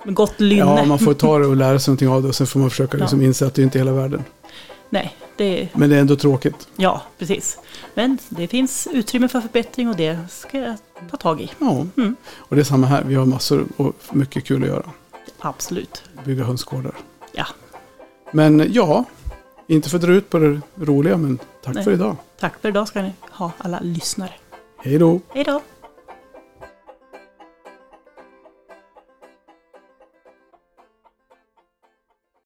[0.05, 0.61] gott lynne.
[0.61, 2.29] Ja, man får ta det och lära sig någonting av det.
[2.29, 4.25] Och sen får man försöka liksom inse att det inte är hela världen.
[4.91, 6.69] Nej, det, Men det är ändå tråkigt.
[6.77, 7.59] ja, precis.
[7.95, 10.77] Men det finns utrymme för förbättring och det ska jag
[11.11, 11.51] ta tag i.
[11.59, 12.17] Ja, Mm.
[12.37, 13.05] och det är samma här.
[13.05, 14.91] Vi har massor och mycket kul att göra.
[15.39, 16.03] Absolut.
[16.25, 16.93] Bygga hönsgårdar.
[17.33, 17.47] Ja,
[18.33, 19.05] Men ja,
[19.67, 21.85] inte för att dra ut på det roliga, men tack Nej.
[21.85, 22.17] för idag.
[22.41, 24.31] tack för idag ska ni ha alla lyssnare.
[24.79, 25.21] Hej då!
[25.35, 25.61] Hej då!